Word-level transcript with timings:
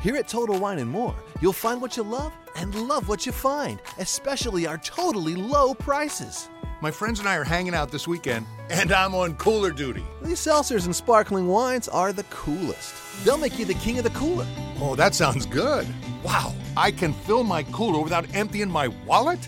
Here 0.00 0.16
at 0.16 0.28
Total 0.28 0.58
Wine 0.58 0.78
and 0.78 0.90
More, 0.90 1.14
you'll 1.42 1.52
find 1.52 1.82
what 1.82 1.94
you 1.94 2.02
love 2.02 2.32
and 2.56 2.74
love 2.88 3.06
what 3.06 3.26
you 3.26 3.32
find, 3.32 3.82
especially 3.98 4.66
our 4.66 4.78
totally 4.78 5.34
low 5.34 5.74
prices. 5.74 6.48
My 6.80 6.90
friends 6.90 7.18
and 7.18 7.28
I 7.28 7.36
are 7.36 7.44
hanging 7.44 7.74
out 7.74 7.90
this 7.90 8.08
weekend, 8.08 8.46
and 8.70 8.92
I'm 8.92 9.14
on 9.14 9.34
cooler 9.34 9.70
duty. 9.70 10.02
These 10.22 10.40
seltzers 10.40 10.86
and 10.86 10.96
sparkling 10.96 11.48
wines 11.48 11.86
are 11.86 12.14
the 12.14 12.22
coolest. 12.24 12.94
They'll 13.26 13.36
make 13.36 13.58
you 13.58 13.66
the 13.66 13.74
king 13.74 13.98
of 13.98 14.04
the 14.04 14.10
cooler. 14.18 14.46
Oh, 14.80 14.96
that 14.96 15.14
sounds 15.14 15.44
good. 15.44 15.86
Wow, 16.22 16.54
I 16.78 16.92
can 16.92 17.12
fill 17.12 17.44
my 17.44 17.62
cooler 17.64 18.02
without 18.02 18.24
emptying 18.34 18.70
my 18.70 18.88
wallet? 19.04 19.46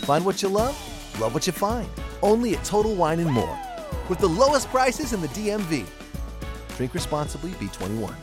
Find 0.00 0.26
what 0.26 0.42
you 0.42 0.50
love, 0.50 0.76
love 1.18 1.32
what 1.32 1.46
you 1.46 1.54
find. 1.54 1.88
Only 2.20 2.54
at 2.54 2.62
Total 2.62 2.94
Wine 2.94 3.20
and 3.20 3.30
More. 3.30 3.58
With 4.10 4.18
the 4.18 4.28
lowest 4.28 4.68
prices 4.68 5.14
in 5.14 5.22
the 5.22 5.28
DMV. 5.28 5.86
Drink 6.76 6.92
responsibly, 6.92 7.52
B21. 7.52 8.14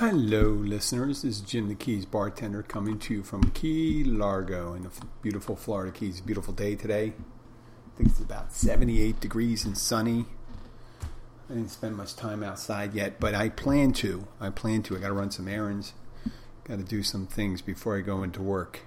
Hello, 0.00 0.52
listeners. 0.52 1.20
This 1.20 1.36
is 1.36 1.40
Jim 1.42 1.68
the 1.68 1.74
Keys 1.74 2.06
bartender 2.06 2.62
coming 2.62 2.98
to 3.00 3.12
you 3.12 3.22
from 3.22 3.50
Key 3.50 4.02
Largo 4.02 4.72
in 4.72 4.84
the 4.84 4.90
beautiful 5.20 5.56
Florida 5.56 5.92
Keys. 5.92 6.22
Beautiful 6.22 6.54
day 6.54 6.74
today. 6.74 7.12
I 7.12 7.96
think 7.98 8.08
it's 8.08 8.18
about 8.18 8.50
78 8.50 9.20
degrees 9.20 9.66
and 9.66 9.76
sunny. 9.76 10.24
I 11.50 11.52
didn't 11.52 11.68
spend 11.68 11.98
much 11.98 12.16
time 12.16 12.42
outside 12.42 12.94
yet, 12.94 13.20
but 13.20 13.34
I 13.34 13.50
plan 13.50 13.92
to. 13.92 14.26
I 14.40 14.48
plan 14.48 14.82
to. 14.84 14.96
I 14.96 15.00
got 15.00 15.08
to 15.08 15.12
run 15.12 15.30
some 15.30 15.46
errands. 15.46 15.92
Got 16.64 16.78
to 16.78 16.84
do 16.84 17.02
some 17.02 17.26
things 17.26 17.60
before 17.60 17.98
I 17.98 18.00
go 18.00 18.22
into 18.22 18.40
work. 18.40 18.80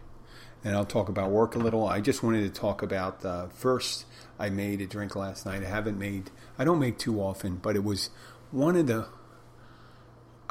And 0.64 0.76
I'll 0.76 0.84
talk 0.84 1.10
about 1.10 1.30
work 1.30 1.54
a 1.54 1.60
little. 1.60 1.88
I 1.88 2.02
just 2.02 2.24
wanted 2.24 2.42
to 2.52 2.60
talk 2.60 2.82
about 2.82 3.24
uh, 3.24 3.50
first. 3.50 4.06
I 4.40 4.50
made 4.50 4.82
a 4.82 4.88
drink 4.88 5.16
last 5.16 5.46
night. 5.46 5.62
I 5.62 5.68
haven't 5.68 6.00
made. 6.00 6.32
I 6.58 6.64
don't 6.64 6.80
make 6.80 6.98
too 6.98 7.22
often, 7.22 7.58
but 7.58 7.76
it 7.76 7.84
was 7.84 8.10
one 8.50 8.76
of 8.76 8.88
the 8.88 9.10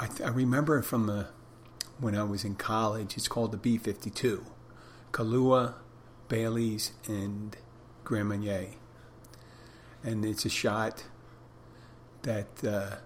I, 0.02 0.08
I 0.24 0.30
remember 0.30 0.82
from 0.82 1.06
the 1.06 1.28
when 2.00 2.16
I 2.16 2.24
was 2.24 2.44
in 2.44 2.56
college. 2.56 3.16
It's 3.16 3.28
called 3.28 3.52
the 3.52 3.56
B 3.56 3.78
fifty 3.78 4.10
two, 4.10 4.44
Kahlua, 5.12 5.74
Bailey's, 6.28 6.90
and 7.06 7.56
Grand 8.02 8.28
Marnier, 8.28 8.70
and 10.02 10.24
it's 10.24 10.44
a 10.44 10.48
shot 10.48 11.04
that 12.22 12.64
uh, 12.64 12.96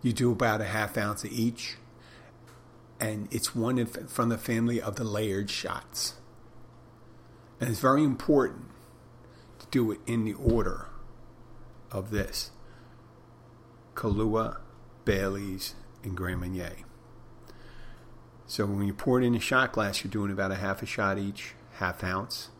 you 0.00 0.14
do 0.14 0.32
about 0.32 0.62
a 0.62 0.64
half 0.64 0.96
ounce 0.96 1.22
of 1.24 1.32
each, 1.32 1.76
and 2.98 3.28
it's 3.30 3.54
one 3.54 3.84
from 3.84 4.30
the 4.30 4.38
family 4.38 4.80
of 4.80 4.96
the 4.96 5.04
layered 5.04 5.50
shots, 5.50 6.14
and 7.60 7.68
it's 7.68 7.80
very 7.80 8.04
important 8.04 8.70
to 9.58 9.66
do 9.70 9.92
it 9.92 10.00
in 10.06 10.24
the 10.24 10.32
order 10.32 10.86
of 11.92 12.10
this. 12.10 12.52
Kahlua, 13.94 14.58
Bailey's, 15.08 15.74
and 16.04 16.14
Grand 16.14 16.40
Marnier. 16.40 16.84
So 18.46 18.66
when 18.66 18.86
you 18.86 18.92
pour 18.92 19.18
it 19.18 19.24
in 19.24 19.34
a 19.34 19.40
shot 19.40 19.72
glass, 19.72 20.04
you're 20.04 20.10
doing 20.10 20.30
about 20.30 20.50
a 20.50 20.56
half 20.56 20.82
a 20.82 20.86
shot 20.86 21.16
each, 21.16 21.54
half 21.76 22.04
ounce, 22.04 22.50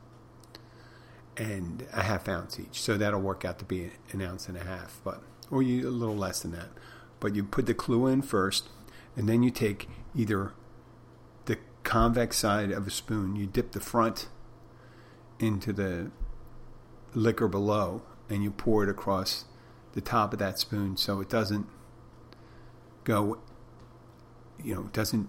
and 1.36 1.86
a 1.92 2.04
half 2.04 2.26
ounce 2.26 2.58
each. 2.58 2.80
So 2.80 2.96
that'll 2.96 3.20
work 3.20 3.44
out 3.44 3.58
to 3.58 3.66
be 3.66 3.90
an 4.12 4.22
ounce 4.22 4.48
and 4.48 4.56
a 4.56 4.64
half, 4.64 4.98
but 5.04 5.22
or 5.50 5.62
you 5.62 5.86
a 5.86 5.90
little 5.90 6.16
less 6.16 6.40
than 6.40 6.52
that. 6.52 6.70
But 7.20 7.34
you 7.34 7.44
put 7.44 7.66
the 7.66 7.74
Kahlua 7.74 8.14
in 8.14 8.22
first, 8.22 8.70
and 9.14 9.28
then 9.28 9.42
you 9.42 9.50
take 9.50 9.86
either 10.16 10.52
the 11.44 11.58
convex 11.82 12.38
side 12.38 12.70
of 12.70 12.86
a 12.86 12.90
spoon, 12.90 13.36
you 13.36 13.44
dip 13.44 13.72
the 13.72 13.80
front 13.80 14.28
into 15.38 15.74
the 15.74 16.10
liquor 17.12 17.46
below, 17.46 18.04
and 18.30 18.42
you 18.42 18.50
pour 18.50 18.84
it 18.84 18.88
across 18.88 19.44
the 19.92 20.00
top 20.00 20.32
of 20.32 20.38
that 20.38 20.58
spoon 20.58 20.96
so 20.96 21.20
it 21.20 21.28
doesn't 21.28 21.66
go, 23.08 23.38
you 24.62 24.74
know, 24.74 24.82
doesn't 24.92 25.28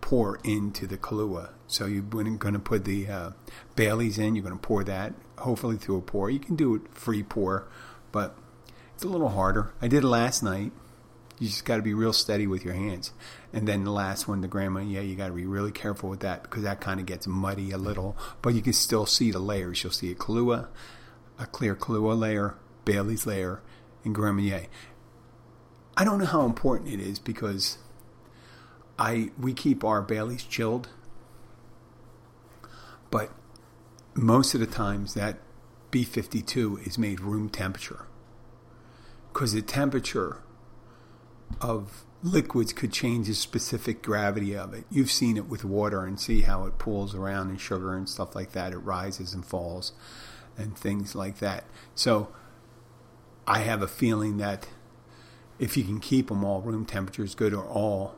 pour 0.00 0.40
into 0.42 0.86
the 0.86 0.96
Kahlua. 0.96 1.50
So 1.66 1.86
you're 1.86 2.02
going 2.02 2.38
to 2.38 2.58
put 2.58 2.84
the 2.84 3.06
uh, 3.08 3.30
Bailey's 3.76 4.18
in. 4.18 4.34
You're 4.34 4.42
going 4.42 4.58
to 4.58 4.66
pour 4.66 4.82
that, 4.84 5.12
hopefully 5.38 5.76
through 5.76 5.98
a 5.98 6.02
pour. 6.02 6.30
You 6.30 6.40
can 6.40 6.56
do 6.56 6.74
it 6.74 6.82
free 6.92 7.22
pour, 7.22 7.68
but 8.10 8.36
it's 8.94 9.04
a 9.04 9.08
little 9.08 9.28
harder. 9.28 9.72
I 9.80 9.86
did 9.86 10.02
it 10.02 10.08
last 10.08 10.42
night. 10.42 10.72
You 11.38 11.46
just 11.46 11.64
got 11.64 11.76
to 11.76 11.82
be 11.82 11.94
real 11.94 12.12
steady 12.12 12.46
with 12.46 12.64
your 12.64 12.74
hands. 12.74 13.12
And 13.52 13.68
then 13.68 13.84
the 13.84 13.90
last 13.92 14.26
one, 14.26 14.40
the 14.40 14.48
Grand 14.48 14.74
Marnier, 14.74 15.00
you 15.00 15.14
got 15.14 15.28
to 15.28 15.32
be 15.32 15.46
really 15.46 15.72
careful 15.72 16.10
with 16.10 16.20
that 16.20 16.42
because 16.42 16.64
that 16.64 16.80
kind 16.80 17.00
of 17.00 17.06
gets 17.06 17.26
muddy 17.26 17.70
a 17.70 17.78
little. 17.78 18.16
But 18.42 18.54
you 18.54 18.62
can 18.62 18.72
still 18.72 19.06
see 19.06 19.30
the 19.30 19.38
layers. 19.38 19.82
You'll 19.82 19.92
see 19.92 20.10
a 20.10 20.14
Kahlua, 20.14 20.68
a 21.38 21.46
clear 21.46 21.74
Kahlua 21.76 22.18
layer, 22.18 22.56
Bailey's 22.84 23.26
layer, 23.26 23.62
and 24.04 24.14
Grand 24.14 24.36
Marnier. 24.36 24.66
I 26.00 26.04
don't 26.04 26.18
know 26.18 26.24
how 26.24 26.46
important 26.46 26.88
it 26.88 26.98
is 26.98 27.18
because 27.18 27.76
I 28.98 29.32
we 29.38 29.52
keep 29.52 29.84
our 29.84 30.00
Baileys 30.00 30.44
chilled, 30.44 30.88
but 33.10 33.30
most 34.14 34.54
of 34.54 34.60
the 34.60 34.66
times 34.66 35.12
that 35.12 35.40
B52 35.92 36.86
is 36.86 36.96
made 36.96 37.20
room 37.20 37.50
temperature 37.50 38.06
because 39.30 39.52
the 39.52 39.60
temperature 39.60 40.38
of 41.60 42.06
liquids 42.22 42.72
could 42.72 42.94
change 42.94 43.26
the 43.26 43.34
specific 43.34 44.02
gravity 44.02 44.56
of 44.56 44.72
it. 44.72 44.86
You've 44.90 45.10
seen 45.10 45.36
it 45.36 45.50
with 45.50 45.66
water 45.66 46.06
and 46.06 46.18
see 46.18 46.40
how 46.40 46.64
it 46.64 46.78
pulls 46.78 47.14
around 47.14 47.50
and 47.50 47.60
sugar 47.60 47.94
and 47.94 48.08
stuff 48.08 48.34
like 48.34 48.52
that. 48.52 48.72
It 48.72 48.78
rises 48.78 49.34
and 49.34 49.44
falls 49.44 49.92
and 50.56 50.74
things 50.74 51.14
like 51.14 51.40
that. 51.40 51.64
So 51.94 52.28
I 53.46 53.58
have 53.58 53.82
a 53.82 53.86
feeling 53.86 54.38
that 54.38 54.66
if 55.60 55.76
you 55.76 55.84
can 55.84 56.00
keep 56.00 56.28
them 56.28 56.42
all 56.42 56.60
room 56.62 56.84
temperature 56.84 57.22
is 57.22 57.36
good 57.36 57.54
or 57.54 57.64
all 57.64 58.16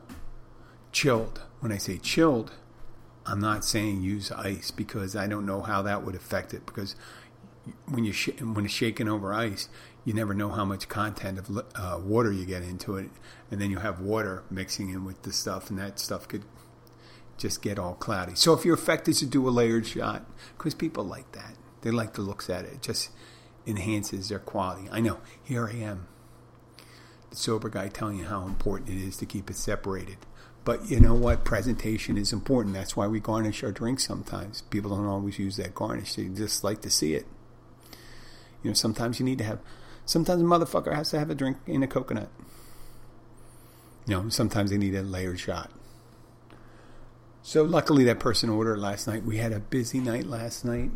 chilled. 0.91 1.41
When 1.59 1.71
I 1.71 1.77
say 1.77 1.97
chilled, 1.97 2.53
I'm 3.25 3.39
not 3.39 3.63
saying 3.63 4.01
use 4.01 4.31
ice 4.31 4.71
because 4.71 5.15
I 5.15 5.27
don't 5.27 5.45
know 5.45 5.61
how 5.61 5.81
that 5.83 6.03
would 6.03 6.15
affect 6.15 6.53
it 6.53 6.65
because 6.65 6.95
when 7.87 8.03
you 8.03 8.13
sh- 8.13 8.41
when 8.41 8.65
it's 8.65 8.73
shaken 8.73 9.07
over 9.07 9.33
ice, 9.33 9.69
you 10.05 10.13
never 10.13 10.33
know 10.33 10.49
how 10.49 10.65
much 10.65 10.89
content 10.89 11.39
of 11.39 11.63
uh, 11.75 11.99
water 12.03 12.31
you 12.31 12.45
get 12.45 12.63
into 12.63 12.97
it, 12.97 13.09
and 13.49 13.61
then 13.61 13.71
you 13.71 13.79
have 13.79 14.01
water 14.01 14.43
mixing 14.49 14.89
in 14.89 15.05
with 15.05 15.21
the 15.21 15.31
stuff, 15.31 15.69
and 15.69 15.79
that 15.79 15.99
stuff 15.99 16.27
could 16.27 16.43
just 17.37 17.61
get 17.61 17.79
all 17.79 17.93
cloudy. 17.93 18.35
So 18.35 18.53
if 18.53 18.65
you're 18.65 18.75
affected 18.75 19.15
to 19.15 19.25
do 19.25 19.47
a 19.47 19.51
layered 19.51 19.87
shot, 19.87 20.25
because 20.57 20.73
people 20.73 21.05
like 21.05 21.31
that, 21.31 21.55
they 21.81 21.91
like 21.91 22.13
the 22.13 22.21
looks 22.21 22.49
at 22.49 22.65
it. 22.65 22.73
It 22.73 22.81
just 22.81 23.11
enhances 23.65 24.27
their 24.27 24.39
quality. 24.39 24.89
I 24.91 24.99
know. 24.99 25.19
Here 25.41 25.67
I 25.67 25.75
am, 25.75 26.07
sober 27.35 27.69
guy, 27.69 27.87
telling 27.87 28.17
you 28.17 28.25
how 28.25 28.45
important 28.45 28.89
it 28.89 29.01
is 29.01 29.17
to 29.17 29.25
keep 29.25 29.49
it 29.49 29.55
separated. 29.55 30.17
But 30.65 30.89
you 30.89 30.99
know 30.99 31.13
what? 31.13 31.43
Presentation 31.43 32.17
is 32.17 32.31
important. 32.31 32.73
That's 32.73 32.95
why 32.95 33.07
we 33.07 33.19
garnish 33.19 33.63
our 33.63 33.71
drinks 33.71 34.05
sometimes. 34.05 34.61
People 34.69 34.95
don't 34.95 35.07
always 35.07 35.37
use 35.37 35.57
that 35.57 35.75
garnish. 35.75 36.15
They 36.15 36.25
just 36.25 36.63
like 36.63 36.81
to 36.81 36.89
see 36.89 37.15
it. 37.15 37.25
You 38.63 38.69
know, 38.69 38.73
sometimes 38.73 39.19
you 39.19 39.25
need 39.25 39.39
to 39.39 39.43
have, 39.43 39.59
sometimes 40.05 40.41
a 40.41 40.45
motherfucker 40.45 40.95
has 40.95 41.09
to 41.09 41.19
have 41.19 41.29
a 41.29 41.35
drink 41.35 41.57
in 41.67 41.83
a 41.83 41.87
coconut. 41.87 42.29
You 44.05 44.15
know, 44.15 44.29
sometimes 44.29 44.71
they 44.71 44.77
need 44.77 44.95
a 44.95 45.01
layered 45.01 45.39
shot. 45.39 45.69
So 47.41 47.63
luckily 47.63 48.05
that 48.05 48.19
person 48.19 48.49
ordered 48.49 48.79
last 48.79 49.05
night. 49.05 49.23
We 49.23 49.37
had 49.37 49.51
a 49.51 49.59
busy 49.59 49.99
night 49.99 50.25
last 50.25 50.63
night. 50.63 50.91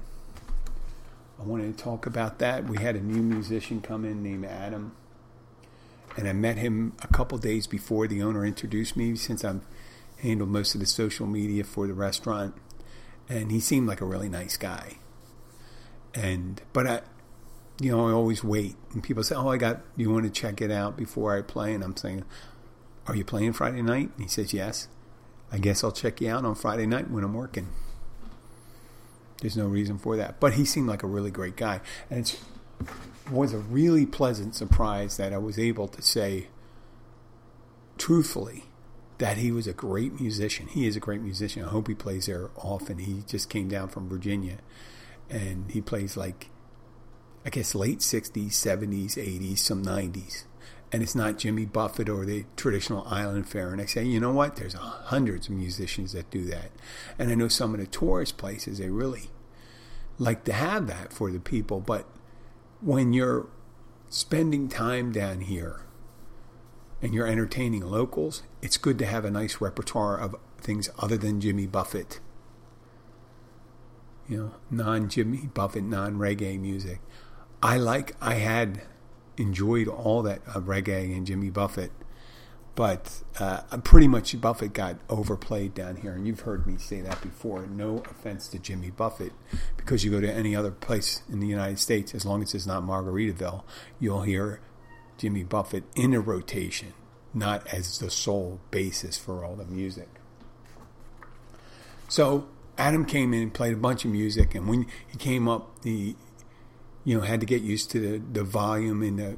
I 1.40 1.44
wanted 1.44 1.78
to 1.78 1.84
talk 1.84 2.06
about 2.06 2.40
that. 2.40 2.64
We 2.66 2.78
had 2.78 2.96
a 2.96 3.02
new 3.02 3.22
musician 3.22 3.81
come 3.81 4.06
in 4.06 4.24
named 4.24 4.46
Adam. 4.46 4.94
And 6.18 6.28
I 6.28 6.34
met 6.34 6.58
him 6.58 6.94
a 7.04 7.08
couple 7.08 7.38
days 7.38 7.68
before 7.68 8.08
the 8.08 8.24
owner 8.24 8.44
introduced 8.44 8.98
me 8.98 9.16
since 9.16 9.46
I've 9.46 9.62
handled 10.18 10.50
most 10.50 10.74
of 10.74 10.82
the 10.82 10.88
social 10.88 11.28
media 11.28 11.64
for 11.64 11.86
the 11.86 11.94
restaurant. 11.94 12.56
And 13.30 13.52
he 13.52 13.60
seemed 13.60 13.88
like 13.88 14.02
a 14.02 14.06
really 14.06 14.28
nice 14.28 14.58
guy. 14.58 14.98
And, 16.16 16.60
but 16.74 16.88
I, 16.88 17.02
you 17.80 17.92
know, 17.92 18.08
I 18.08 18.12
always 18.12 18.44
wait. 18.44 18.75
And 18.94 19.04
people 19.04 19.24
say, 19.24 19.36
Oh, 19.36 19.50
I 19.50 19.58
got, 19.58 19.81
you 19.96 20.10
want 20.10 20.25
to 20.25 20.31
check 20.31 20.60
it 20.60 20.72
out 20.72 20.98
before 20.98 21.38
I 21.38 21.44
play? 21.44 21.75
And 21.75 21.84
I'm 21.84 21.96
saying, 21.96 22.25
Are 23.06 23.16
you 23.16 23.24
playing 23.24 23.54
Friday 23.54 23.84
night? 23.84 24.10
And 24.16 24.24
he 24.24 24.28
says, 24.28 24.54
Yes. 24.54 24.88
I 25.52 25.60
guess 25.60 25.84
I'll 25.84 25.92
check 25.92 26.20
you 26.20 26.30
out 26.30 26.44
on 26.44 26.56
Friday 26.56 26.88
night 26.88 27.10
when 27.12 27.24
I'm 27.24 27.34
working. 27.34 27.70
There's 29.40 29.56
no 29.56 29.68
reason 29.68 29.98
for 29.98 30.18
that. 30.18 30.40
But 30.40 30.54
he 30.54 30.66
seemed 30.66 30.88
like 30.88 31.04
a 31.04 31.08
really 31.08 31.31
great 31.31 31.56
guy. 31.56 31.80
And 32.10 32.20
it 32.22 32.40
was 33.31 33.53
a 33.53 33.57
really 33.57 34.06
pleasant 34.06 34.56
surprise 34.56 35.18
that 35.18 35.33
I 35.33 35.38
was 35.38 35.57
able 35.59 35.88
to 35.89 36.01
say 36.01 36.47
truthfully 37.97 38.65
that 39.18 39.38
he 39.38 39.51
was 39.51 39.68
a 39.68 39.74
great 39.74 40.19
musician. 40.19 40.68
He 40.68 40.85
is 40.85 40.95
a 40.95 41.00
great 41.00 41.21
musician. 41.21 41.63
I 41.63 41.69
hope 41.69 41.88
he 41.88 41.95
plays 41.95 42.27
there 42.27 42.51
often. 42.56 43.00
He 43.00 43.24
just 43.25 43.50
came 43.50 43.68
down 43.68 43.89
from 43.89 44.07
Virginia 44.07 44.57
and 45.29 45.71
he 45.71 45.81
plays 45.81 46.15
like 46.15 46.50
I 47.45 47.50
guess 47.50 47.74
late 47.74 48.00
60s, 48.00 48.50
70s, 48.50 49.15
80s, 49.15 49.59
some 49.59 49.83
90s. 49.83 50.44
and 50.91 51.01
it's 51.03 51.15
not 51.15 51.38
Jimmy 51.38 51.65
Buffett 51.65 52.09
or 52.09 52.25
the 52.25 52.45
traditional 52.56 53.06
island 53.07 53.47
fare. 53.50 53.71
And 53.71 53.81
I 53.81 53.85
say, 53.85 54.03
you 54.03 54.19
know 54.19 54.31
what? 54.31 54.56
There's 54.56 54.74
hundreds 54.74 55.47
of 55.47 55.53
musicians 55.53 56.13
that 56.13 56.29
do 56.29 56.45
that. 56.45 56.71
And 57.19 57.29
I 57.31 57.35
know 57.35 57.47
some 57.47 57.74
of 57.74 57.79
the 57.79 57.88
tourist 57.88 58.38
places, 58.38 58.77
they 58.77 58.89
really 58.89 59.29
like 60.18 60.44
to 60.45 60.53
have 60.53 60.88
that 60.88 61.12
for 61.12 61.31
the 61.31 61.39
people. 61.39 61.79
But 61.79 62.06
when 62.81 63.13
you're 63.13 63.47
spending 64.09 64.69
time 64.69 65.12
down 65.12 65.41
here 65.41 65.81
and 67.01 67.13
you're 67.13 67.27
entertaining 67.27 67.81
locals, 67.81 68.44
it's 68.62 68.77
good 68.77 68.97
to 69.00 69.06
have 69.06 69.25
a 69.25 69.31
nice 69.31 69.62
repertoire 69.62 70.19
of 70.19 70.35
things 70.59 70.89
other 71.00 71.18
than 71.18 71.41
Jimmy 71.41 71.68
Buffett. 71.68 72.19
You 74.27 74.38
know, 74.38 74.51
non 74.69 75.09
Jimmy 75.09 75.50
Buffett, 75.53 75.83
non 75.83 76.18
reggae 76.18 76.59
music. 76.59 77.00
I 77.63 77.77
like, 77.77 78.15
I 78.21 78.35
had 78.35 78.81
enjoyed 79.38 79.88
all 79.88 80.21
that 80.24 80.41
uh, 80.47 80.59
reggae 80.59 81.15
and 81.15 81.25
Jimmy 81.25 81.50
Buffett, 81.50 81.91
but 82.77 83.24
uh, 83.39 83.62
pretty 83.83 84.07
much 84.07 84.39
Buffett 84.39 84.71
got 84.71 84.97
overplayed 85.09 85.74
down 85.74 85.95
here, 85.95 86.12
and 86.12 86.27
you've 86.27 86.41
heard 86.41 86.68
me 86.68 86.77
say 86.77 87.01
that 87.01 87.19
before. 87.24 87.65
No 87.65 88.03
offense 88.07 88.47
to 88.50 88.59
Jimmy 88.59 88.91
Buffett, 88.91 89.33
because 89.77 90.06
you 90.06 90.12
go 90.12 90.21
to 90.21 90.31
any 90.31 90.56
other 90.56 90.69
place 90.69 91.24
in 91.27 91.39
the 91.39 91.47
United 91.47 91.79
States, 91.79 92.13
as 92.13 92.24
long 92.24 92.44
as 92.44 92.53
it's 92.53 92.68
not 92.68 92.83
Margaritaville, 92.83 93.63
you'll 94.00 94.21
hear 94.21 94.62
Jimmy 95.18 95.44
Buffett 95.44 95.85
in 95.95 96.13
a 96.13 96.19
rotation, 96.19 96.94
not 97.33 97.65
as 97.74 97.97
the 97.97 98.12
sole 98.12 98.59
basis 98.69 99.18
for 99.18 99.44
all 99.44 99.56
the 99.56 99.65
music. 99.65 100.09
So 102.07 102.47
Adam 102.77 103.06
came 103.06 103.33
in 103.33 103.41
and 103.41 103.53
played 103.56 103.74
a 103.74 103.77
bunch 103.77 104.06
of 104.06 104.12
music, 104.12 104.53
and 104.53 104.68
when 104.68 104.85
he 105.07 105.18
came 105.18 105.47
up, 105.47 105.81
the 105.81 106.15
you 107.03 107.18
know 107.18 107.21
had 107.24 107.39
to 107.39 107.47
get 107.47 107.63
used 107.63 107.89
to 107.91 108.00
the, 108.00 108.18
the 108.33 108.44
volume 108.44 109.01
and 109.01 109.18
the 109.18 109.38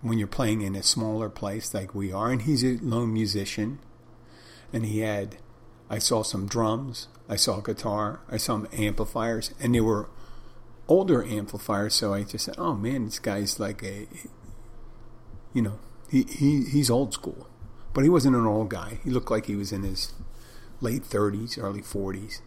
when 0.00 0.18
you're 0.18 0.28
playing 0.28 0.62
in 0.62 0.74
a 0.74 0.82
smaller 0.82 1.28
place 1.28 1.74
like 1.74 1.94
we 1.94 2.12
are. 2.12 2.30
And 2.30 2.42
he's 2.42 2.64
a 2.64 2.78
lone 2.78 3.12
musician, 3.12 3.78
and 4.72 4.86
he 4.86 5.00
had 5.00 5.36
I 5.90 5.98
saw 5.98 6.22
some 6.22 6.46
drums, 6.46 7.08
I 7.28 7.36
saw 7.36 7.60
guitar, 7.60 8.20
I 8.30 8.36
saw 8.36 8.64
amplifiers, 8.72 9.52
and 9.60 9.74
they 9.74 9.80
were 9.80 10.08
older 10.86 11.24
amplifiers. 11.24 11.94
So 11.94 12.14
I 12.14 12.24
just 12.24 12.44
said, 12.44 12.56
"Oh 12.58 12.74
man, 12.74 13.06
this 13.06 13.18
guy's 13.18 13.58
like 13.58 13.82
a 13.82 14.06
you 15.52 15.62
know 15.62 15.78
he, 16.10 16.22
he 16.24 16.64
he's 16.64 16.90
old 16.90 17.14
school." 17.14 17.48
But 17.94 18.04
he 18.04 18.10
wasn't 18.10 18.36
an 18.36 18.46
old 18.46 18.68
guy. 18.68 19.00
He 19.02 19.10
looked 19.10 19.30
like 19.30 19.46
he 19.46 19.56
was 19.56 19.72
in 19.72 19.82
his 19.82 20.12
late 20.80 21.02
30s, 21.02 21.60
early 21.60 21.80
40s 21.80 22.40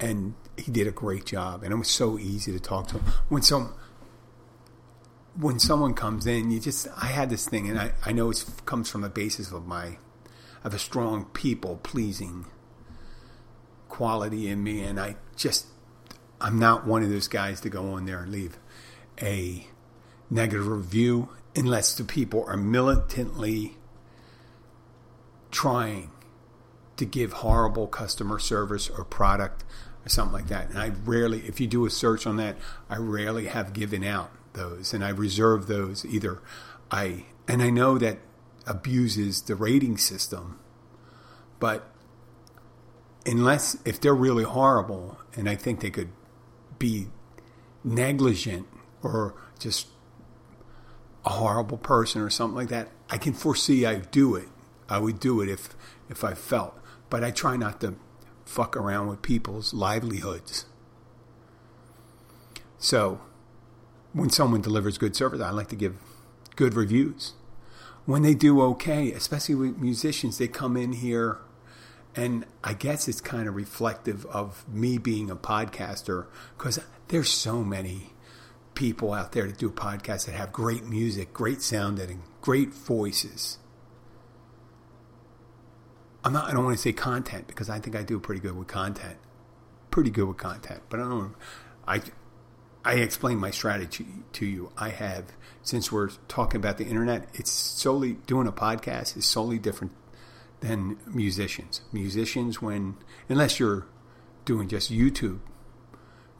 and 0.00 0.34
he 0.56 0.72
did 0.72 0.86
a 0.86 0.90
great 0.90 1.26
job. 1.26 1.62
And 1.62 1.72
it 1.72 1.76
was 1.76 1.88
so 1.88 2.18
easy 2.18 2.50
to 2.52 2.58
talk 2.58 2.88
to 2.88 2.98
him. 2.98 3.04
When 3.28 3.42
some 3.42 3.74
when 5.38 5.58
someone 5.58 5.94
comes 5.94 6.26
in, 6.26 6.50
you 6.50 6.60
just 6.60 6.88
I 7.00 7.06
had 7.06 7.30
this 7.30 7.48
thing, 7.48 7.68
and 7.68 7.78
I 7.78 7.92
I 8.04 8.12
know 8.12 8.30
it 8.30 8.44
comes 8.66 8.90
from 8.90 9.04
a 9.04 9.08
basis 9.08 9.52
of 9.52 9.66
my 9.66 9.98
of 10.64 10.74
a 10.74 10.78
strong 10.78 11.24
people 11.26 11.80
pleasing 11.82 12.46
quality 13.88 14.48
in 14.48 14.62
me, 14.62 14.82
and 14.82 14.98
I 14.98 15.16
just 15.36 15.66
I'm 16.40 16.58
not 16.58 16.86
one 16.86 17.02
of 17.02 17.10
those 17.10 17.28
guys 17.28 17.60
to 17.62 17.68
go 17.68 17.92
on 17.92 18.06
there 18.06 18.22
and 18.22 18.32
leave 18.32 18.58
a 19.20 19.66
negative 20.30 20.66
review 20.66 21.28
unless 21.54 21.94
the 21.94 22.04
people 22.04 22.44
are 22.46 22.56
militantly 22.56 23.76
trying 25.50 26.10
to 26.96 27.04
give 27.04 27.32
horrible 27.32 27.86
customer 27.86 28.38
service 28.38 28.88
or 28.88 29.04
product 29.04 29.64
or 30.06 30.08
something 30.08 30.32
like 30.32 30.48
that. 30.48 30.70
And 30.70 30.78
I 30.78 30.92
rarely, 31.04 31.40
if 31.40 31.60
you 31.60 31.66
do 31.66 31.84
a 31.86 31.90
search 31.90 32.26
on 32.26 32.36
that, 32.36 32.56
I 32.88 32.96
rarely 32.96 33.46
have 33.46 33.72
given 33.72 34.04
out 34.04 34.30
those, 34.52 34.92
and 34.92 35.04
I 35.04 35.10
reserve 35.10 35.66
those 35.66 36.04
either. 36.04 36.40
I 36.90 37.26
and 37.48 37.62
I 37.62 37.70
know 37.70 37.98
that 37.98 38.18
abuses 38.66 39.42
the 39.42 39.54
rating 39.54 39.96
system, 39.96 40.58
but 41.58 41.90
unless 43.26 43.76
if 43.84 44.00
they're 44.00 44.14
really 44.14 44.44
horrible, 44.44 45.18
and 45.36 45.48
I 45.48 45.56
think 45.56 45.80
they 45.80 45.90
could 45.90 46.10
be 46.78 47.08
negligent 47.84 48.66
or 49.02 49.34
just 49.58 49.88
a 51.24 51.30
horrible 51.30 51.78
person 51.78 52.22
or 52.22 52.30
something 52.30 52.56
like 52.56 52.68
that, 52.68 52.88
I 53.10 53.18
can 53.18 53.32
foresee 53.32 53.86
I 53.86 53.96
do 53.96 54.34
it. 54.34 54.48
I 54.88 54.98
would 54.98 55.20
do 55.20 55.40
it 55.40 55.48
if 55.48 55.76
if 56.08 56.24
I 56.24 56.34
felt, 56.34 56.78
but 57.08 57.22
I 57.22 57.30
try 57.30 57.56
not 57.56 57.80
to 57.82 57.94
fuck 58.44 58.76
around 58.76 59.06
with 59.06 59.22
people's 59.22 59.72
livelihoods. 59.72 60.66
So, 62.78 63.20
when 64.12 64.30
someone 64.30 64.60
delivers 64.60 64.98
good 64.98 65.14
service, 65.14 65.40
I 65.40 65.50
like 65.50 65.68
to 65.68 65.76
give 65.76 65.96
good 66.56 66.74
reviews. 66.74 67.34
When 68.06 68.22
they 68.22 68.34
do 68.34 68.60
okay, 68.62 69.12
especially 69.12 69.54
with 69.54 69.78
musicians, 69.78 70.38
they 70.38 70.48
come 70.48 70.76
in 70.76 70.92
here, 70.92 71.38
and 72.16 72.44
I 72.64 72.74
guess 72.74 73.06
it's 73.06 73.20
kind 73.20 73.48
of 73.48 73.54
reflective 73.54 74.26
of 74.26 74.68
me 74.68 74.98
being 74.98 75.30
a 75.30 75.36
podcaster 75.36 76.26
because 76.56 76.80
there's 77.08 77.28
so 77.28 77.62
many 77.62 78.12
people 78.74 79.12
out 79.12 79.32
there 79.32 79.46
that 79.46 79.58
do 79.58 79.70
podcasts 79.70 80.26
that 80.26 80.34
have 80.34 80.52
great 80.52 80.84
music, 80.84 81.32
great 81.32 81.62
sound 81.62 81.98
editing, 81.98 82.22
great 82.40 82.72
voices. 82.72 83.58
I'm 86.24 86.32
not. 86.32 86.48
I 86.48 86.52
don't 86.52 86.64
want 86.64 86.76
to 86.76 86.82
say 86.82 86.92
content 86.92 87.46
because 87.46 87.70
I 87.70 87.78
think 87.78 87.96
I 87.96 88.02
do 88.02 88.18
pretty 88.18 88.40
good 88.40 88.56
with 88.56 88.68
content. 88.68 89.16
Pretty 89.90 90.10
good 90.10 90.26
with 90.26 90.36
content, 90.36 90.82
but 90.88 91.00
I 91.00 91.04
don't. 91.04 91.34
I 91.86 92.02
I 92.84 92.94
explain 92.94 93.38
my 93.38 93.50
strategy 93.50 94.06
to 94.32 94.46
you. 94.46 94.72
I 94.76 94.88
have 94.88 95.32
since 95.62 95.92
we're 95.92 96.10
talking 96.28 96.58
about 96.58 96.78
the 96.78 96.86
internet. 96.86 97.28
It's 97.34 97.50
solely 97.50 98.14
doing 98.26 98.46
a 98.46 98.52
podcast 98.52 99.16
is 99.16 99.26
solely 99.26 99.58
different 99.58 99.92
than 100.60 100.98
musicians. 101.06 101.82
Musicians, 101.92 102.62
when 102.62 102.96
unless 103.28 103.60
you're 103.60 103.86
doing 104.44 104.68
just 104.68 104.90
YouTube, 104.90 105.40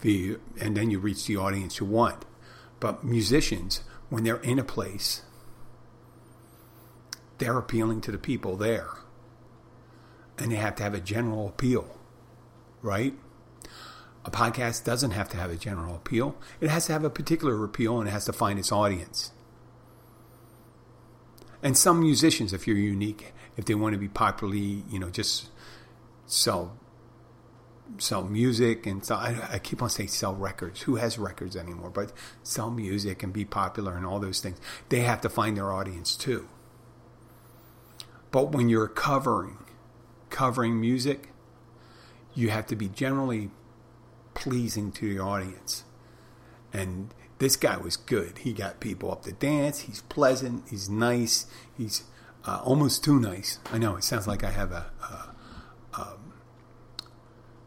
the 0.01 0.39
and 0.61 0.77
then 0.77 0.91
you 0.91 0.99
reach 0.99 1.27
the 1.27 1.37
audience 1.37 1.79
you 1.79 1.87
want. 1.87 2.25
But 2.81 3.05
musicians, 3.05 3.83
when 4.09 4.25
they're 4.25 4.37
in 4.37 4.59
a 4.59 4.65
place, 4.65 5.23
they're 7.37 7.59
appealing 7.59 8.01
to 8.03 8.13
the 8.13 8.19
people 8.19 8.57
there 8.57 8.89
and 10.39 10.51
they 10.51 10.57
have 10.57 10.75
to 10.77 10.83
have 10.83 10.95
a 10.95 11.01
general 11.01 11.49
appeal, 11.49 11.99
right? 12.81 13.15
A 14.25 14.31
podcast 14.31 14.85
doesn't 14.85 15.13
have 15.13 15.29
to 15.31 15.37
have 15.37 15.51
a 15.51 15.57
general 15.57 15.97
appeal. 15.97 16.37
It 16.61 16.69
has 16.69 16.87
to 16.87 16.93
have 16.93 17.05
a 17.05 17.11
particular 17.11 17.65
appeal 17.65 17.99
and 17.99 18.09
it 18.09 18.13
has 18.13 18.27
to 18.27 18.33
find 18.33 18.59
its 18.59 18.71
audience. 18.71 19.33
And 21.63 21.77
some 21.77 22.01
musicians, 22.01 22.53
if 22.53 22.67
you're 22.67 22.77
unique, 22.77 23.33
if 23.57 23.65
they 23.65 23.75
want 23.75 23.95
to 23.95 23.99
be 23.99 24.09
popularly, 24.09 24.85
you 24.91 24.99
know, 24.99 25.11
just 25.11 25.49
sell 26.27 26.77
sell 27.99 28.23
music 28.23 28.87
and 28.87 29.05
sell, 29.05 29.19
I, 29.19 29.49
I 29.55 29.59
keep 29.59 29.83
on 29.83 29.91
saying 29.91 30.11
sell 30.11 30.35
records. 30.35 30.83
Who 30.83 30.97
has 30.97 31.19
records 31.19 31.57
anymore? 31.57 31.91
But 31.91 32.13
sell 32.43 32.71
music 32.71 33.23
and 33.23 33.33
be 33.33 33.45
popular 33.45 33.97
and 33.97 34.07
all 34.07 34.21
those 34.21 34.41
things. 34.41 34.59
They 34.91 35.01
have 35.01 35.21
to 35.23 35.29
find 35.29 35.57
their 35.57 35.73
audience 35.73 36.15
too. 36.15 36.49
But 38.31 38.53
when 38.53 38.69
you're 38.69 38.89
covering 38.89 39.59
covering 40.31 40.81
music, 40.81 41.31
you 42.35 42.51
have 42.51 42.67
to 42.69 42.77
be 42.77 42.89
generally 42.89 43.51
pleasing 44.35 44.93
to 44.93 45.15
the 45.15 45.21
audience. 45.21 45.85
And 46.73 47.13
this 47.39 47.57
guy 47.57 47.77
was 47.77 47.97
good. 47.97 48.39
He 48.39 48.53
got 48.53 48.81
people 48.81 49.11
up 49.11 49.23
to 49.25 49.33
dance. 49.33 49.81
He's 49.81 50.03
pleasant. 50.03 50.69
He's 50.69 50.89
nice. 50.89 51.47
He's 51.77 52.05
uh, 52.45 52.61
almost 52.63 53.03
too 53.03 53.19
nice. 53.19 53.59
I 53.73 53.79
know 53.79 53.97
it 53.97 54.05
sounds 54.05 54.27
like 54.27 54.45
I 54.45 54.51
have 54.51 54.73
a. 54.73 54.87
um, 55.95 56.33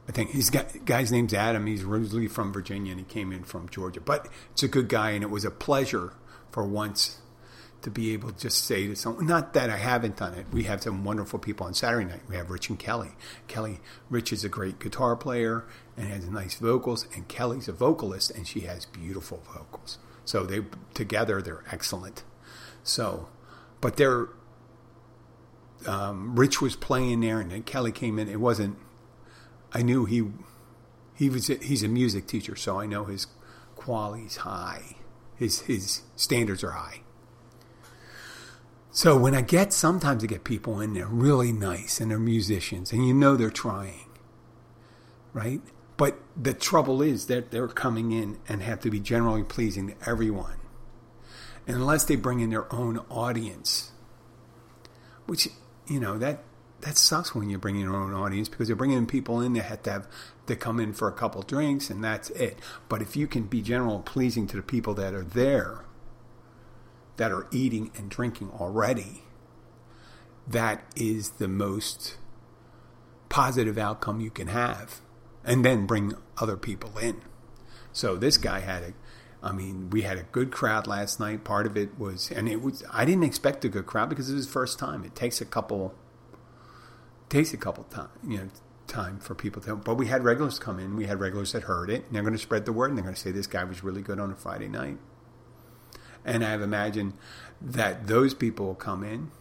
I 0.08 0.12
think 0.12 0.32
his 0.32 0.50
guy's 0.50 1.12
name's 1.12 1.34
Adam. 1.34 1.65
He's 1.65 1.84
originally 1.84 2.27
from 2.27 2.51
Virginia 2.51 2.91
and 2.91 3.00
he 3.00 3.05
came 3.05 3.32
in 3.32 3.43
from 3.43 3.70
Georgia. 3.70 4.01
But 4.01 4.27
it's 4.51 4.63
a 4.63 4.67
good 4.67 4.89
guy, 4.89 5.12
and 5.12 5.24
it 5.24 5.29
was 5.29 5.46
a 5.46 5.51
pleasure 5.51 6.13
for 6.51 6.65
once 6.65 7.20
to 7.84 7.92
be 7.92 8.13
able 8.13 8.32
to 8.32 8.40
just 8.40 8.66
say 8.66 8.88
to 8.88 8.96
someone, 8.96 9.28
not 9.28 9.54
that 9.54 9.70
I 9.70 9.78
haven't 9.78 10.18
done 10.18 10.34
it. 10.34 10.46
We 10.52 10.63
have 10.63 10.82
some 10.82 11.04
wonderful 11.04 11.38
people 11.38 11.68
on 11.68 11.74
Saturday 11.74 12.06
night. 12.06 12.22
We 12.28 12.36
have 12.36 12.50
Rich 12.50 12.70
and 12.70 12.80
Kelly. 12.80 13.12
Kelly, 13.48 13.82
Rich 14.10 14.34
is 14.34 14.44
a 14.44 14.50
great 14.50 14.80
guitar 14.80 15.16
player 15.16 15.66
and 15.98 16.08
has 16.08 16.28
nice 16.28 16.56
vocals, 16.56 17.08
and 17.13 17.28
Kelly's 17.28 17.68
a 17.68 17.74
vocalist 17.74 18.32
and 18.32 18.48
she 18.48 18.62
has 18.62 18.86
beautiful 18.86 19.44
vocals. 19.54 20.00
So 20.25 20.46
they 20.46 20.62
together 20.94 21.42
they're 21.42 21.63
excellent. 21.72 22.24
So, 22.84 23.30
but 23.82 23.98
they're 23.98 24.30
um, 25.86 26.38
Rich 26.38 26.62
was 26.62 26.78
playing 26.78 27.20
there, 27.20 27.40
and 27.40 27.52
then 27.52 27.63
Kelly 27.63 27.92
came 27.92 28.18
in. 28.18 28.30
It 28.30 28.40
wasn't. 28.40 28.78
I 29.74 29.82
knew 29.82 30.06
he 30.06 30.24
he 31.16 31.30
was 31.30 31.48
he's 31.48 31.84
a 31.84 31.90
music 31.90 32.28
teacher, 32.28 32.56
so 32.56 32.80
I 32.80 32.86
know 32.86 33.04
his 33.06 33.28
quality's 33.75 34.38
high. 34.38 34.96
His 35.36 35.62
his 35.62 36.04
standards 36.16 36.63
are 36.63 36.72
high. 36.72 37.02
So 38.95 39.17
when 39.17 39.33
I 39.33 39.41
get, 39.41 39.73
sometimes 39.73 40.23
I 40.23 40.27
get 40.27 40.43
people 40.43 40.79
in 40.79 40.93
there 40.93 41.07
really 41.07 41.51
nice 41.51 42.00
and 42.00 42.12
they're 42.12 42.19
musicians 42.19 42.91
and 42.91 43.07
you 43.07 43.12
know 43.12 43.35
they're 43.35 43.50
trying, 43.50 44.05
right? 45.33 45.62
But 45.97 46.19
the 46.39 46.53
trouble 46.53 47.01
is 47.01 47.25
that 47.25 47.50
they're 47.50 47.67
coming 47.67 48.12
in 48.12 48.38
and 48.47 48.62
have 48.62 48.81
to 48.81 48.91
be 48.91 49.00
generally 49.00 49.41
pleasing 49.41 49.88
to 49.88 49.95
everyone. 50.07 50.57
And 51.65 51.77
unless 51.77 52.03
they 52.03 52.15
bring 52.15 52.39
in 52.39 52.51
their 52.51 52.71
own 52.71 53.00
audience, 53.09 53.91
which, 55.25 55.47
you 55.88 56.00
know, 56.00 56.19
that 56.19 56.43
that 56.81 56.97
sucks 56.97 57.33
when 57.33 57.50
you 57.50 57.57
bring 57.57 57.75
in 57.75 57.81
your 57.81 57.95
own 57.95 58.13
audience 58.13 58.47
because 58.47 58.69
you're 58.69 58.75
bringing 58.75 59.07
people 59.07 59.41
in 59.41 59.53
that 59.53 59.63
have 59.63 59.83
to 59.83 59.91
have 59.91 60.07
to 60.45 60.55
come 60.55 60.79
in 60.79 60.93
for 60.93 61.07
a 61.07 61.13
couple 61.13 61.41
drinks 61.41 61.89
and 61.89 62.03
that's 62.03 62.29
it. 62.31 62.59
But 62.89 63.01
if 63.01 63.15
you 63.15 63.25
can 63.25 63.43
be 63.43 63.63
general 63.63 64.01
pleasing 64.01 64.45
to 64.47 64.57
the 64.57 64.62
people 64.62 64.93
that 64.95 65.15
are 65.15 65.23
there, 65.23 65.85
that 67.17 67.32
are 67.32 67.48
eating 67.51 67.91
and 67.96 68.10
drinking 68.10 68.51
already, 68.51 69.24
that 70.48 70.84
is 70.96 71.32
the 71.32 71.48
most 71.48 72.17
positive 73.29 73.77
outcome 73.77 74.20
you 74.20 74.32
can 74.32 74.48
have. 74.48 75.01
And 75.46 75.65
then 75.65 75.86
bring 75.86 76.13
other 76.38 76.55
people 76.55 76.98
in. 76.98 77.22
So 77.91 78.15
this 78.15 78.38
guy 78.38 78.62
had 78.62 78.84
a 78.84 78.93
I 79.43 79.51
mean, 79.51 79.89
we 79.89 80.03
had 80.03 80.17
a 80.17 80.24
good 80.24 80.51
crowd 80.51 80.88
last 80.88 81.20
night. 81.20 81.43
Part 81.43 81.65
of 81.65 81.75
it 81.75 82.00
was, 82.00 82.32
and 82.32 82.48
it 82.48 82.62
was. 82.62 82.82
I 82.89 83.03
didn't 83.03 83.25
expect 83.25 83.65
a 83.65 83.70
good 83.70 83.86
crowd 83.86 84.10
because 84.10 84.29
it 84.29 84.36
was 84.36 84.48
first 84.48 84.79
time. 84.79 85.03
It 85.03 85.15
takes 85.15 85.41
a 85.41 85.46
couple, 85.46 85.93
takes 87.27 87.53
a 87.53 87.58
couple 87.58 87.84
time, 87.84 88.08
you 88.25 88.38
know, 88.38 88.50
time 88.88 89.20
for 89.20 89.36
people 89.36 89.62
to. 89.63 89.75
But 89.75 89.96
we 89.96 90.08
had 90.08 90.24
regulars 90.24 90.60
come 90.60 90.79
in. 90.79 90.96
We 90.96 91.08
had 91.08 91.20
regulars 91.20 91.51
that 91.51 91.63
heard 91.63 91.89
it, 91.89 92.05
and 92.05 92.15
they're 92.15 92.22
going 92.22 92.34
to 92.34 92.39
spread 92.39 92.63
the 92.63 92.72
word, 92.72 92.91
and 92.91 92.98
they're 92.98 93.03
going 93.03 93.15
to 93.15 93.20
say 93.20 93.32
this 93.32 93.48
guy 93.48 93.65
was 93.65 93.84
really 93.84 94.01
good 94.01 94.17
on 94.17 94.32
a 94.32 94.36
Friday 94.36 94.70
night. 94.70 94.98
And 96.25 96.44
I've 96.44 96.62
imagined 96.62 97.13
that 97.62 98.08
those 98.08 98.34
people 98.34 98.65
will 98.68 98.75
come 98.75 99.03
in, 99.03 99.32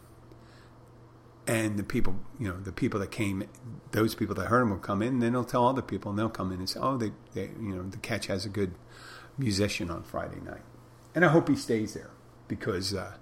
and 1.47 1.77
the 1.77 1.83
people, 1.85 2.17
you 2.39 2.49
know, 2.49 2.59
the 2.59 2.73
people 2.73 3.01
that 3.01 3.11
came, 3.11 3.45
those 3.91 4.15
people 4.15 4.35
that 4.37 4.47
heard 4.47 4.63
him 4.63 4.71
will 4.71 4.79
come 4.79 5.03
in, 5.03 5.09
and 5.15 5.23
then 5.23 5.33
they'll 5.33 5.45
tell 5.45 5.67
other 5.67 5.83
people, 5.83 6.11
and 6.11 6.19
they'll 6.19 6.29
come 6.29 6.53
in 6.53 6.59
and 6.59 6.69
say, 6.69 6.81
oh, 6.81 6.97
they, 6.97 7.13
they 7.35 7.51
you 7.61 7.75
know, 7.75 7.83
the 7.83 7.99
catch 7.99 8.27
has 8.27 8.45
a 8.45 8.49
good 8.49 8.75
musician 9.39 9.91
on 9.91 10.03
Friday 10.03 10.41
night, 10.45 10.63
and 11.15 11.25
I 11.25 11.29
hope 11.29 11.49
he 11.49 11.57
stays 11.57 11.95
there 11.95 12.11
because. 12.49 12.95
Uh, 12.95 13.15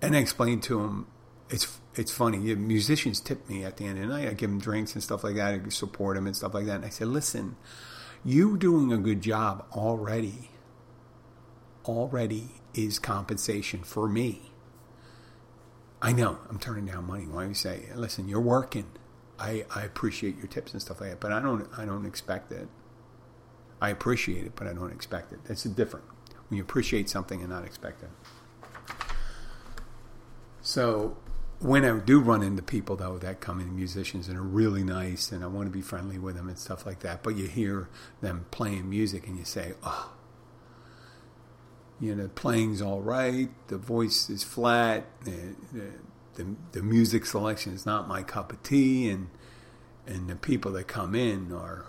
and 0.00 0.14
I 0.14 0.20
explained 0.20 0.62
to 0.64 0.80
him, 0.80 1.06
it's 1.50 1.80
it's 1.94 2.12
funny. 2.12 2.38
Musicians 2.54 3.20
tip 3.20 3.48
me 3.48 3.64
at 3.64 3.78
the 3.78 3.86
end 3.86 3.98
of 3.98 4.08
the 4.08 4.14
night. 4.14 4.28
I 4.28 4.34
give 4.34 4.50
them 4.50 4.60
drinks 4.60 4.94
and 4.94 5.02
stuff 5.02 5.24
like 5.24 5.34
that. 5.36 5.54
I 5.54 5.68
support 5.70 6.16
them 6.16 6.26
and 6.26 6.36
stuff 6.36 6.54
like 6.54 6.66
that. 6.66 6.76
And 6.76 6.84
I 6.84 6.90
said, 6.90 7.08
listen, 7.08 7.56
you 8.24 8.56
doing 8.56 8.92
a 8.92 8.98
good 8.98 9.20
job 9.20 9.66
already. 9.72 10.50
Already 11.84 12.50
is 12.84 12.98
compensation 12.98 13.82
for 13.82 14.08
me. 14.08 14.52
I 16.00 16.12
know 16.12 16.38
I'm 16.48 16.58
turning 16.58 16.86
down 16.86 17.06
money. 17.06 17.26
Why 17.26 17.42
do 17.42 17.48
you 17.48 17.54
say, 17.54 17.88
listen, 17.94 18.28
you're 18.28 18.40
working. 18.40 18.86
I, 19.38 19.64
I 19.74 19.82
appreciate 19.82 20.36
your 20.36 20.46
tips 20.46 20.72
and 20.72 20.80
stuff 20.80 21.00
like 21.00 21.10
that, 21.10 21.20
but 21.20 21.32
I 21.32 21.40
don't 21.40 21.68
I 21.76 21.84
don't 21.84 22.06
expect 22.06 22.52
it. 22.52 22.68
I 23.80 23.90
appreciate 23.90 24.44
it, 24.44 24.52
but 24.56 24.66
I 24.66 24.72
don't 24.72 24.92
expect 24.92 25.32
it. 25.32 25.40
That's 25.44 25.64
different 25.64 26.06
when 26.48 26.56
you 26.56 26.62
appreciate 26.62 27.08
something 27.08 27.40
and 27.40 27.50
not 27.50 27.64
expect 27.64 28.02
it. 28.02 28.10
So 30.60 31.16
when 31.60 31.84
I 31.84 31.98
do 31.98 32.20
run 32.20 32.42
into 32.42 32.62
people 32.62 32.96
though 32.96 33.18
that 33.18 33.40
come 33.40 33.60
in 33.60 33.74
musicians 33.74 34.28
and 34.28 34.36
are 34.36 34.42
really 34.42 34.84
nice 34.84 35.32
and 35.32 35.42
I 35.42 35.48
want 35.48 35.66
to 35.66 35.72
be 35.72 35.80
friendly 35.80 36.18
with 36.18 36.36
them 36.36 36.48
and 36.48 36.58
stuff 36.58 36.86
like 36.86 37.00
that, 37.00 37.22
but 37.22 37.36
you 37.36 37.46
hear 37.46 37.88
them 38.20 38.46
playing 38.50 38.88
music 38.88 39.26
and 39.26 39.36
you 39.36 39.44
say, 39.44 39.74
oh, 39.82 40.12
you 42.00 42.14
know, 42.14 42.28
playing's 42.28 42.80
all 42.80 43.00
right, 43.00 43.48
the 43.68 43.78
voice 43.78 44.30
is 44.30 44.44
flat, 44.44 45.04
the, 45.24 45.56
the, 46.34 46.54
the, 46.72 46.82
music 46.82 47.26
selection 47.26 47.72
is 47.72 47.84
not 47.84 48.06
my 48.06 48.22
cup 48.22 48.52
of 48.52 48.62
tea, 48.62 49.08
and 49.08 49.28
and 50.06 50.28
the 50.28 50.36
people 50.36 50.72
that 50.72 50.86
come 50.88 51.14
in 51.14 51.52
are 51.52 51.86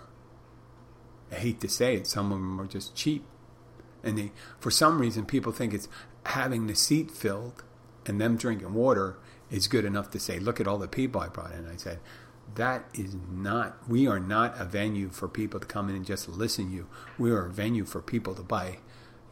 I 1.32 1.36
hate 1.36 1.60
to 1.60 1.68
say 1.68 1.94
it, 1.94 2.06
some 2.06 2.32
of 2.32 2.38
them 2.38 2.60
are 2.60 2.66
just 2.66 2.94
cheap. 2.94 3.24
And 4.02 4.18
they, 4.18 4.32
for 4.58 4.70
some 4.70 5.00
reason, 5.00 5.26
people 5.26 5.52
think 5.52 5.72
it's 5.72 5.88
having 6.26 6.66
the 6.66 6.74
seat 6.74 7.10
filled 7.10 7.62
and 8.06 8.20
them 8.20 8.36
drinking 8.36 8.74
water 8.74 9.18
is 9.50 9.68
good 9.68 9.84
enough 9.84 10.10
to 10.10 10.18
say, 10.18 10.38
look 10.38 10.60
at 10.60 10.66
all 10.66 10.78
the 10.78 10.88
people 10.88 11.20
I 11.20 11.28
brought 11.28 11.52
in. 11.52 11.68
I 11.68 11.76
said, 11.76 12.00
that 12.54 12.84
is 12.94 13.16
not, 13.30 13.88
we 13.88 14.06
are 14.06 14.18
not 14.18 14.60
a 14.60 14.64
venue 14.64 15.10
for 15.10 15.28
people 15.28 15.60
to 15.60 15.66
come 15.66 15.88
in 15.88 15.96
and 15.96 16.04
just 16.04 16.28
listen 16.28 16.70
to 16.70 16.74
you. 16.74 16.88
We 17.18 17.30
are 17.30 17.46
a 17.46 17.50
venue 17.50 17.84
for 17.84 18.00
people 18.00 18.34
to 18.34 18.42
buy, 18.42 18.78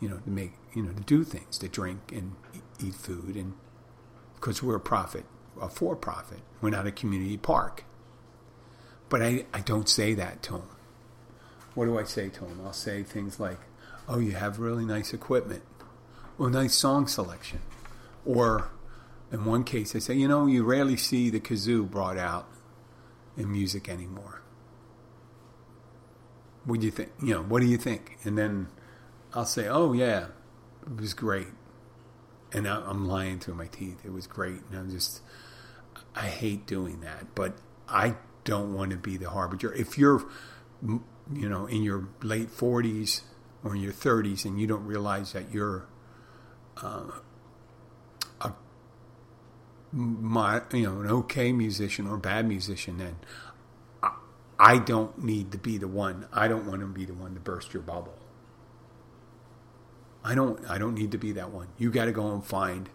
you 0.00 0.08
know, 0.08 0.18
to 0.18 0.30
make, 0.30 0.52
you 0.74 0.82
know, 0.82 0.92
to 0.92 1.02
do 1.02 1.24
things, 1.24 1.58
to 1.58 1.68
drink 1.68 2.12
and 2.12 2.36
eat 2.82 2.94
food. 2.94 3.36
And 3.36 3.54
because 4.34 4.62
we're 4.62 4.76
a 4.76 4.80
profit, 4.80 5.24
a 5.60 5.68
for 5.68 5.96
profit, 5.96 6.40
we're 6.60 6.70
not 6.70 6.86
a 6.86 6.92
community 6.92 7.36
park. 7.36 7.84
But 9.08 9.22
I, 9.22 9.46
I 9.54 9.60
don't 9.60 9.88
say 9.88 10.14
that 10.14 10.42
to 10.44 10.52
them 10.52 10.68
what 11.78 11.86
do 11.86 11.96
I 11.96 12.02
say 12.02 12.28
to 12.28 12.40
them? 12.40 12.60
I'll 12.64 12.72
say 12.72 13.04
things 13.04 13.38
like, 13.38 13.60
"Oh, 14.08 14.18
you 14.18 14.32
have 14.32 14.58
really 14.58 14.84
nice 14.84 15.14
equipment, 15.14 15.62
or 16.36 16.50
nice 16.50 16.74
song 16.74 17.06
selection," 17.06 17.60
or 18.26 18.70
in 19.30 19.44
one 19.44 19.62
case, 19.62 19.94
I 19.94 20.00
say, 20.00 20.14
"You 20.14 20.26
know, 20.26 20.46
you 20.46 20.64
rarely 20.64 20.96
see 20.96 21.30
the 21.30 21.38
kazoo 21.38 21.88
brought 21.88 22.18
out 22.18 22.48
in 23.36 23.52
music 23.52 23.88
anymore. 23.88 24.42
What 26.64 26.80
do 26.80 26.86
you 26.86 26.90
think? 26.90 27.12
You 27.22 27.34
know, 27.34 27.42
what 27.42 27.60
do 27.60 27.66
you 27.66 27.78
think?" 27.78 28.18
And 28.24 28.36
then 28.36 28.66
I'll 29.34 29.44
say, 29.44 29.68
"Oh 29.68 29.92
yeah, 29.92 30.28
it 30.82 31.00
was 31.00 31.14
great," 31.14 31.48
and 32.52 32.66
I'm 32.66 33.06
lying 33.06 33.38
through 33.38 33.54
my 33.54 33.66
teeth. 33.66 34.04
It 34.04 34.12
was 34.12 34.26
great, 34.26 34.60
and 34.70 34.78
I'm 34.78 34.90
just, 34.90 35.20
I 36.14 36.26
hate 36.26 36.66
doing 36.66 37.00
that, 37.00 37.34
but 37.34 37.56
I 37.88 38.16
don't 38.44 38.74
want 38.74 38.90
to 38.92 38.96
be 38.96 39.16
the 39.16 39.30
harbinger. 39.30 39.72
If 39.72 39.98
you're 39.98 40.24
you 41.32 41.48
know, 41.48 41.66
in 41.66 41.82
your 41.82 42.08
late 42.22 42.50
40s 42.50 43.22
or 43.62 43.74
in 43.74 43.82
your 43.82 43.92
30s 43.92 44.44
and 44.44 44.60
you 44.60 44.66
don't 44.66 44.84
realize 44.84 45.32
that 45.32 45.52
you're 45.52 45.86
uh, 46.82 47.10
a 48.40 48.52
my, 49.92 50.62
you 50.72 50.82
know 50.82 51.00
an 51.00 51.06
okay 51.06 51.52
musician 51.52 52.06
or 52.06 52.16
bad 52.16 52.46
musician, 52.46 52.98
then 52.98 53.16
I 54.58 54.78
don't 54.78 55.22
need 55.22 55.52
to 55.52 55.58
be 55.58 55.78
the 55.78 55.88
one. 55.88 56.26
I 56.32 56.48
don't 56.48 56.66
want 56.66 56.80
to 56.80 56.86
be 56.86 57.04
the 57.04 57.14
one 57.14 57.34
to 57.34 57.40
burst 57.40 57.72
your 57.72 57.82
bubble. 57.82 58.14
I 60.24 60.34
don't. 60.34 60.68
I 60.68 60.78
don't 60.78 60.94
need 60.94 61.12
to 61.12 61.18
be 61.18 61.32
that 61.32 61.50
one. 61.50 61.68
You 61.78 61.90
got 61.90 62.06
to 62.06 62.12
go 62.12 62.32
and 62.32 62.44
find 62.44 62.90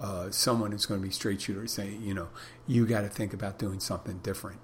uh, 0.00 0.30
someone 0.30 0.72
who's 0.72 0.86
going 0.86 1.00
to 1.00 1.06
be 1.06 1.12
straight 1.12 1.42
shooter. 1.42 1.66
Say, 1.66 1.96
you 2.00 2.14
know, 2.14 2.28
you 2.66 2.86
got 2.86 3.02
to 3.02 3.08
think 3.08 3.32
about 3.32 3.58
doing 3.58 3.80
something 3.80 4.18
different. 4.18 4.60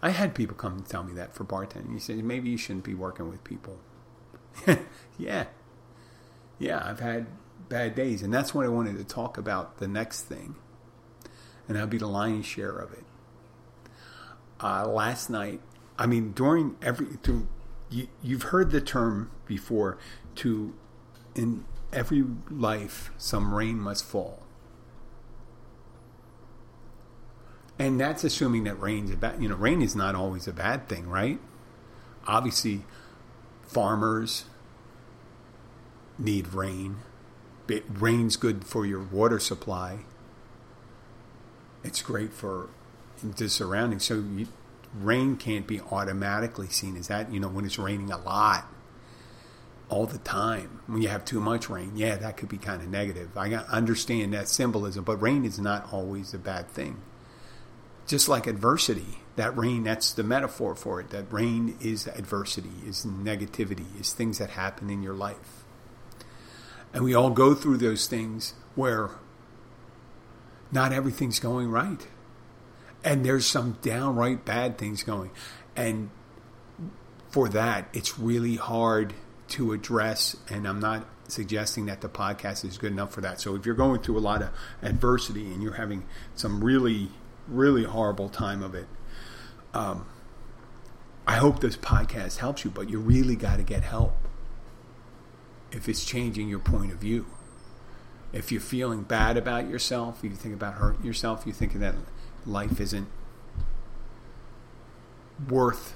I 0.00 0.10
had 0.10 0.34
people 0.34 0.56
come 0.56 0.74
and 0.74 0.86
tell 0.86 1.02
me 1.02 1.12
that 1.14 1.34
for 1.34 1.44
bartending. 1.44 1.92
He 1.92 1.98
said, 1.98 2.22
maybe 2.22 2.50
you 2.50 2.56
shouldn't 2.56 2.84
be 2.84 2.94
working 2.94 3.28
with 3.28 3.42
people. 3.42 3.78
yeah. 5.18 5.46
Yeah, 6.58 6.82
I've 6.84 7.00
had 7.00 7.26
bad 7.68 7.94
days. 7.94 8.22
And 8.22 8.32
that's 8.32 8.54
what 8.54 8.64
I 8.64 8.68
wanted 8.68 8.96
to 8.98 9.04
talk 9.04 9.38
about 9.38 9.78
the 9.78 9.88
next 9.88 10.22
thing. 10.22 10.54
And 11.66 11.76
that'll 11.76 11.88
be 11.88 11.98
the 11.98 12.06
lion's 12.06 12.46
share 12.46 12.78
of 12.78 12.92
it. 12.92 13.04
Uh, 14.60 14.86
last 14.86 15.30
night, 15.30 15.60
I 15.98 16.06
mean, 16.06 16.32
during 16.32 16.76
every, 16.80 17.06
through, 17.22 17.48
you, 17.90 18.08
you've 18.22 18.44
heard 18.44 18.70
the 18.70 18.80
term 18.80 19.30
before 19.46 19.98
to, 20.36 20.74
in 21.34 21.64
every 21.92 22.24
life, 22.50 23.10
some 23.18 23.54
rain 23.54 23.78
must 23.78 24.04
fall. 24.04 24.42
And 27.78 28.00
that's 28.00 28.24
assuming 28.24 28.64
that 28.64 28.80
rain's 28.80 29.10
a 29.12 29.16
bad, 29.16 29.40
you 29.40 29.48
know, 29.48 29.54
rain 29.54 29.82
is 29.82 29.94
not 29.94 30.14
always 30.14 30.48
a 30.48 30.52
bad 30.52 30.88
thing, 30.88 31.08
right? 31.08 31.38
Obviously, 32.26 32.82
farmers 33.62 34.44
need 36.18 36.52
rain. 36.52 36.96
It, 37.68 37.84
rain's 37.88 38.36
good 38.36 38.64
for 38.64 38.84
your 38.84 39.02
water 39.02 39.38
supply. 39.38 40.00
It's 41.84 42.02
great 42.02 42.32
for 42.32 42.68
the 43.22 43.48
surroundings. 43.48 44.04
So 44.04 44.24
you, 44.34 44.48
rain 44.94 45.36
can't 45.36 45.66
be 45.66 45.80
automatically 45.80 46.68
seen 46.68 46.96
as 46.96 47.08
that. 47.08 47.32
You 47.32 47.40
know, 47.40 47.48
when 47.48 47.64
it's 47.64 47.78
raining 47.78 48.10
a 48.10 48.18
lot, 48.18 48.66
all 49.88 50.06
the 50.06 50.18
time. 50.18 50.80
When 50.86 51.00
you 51.00 51.08
have 51.08 51.24
too 51.24 51.40
much 51.40 51.70
rain, 51.70 51.92
yeah, 51.94 52.16
that 52.16 52.36
could 52.36 52.48
be 52.48 52.58
kind 52.58 52.82
of 52.82 52.88
negative. 52.88 53.36
I 53.36 53.54
understand 53.54 54.34
that 54.34 54.48
symbolism, 54.48 55.04
but 55.04 55.16
rain 55.16 55.44
is 55.44 55.58
not 55.58 55.92
always 55.92 56.34
a 56.34 56.38
bad 56.38 56.68
thing 56.68 57.00
just 58.08 58.28
like 58.28 58.46
adversity, 58.46 59.18
that 59.36 59.56
rain, 59.56 59.84
that's 59.84 60.12
the 60.12 60.24
metaphor 60.24 60.74
for 60.74 61.00
it. 61.00 61.10
That 61.10 61.30
rain 61.30 61.76
is 61.80 62.08
adversity, 62.08 62.72
is 62.84 63.04
negativity, 63.04 64.00
is 64.00 64.12
things 64.12 64.38
that 64.38 64.50
happen 64.50 64.90
in 64.90 65.02
your 65.02 65.14
life. 65.14 65.64
And 66.92 67.04
we 67.04 67.14
all 67.14 67.30
go 67.30 67.54
through 67.54 67.76
those 67.76 68.06
things 68.06 68.54
where 68.74 69.10
not 70.72 70.92
everything's 70.92 71.38
going 71.38 71.70
right. 71.70 72.08
And 73.08 73.24
there's 73.24 73.46
some 73.46 73.78
downright 73.80 74.44
bad 74.44 74.76
things 74.78 75.02
going. 75.02 75.30
And 75.74 76.10
for 77.30 77.48
that, 77.48 77.88
it's 77.92 78.18
really 78.18 78.56
hard 78.56 79.14
to 79.48 79.72
address. 79.72 80.36
And 80.50 80.68
I'm 80.68 80.80
not 80.80 81.06
suggesting 81.26 81.86
that 81.86 82.00
the 82.02 82.08
podcast 82.08 82.64
is 82.64 82.78
good 82.78 82.92
enough 82.92 83.12
for 83.12 83.20
that. 83.22 83.40
So 83.40 83.54
if 83.54 83.66
you're 83.66 83.74
going 83.74 84.00
through 84.00 84.18
a 84.18 84.20
lot 84.20 84.42
of 84.42 84.50
adversity 84.82 85.46
and 85.52 85.62
you're 85.62 85.74
having 85.74 86.04
some 86.34 86.62
really 86.62 87.10
really 87.48 87.84
horrible 87.84 88.28
time 88.28 88.62
of 88.62 88.74
it. 88.74 88.86
Um, 89.74 90.06
I 91.26 91.36
hope 91.36 91.60
this 91.60 91.76
podcast 91.76 92.38
helps 92.38 92.64
you, 92.64 92.70
but 92.70 92.88
you 92.88 92.98
really 92.98 93.36
got 93.36 93.56
to 93.56 93.62
get 93.62 93.82
help 93.82 94.14
if 95.70 95.88
it's 95.88 96.04
changing 96.04 96.48
your 96.48 96.58
point 96.58 96.92
of 96.92 96.98
view. 96.98 97.26
If 98.32 98.52
you're 98.52 98.60
feeling 98.60 99.02
bad 99.02 99.36
about 99.36 99.68
yourself, 99.68 100.20
you 100.22 100.30
think 100.30 100.54
about 100.54 100.74
hurting 100.74 101.04
yourself, 101.04 101.44
you 101.46 101.52
think 101.52 101.74
that 101.74 101.94
life 102.48 102.80
isn't 102.80 103.08
worth 105.48 105.94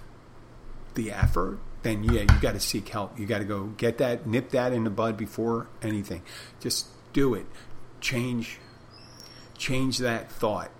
the 0.95 1.11
effort, 1.11 1.59
then 1.83 2.05
yeah, 2.05 2.21
you 2.21 2.41
got 2.41 2.53
to 2.53 2.61
seek 2.61 2.89
help. 2.89 3.19
You 3.19 3.27
got 3.27 3.39
to 3.39 3.45
go 3.45 3.67
get 3.77 3.99
that, 3.99 4.27
nip 4.27 4.51
that 4.51 4.73
in 4.73 4.85
the 4.85 4.91
bud 4.91 5.17
before 5.17 5.69
anything. 5.83 6.23
Just 6.61 6.87
do 7.13 7.35
it. 7.35 7.47
Change, 8.01 8.59
change 9.57 9.99
that 9.99 10.31
thought. 10.31 10.71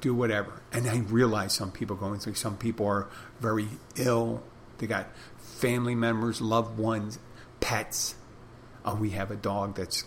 Do 0.00 0.14
whatever. 0.14 0.62
And 0.72 0.88
I 0.88 0.98
realize 0.98 1.52
some 1.52 1.72
people 1.72 1.96
going 1.96 2.20
through. 2.20 2.34
Some 2.34 2.56
people 2.56 2.86
are 2.86 3.08
very 3.40 3.68
ill. 3.96 4.42
They 4.78 4.86
got 4.86 5.08
family 5.38 5.94
members, 5.94 6.40
loved 6.40 6.78
ones, 6.78 7.18
pets. 7.60 8.14
Uh, 8.84 8.96
we 8.98 9.10
have 9.10 9.30
a 9.30 9.36
dog 9.36 9.74
that's 9.74 10.04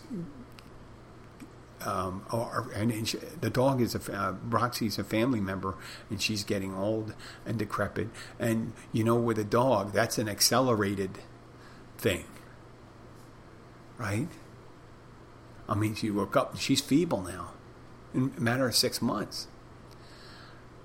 um, 1.86 2.26
or, 2.32 2.70
and, 2.76 2.92
and 2.92 3.08
she, 3.08 3.18
the 3.18 3.50
dog 3.50 3.82
is 3.82 3.96
a 3.96 4.14
uh, 4.14 4.36
Roxy's 4.44 5.00
a 5.00 5.04
family 5.04 5.40
member, 5.40 5.76
and 6.10 6.22
she's 6.22 6.44
getting 6.44 6.74
old 6.74 7.14
and 7.46 7.58
decrepit. 7.58 8.10
And 8.40 8.74
you 8.92 9.04
know, 9.04 9.16
with 9.16 9.40
a 9.40 9.44
dog, 9.44 9.94
that's 9.94 10.18
an 10.18 10.28
accelerated 10.28 11.20
thing, 11.98 12.26
right? 13.98 14.28
I 15.68 15.76
mean, 15.76 15.94
she 15.94 16.10
woke 16.10 16.36
up, 16.36 16.58
she's 16.58 16.82
feeble 16.82 17.22
now, 17.22 17.52
in 18.14 18.34
a 18.36 18.42
matter 18.42 18.68
of 18.68 18.76
six 18.76 19.02
months. 19.02 19.48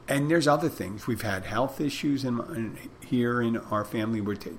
And 0.07 0.31
there's 0.31 0.47
other 0.47 0.69
things. 0.69 1.07
We've 1.07 1.23
had 1.23 1.47
health 1.47 1.81
issues 1.81 2.25
in, 2.25 2.39
in 2.55 2.79
here 3.07 3.41
in 3.41 3.57
our 3.57 3.87
family. 3.87 4.21
We're 4.21 4.35
t- 4.35 4.51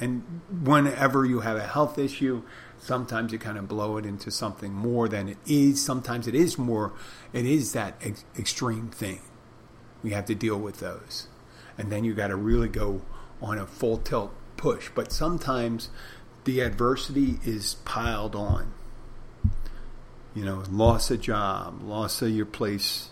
and 0.00 0.40
whenever 0.62 1.24
you 1.24 1.40
have 1.40 1.56
a 1.56 1.66
health 1.66 1.98
issue, 1.98 2.42
sometimes 2.78 3.32
you 3.32 3.38
kind 3.38 3.58
of 3.58 3.68
blow 3.68 3.96
it 3.96 4.06
into 4.06 4.30
something 4.30 4.72
more 4.72 5.08
than 5.08 5.28
it 5.28 5.38
is. 5.46 5.84
Sometimes 5.84 6.26
it 6.26 6.34
is 6.34 6.58
more, 6.58 6.92
it 7.32 7.46
is 7.46 7.72
that 7.72 7.94
ex- 8.00 8.24
extreme 8.38 8.88
thing. 8.88 9.20
We 10.02 10.12
have 10.12 10.26
to 10.26 10.34
deal 10.34 10.58
with 10.58 10.78
those. 10.78 11.28
And 11.76 11.90
then 11.90 12.04
you 12.04 12.14
got 12.14 12.28
to 12.28 12.36
really 12.36 12.68
go 12.68 13.02
on 13.42 13.58
a 13.58 13.66
full 13.66 13.98
tilt 13.98 14.32
push. 14.56 14.90
But 14.94 15.12
sometimes 15.12 15.90
the 16.44 16.60
adversity 16.60 17.38
is 17.44 17.74
piled 17.84 18.34
on. 18.34 18.72
You 20.34 20.44
know, 20.44 20.62
loss 20.70 21.10
of 21.10 21.20
job, 21.20 21.82
loss 21.82 22.22
of 22.22 22.30
your 22.30 22.46
place, 22.46 23.10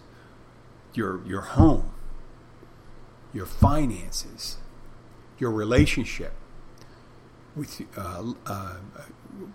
your 0.94 1.26
your 1.26 1.40
home, 1.40 1.90
your 3.32 3.46
finances, 3.46 4.58
your 5.38 5.50
relationship 5.50 6.32
with 7.56 7.82
uh, 7.96 8.32
uh, 8.46 8.76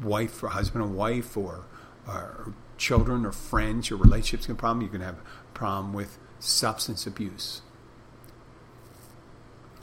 wife 0.01 0.43
or 0.43 0.49
husband 0.49 0.83
and 0.83 0.95
wife 0.95 1.37
or, 1.37 1.65
or 2.07 2.53
children 2.77 3.25
or 3.25 3.31
friends, 3.31 3.89
your 3.89 3.99
relationships 3.99 4.47
can 4.47 4.55
problem. 4.55 4.81
You 4.81 4.89
can 4.89 5.01
have 5.01 5.15
a 5.15 5.53
problem 5.53 5.93
with 5.93 6.17
substance 6.39 7.05
abuse. 7.05 7.61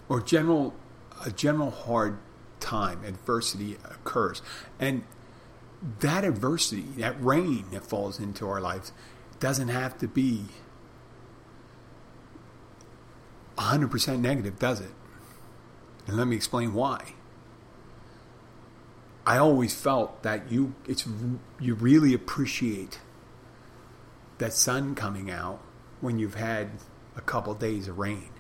Or 0.09 0.21
general 0.21 0.75
a 1.25 1.31
general 1.31 1.71
hard 1.71 2.19
time 2.61 3.05
adversity 3.05 3.77
occurs. 3.85 4.43
And 4.79 5.05
that 6.01 6.25
adversity 6.25 6.83
that 6.99 7.23
rain 7.23 7.67
that 7.73 7.85
falls 7.85 8.19
into 8.19 8.49
our 8.49 8.61
lives 8.61 8.93
doesn't 9.39 9.69
have 9.69 9.97
to 9.99 10.09
be 10.09 10.47
100% 13.57 14.21
negative 14.21 14.59
does 14.59 14.81
it? 14.81 14.91
And 16.07 16.17
let 16.17 16.27
me 16.27 16.37
explain 16.37 16.75
why 16.75 17.15
I 19.29 19.37
always 19.37 19.75
felt 19.75 20.23
that 20.23 20.51
you 20.51 20.75
it's 20.87 21.07
you 21.61 21.75
really 21.75 22.15
appreciate 22.15 22.99
that 24.39 24.55
sun 24.55 24.95
coming 24.95 25.31
out 25.31 25.61
when 26.01 26.19
you've 26.19 26.37
had 26.37 26.71
a 27.15 27.21
couple 27.21 27.53
of 27.53 27.59
days 27.59 27.89
of 27.89 27.99
rain. 27.99 28.31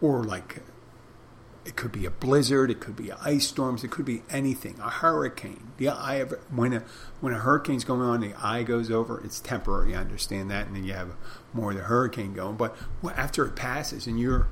Or 0.00 0.24
like 0.24 0.62
it 1.64 1.76
could 1.76 1.92
be 1.92 2.06
a 2.06 2.10
blizzard, 2.10 2.72
it 2.72 2.80
could 2.80 2.96
be 2.96 3.12
ice 3.12 3.46
storms, 3.46 3.84
it 3.84 3.92
could 3.92 4.04
be 4.04 4.24
anything, 4.30 4.80
a 4.80 4.90
hurricane. 4.90 5.74
The 5.76 5.90
eye 5.90 6.16
of 6.16 6.32
when 6.52 6.72
a 6.72 6.82
when 7.20 7.32
a 7.32 7.38
hurricane's 7.38 7.84
going 7.84 8.00
on, 8.00 8.20
the 8.22 8.34
eye 8.34 8.64
goes 8.64 8.90
over. 8.90 9.24
It's 9.24 9.38
temporary, 9.38 9.94
I 9.94 10.00
understand 10.00 10.50
that, 10.50 10.66
and 10.66 10.74
then 10.74 10.82
you 10.82 10.94
have 10.94 11.10
more 11.52 11.70
of 11.70 11.76
the 11.76 11.84
hurricane 11.84 12.34
going. 12.34 12.56
But 12.56 12.74
after 13.14 13.46
it 13.46 13.54
passes 13.54 14.08
and 14.08 14.18
you're 14.18 14.48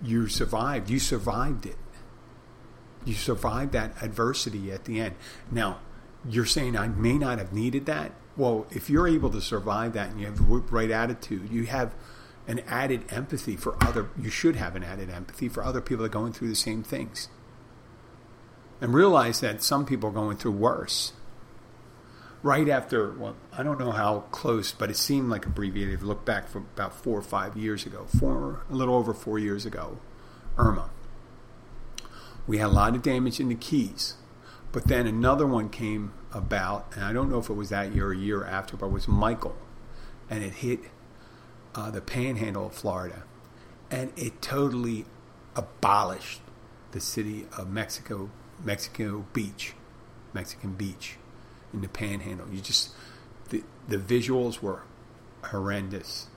you 0.00 0.26
survived, 0.26 0.88
you 0.88 0.98
survived 0.98 1.66
it 1.66 1.76
you 3.04 3.14
survive 3.14 3.72
that 3.72 4.02
adversity 4.02 4.70
at 4.72 4.84
the 4.84 5.00
end. 5.00 5.14
Now, 5.50 5.78
you're 6.28 6.46
saying 6.46 6.76
I 6.76 6.88
may 6.88 7.18
not 7.18 7.38
have 7.38 7.52
needed 7.52 7.86
that. 7.86 8.12
Well, 8.36 8.66
if 8.70 8.88
you're 8.88 9.08
able 9.08 9.30
to 9.30 9.40
survive 9.40 9.92
that 9.94 10.10
and 10.10 10.20
you 10.20 10.26
have 10.26 10.38
the 10.38 10.44
right 10.44 10.90
attitude, 10.90 11.50
you 11.50 11.66
have 11.66 11.94
an 12.46 12.60
added 12.66 13.04
empathy 13.10 13.56
for 13.56 13.76
other. 13.82 14.08
You 14.20 14.30
should 14.30 14.56
have 14.56 14.74
an 14.76 14.82
added 14.82 15.10
empathy 15.10 15.48
for 15.48 15.62
other 15.62 15.80
people 15.80 16.02
that 16.02 16.10
are 16.10 16.18
going 16.20 16.32
through 16.32 16.48
the 16.48 16.54
same 16.54 16.82
things, 16.82 17.28
and 18.80 18.94
realize 18.94 19.40
that 19.40 19.62
some 19.62 19.84
people 19.84 20.08
are 20.10 20.12
going 20.12 20.36
through 20.36 20.52
worse. 20.52 21.12
Right 22.42 22.68
after, 22.68 23.12
well, 23.12 23.36
I 23.56 23.62
don't 23.62 23.78
know 23.78 23.92
how 23.92 24.20
close, 24.32 24.72
but 24.72 24.90
it 24.90 24.96
seemed 24.96 25.30
like 25.30 25.46
abbreviated. 25.46 26.02
Look 26.02 26.24
back 26.24 26.48
from 26.48 26.66
about 26.74 26.92
four 26.94 27.18
or 27.18 27.22
five 27.22 27.56
years 27.56 27.86
ago, 27.86 28.06
four, 28.18 28.62
a 28.68 28.74
little 28.74 28.96
over 28.96 29.14
four 29.14 29.38
years 29.38 29.64
ago, 29.64 29.98
Irma 30.56 30.90
we 32.46 32.58
had 32.58 32.66
a 32.66 32.68
lot 32.68 32.94
of 32.94 33.02
damage 33.02 33.40
in 33.40 33.48
the 33.48 33.54
Keys. 33.54 34.14
But 34.72 34.88
then 34.88 35.06
another 35.06 35.46
one 35.46 35.68
came 35.68 36.12
about, 36.32 36.86
and 36.94 37.04
I 37.04 37.12
don't 37.12 37.30
know 37.30 37.38
if 37.38 37.50
it 37.50 37.54
was 37.54 37.68
that 37.68 37.94
year 37.94 38.08
or 38.08 38.12
a 38.12 38.16
year 38.16 38.44
after, 38.44 38.76
but 38.76 38.86
it 38.86 38.92
was 38.92 39.06
Michael. 39.06 39.56
And 40.30 40.42
it 40.42 40.54
hit 40.54 40.80
uh, 41.74 41.90
the 41.90 42.00
panhandle 42.00 42.66
of 42.66 42.74
Florida. 42.74 43.24
And 43.90 44.12
it 44.16 44.40
totally 44.40 45.04
abolished 45.54 46.40
the 46.92 47.00
city 47.00 47.46
of 47.58 47.70
Mexico, 47.70 48.30
Mexico 48.64 49.26
Beach, 49.34 49.74
Mexican 50.32 50.72
Beach 50.72 51.16
in 51.72 51.82
the 51.82 51.88
panhandle. 51.88 52.46
You 52.50 52.62
just, 52.62 52.92
the, 53.50 53.62
the 53.88 53.98
visuals 53.98 54.62
were 54.62 54.84
horrendous. 55.44 56.28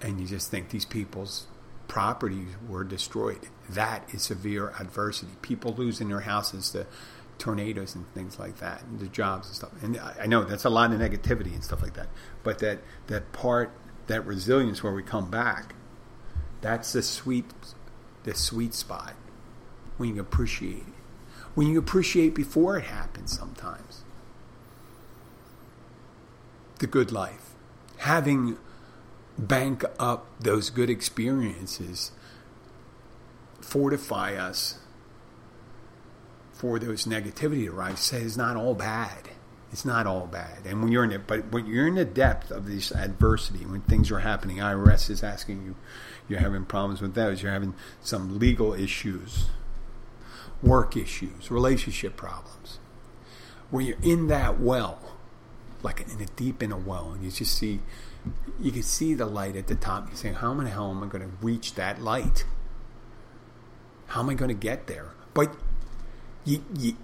And 0.00 0.18
you 0.18 0.26
just 0.26 0.50
think 0.50 0.70
these 0.70 0.86
people's 0.86 1.46
properties 1.88 2.54
were 2.66 2.84
destroyed. 2.84 3.48
That 3.68 4.08
is 4.12 4.22
severe 4.22 4.72
adversity. 4.78 5.32
People 5.42 5.74
losing 5.74 6.08
their 6.08 6.20
houses 6.20 6.70
to 6.70 6.86
tornadoes 7.38 7.94
and 7.94 8.06
things 8.14 8.38
like 8.38 8.58
that, 8.58 8.82
and 8.82 8.98
their 8.98 9.08
jobs 9.08 9.46
and 9.46 9.56
stuff. 9.56 9.70
And 9.82 9.98
I 9.98 10.26
know 10.26 10.44
that's 10.44 10.64
a 10.64 10.70
lot 10.70 10.92
of 10.92 11.00
negativity 11.00 11.54
and 11.54 11.62
stuff 11.62 11.82
like 11.82 11.94
that. 11.94 12.08
But 12.42 12.58
that 12.58 12.80
that 13.06 13.32
part, 13.32 13.70
that 14.06 14.26
resilience 14.26 14.82
where 14.82 14.92
we 14.92 15.02
come 15.02 15.30
back, 15.30 15.74
that's 16.60 16.92
the 16.92 17.02
sweet, 17.02 17.46
the 18.24 18.34
sweet 18.34 18.74
spot 18.74 19.14
when 19.96 20.14
you 20.14 20.20
appreciate 20.20 20.78
it. 20.78 20.94
When 21.54 21.66
you 21.66 21.78
appreciate 21.78 22.34
before 22.34 22.76
it 22.76 22.84
happens, 22.84 23.36
sometimes 23.36 24.04
the 26.78 26.86
good 26.86 27.10
life, 27.10 27.54
having 27.98 28.58
bank 29.36 29.84
up 29.98 30.26
those 30.40 30.70
good 30.70 30.90
experiences, 30.90 32.12
fortify 33.68 34.34
us 34.34 34.78
for 36.52 36.78
those 36.78 37.04
negativity 37.04 37.66
to 37.66 37.72
rise. 37.72 38.00
Say 38.00 38.22
it's 38.22 38.36
not 38.36 38.56
all 38.56 38.74
bad. 38.74 39.30
It's 39.70 39.84
not 39.84 40.06
all 40.06 40.26
bad. 40.26 40.64
And 40.64 40.82
when 40.82 40.90
you're 40.90 41.04
in 41.04 41.12
it, 41.12 41.26
but 41.26 41.52
when 41.52 41.66
you're 41.66 41.86
in 41.86 41.96
the 41.96 42.04
depth 42.04 42.50
of 42.50 42.66
this 42.66 42.90
adversity, 42.90 43.66
when 43.66 43.82
things 43.82 44.10
are 44.10 44.20
happening, 44.20 44.56
IRS 44.56 45.10
is 45.10 45.22
asking 45.22 45.64
you, 45.64 45.76
you're 46.28 46.40
having 46.40 46.64
problems 46.64 47.02
with 47.02 47.14
those, 47.14 47.42
you're 47.42 47.52
having 47.52 47.74
some 48.00 48.38
legal 48.38 48.72
issues, 48.72 49.46
work 50.62 50.96
issues, 50.96 51.50
relationship 51.50 52.16
problems. 52.16 52.78
When 53.70 53.84
you're 53.84 54.00
in 54.02 54.28
that 54.28 54.58
well, 54.58 54.98
like 55.82 56.00
in 56.00 56.20
a 56.20 56.26
deep 56.26 56.62
in 56.62 56.72
a 56.72 56.78
well, 56.78 57.12
and 57.12 57.22
you 57.22 57.30
just 57.30 57.56
see 57.56 57.80
you 58.60 58.72
can 58.72 58.82
see 58.82 59.14
the 59.14 59.26
light 59.26 59.56
at 59.56 59.68
the 59.68 59.74
top. 59.74 60.08
You're 60.08 60.16
saying, 60.16 60.34
how 60.34 60.52
the 60.54 60.68
hell 60.68 60.90
am 60.90 61.02
I 61.02 61.06
going 61.06 61.22
to 61.22 61.36
reach 61.40 61.74
that 61.74 62.02
light? 62.02 62.44
How 64.08 64.20
am 64.20 64.30
I 64.30 64.34
going 64.34 64.48
to 64.48 64.54
get 64.54 64.86
there? 64.86 65.12
But 65.34 65.54
you, 66.44 66.64
you, 66.76 66.96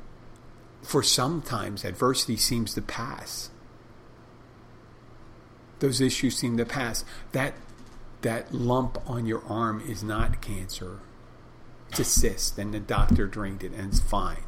for 0.82 1.02
sometimes 1.02 1.84
adversity 1.84 2.36
seems 2.36 2.74
to 2.74 2.82
pass. 2.82 3.50
Those 5.78 6.00
issues 6.00 6.36
seem 6.36 6.56
to 6.56 6.64
pass. 6.64 7.04
That 7.32 7.54
that 8.22 8.54
lump 8.54 8.98
on 9.08 9.26
your 9.26 9.44
arm 9.46 9.82
is 9.86 10.02
not 10.02 10.40
cancer. 10.40 11.00
It's 11.90 12.00
a 12.00 12.04
cyst, 12.04 12.58
and 12.58 12.72
the 12.72 12.80
doctor 12.80 13.26
drained 13.26 13.62
it, 13.62 13.72
and 13.72 13.88
it's 13.88 14.00
fine 14.00 14.44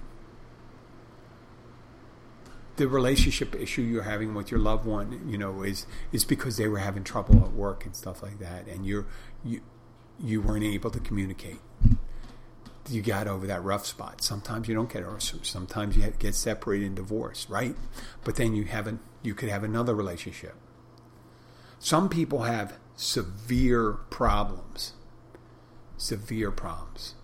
the 2.77 2.87
relationship 2.87 3.55
issue 3.55 3.83
you're 3.83 4.03
having 4.03 4.35
with 4.35 4.51
your 4.51 4.61
loved 4.61 4.85
one, 4.85 5.29
you 5.29 5.39
know, 5.39 5.63
is 5.63 5.87
is 6.13 6.25
because 6.25 6.57
they 6.57 6.69
were 6.69 6.79
having 6.79 7.05
trouble 7.05 7.43
at 7.43 7.53
work 7.53 7.85
and 7.85 7.97
stuff 7.97 8.23
like 8.23 8.39
that, 8.39 8.67
and 8.67 8.87
you're 8.87 9.07
you 9.45 9.61
you 10.21 10.41
weren't 10.41 10.65
able 10.65 10.91
to 10.91 11.01
communicate. 11.01 11.61
You 12.89 13.03
got 13.03 13.27
over 13.27 13.47
that 13.47 13.63
rough 13.63 13.87
spot. 13.87 14.23
Sometimes 14.23 14.69
you 14.69 14.75
don't 14.75 14.93
get 14.93 15.03
over. 15.03 15.21
Sometimes 15.21 15.97
you 15.97 16.13
get 16.19 16.35
separated 16.35 16.87
and 16.87 16.97
divorced, 16.97 17.49
right? 17.49 17.77
But 18.25 18.37
then 18.37 18.55
you 18.55 18.65
haven't. 18.65 19.01
You 19.23 19.35
could 19.35 19.49
have 19.49 19.65
another 19.65 19.95
relationship. 19.95 20.55
Some 21.79 22.09
people 22.09 22.43
have 22.43 22.75
severe 22.95 23.93
problems, 24.11 24.95
severe 25.97 26.51
problems, 26.51 27.15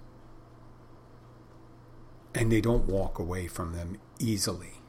and 2.35 2.51
they 2.51 2.61
don't 2.61 2.87
walk 2.87 3.19
away 3.19 3.47
from 3.47 3.73
them 3.73 3.99
easily. 4.19 4.81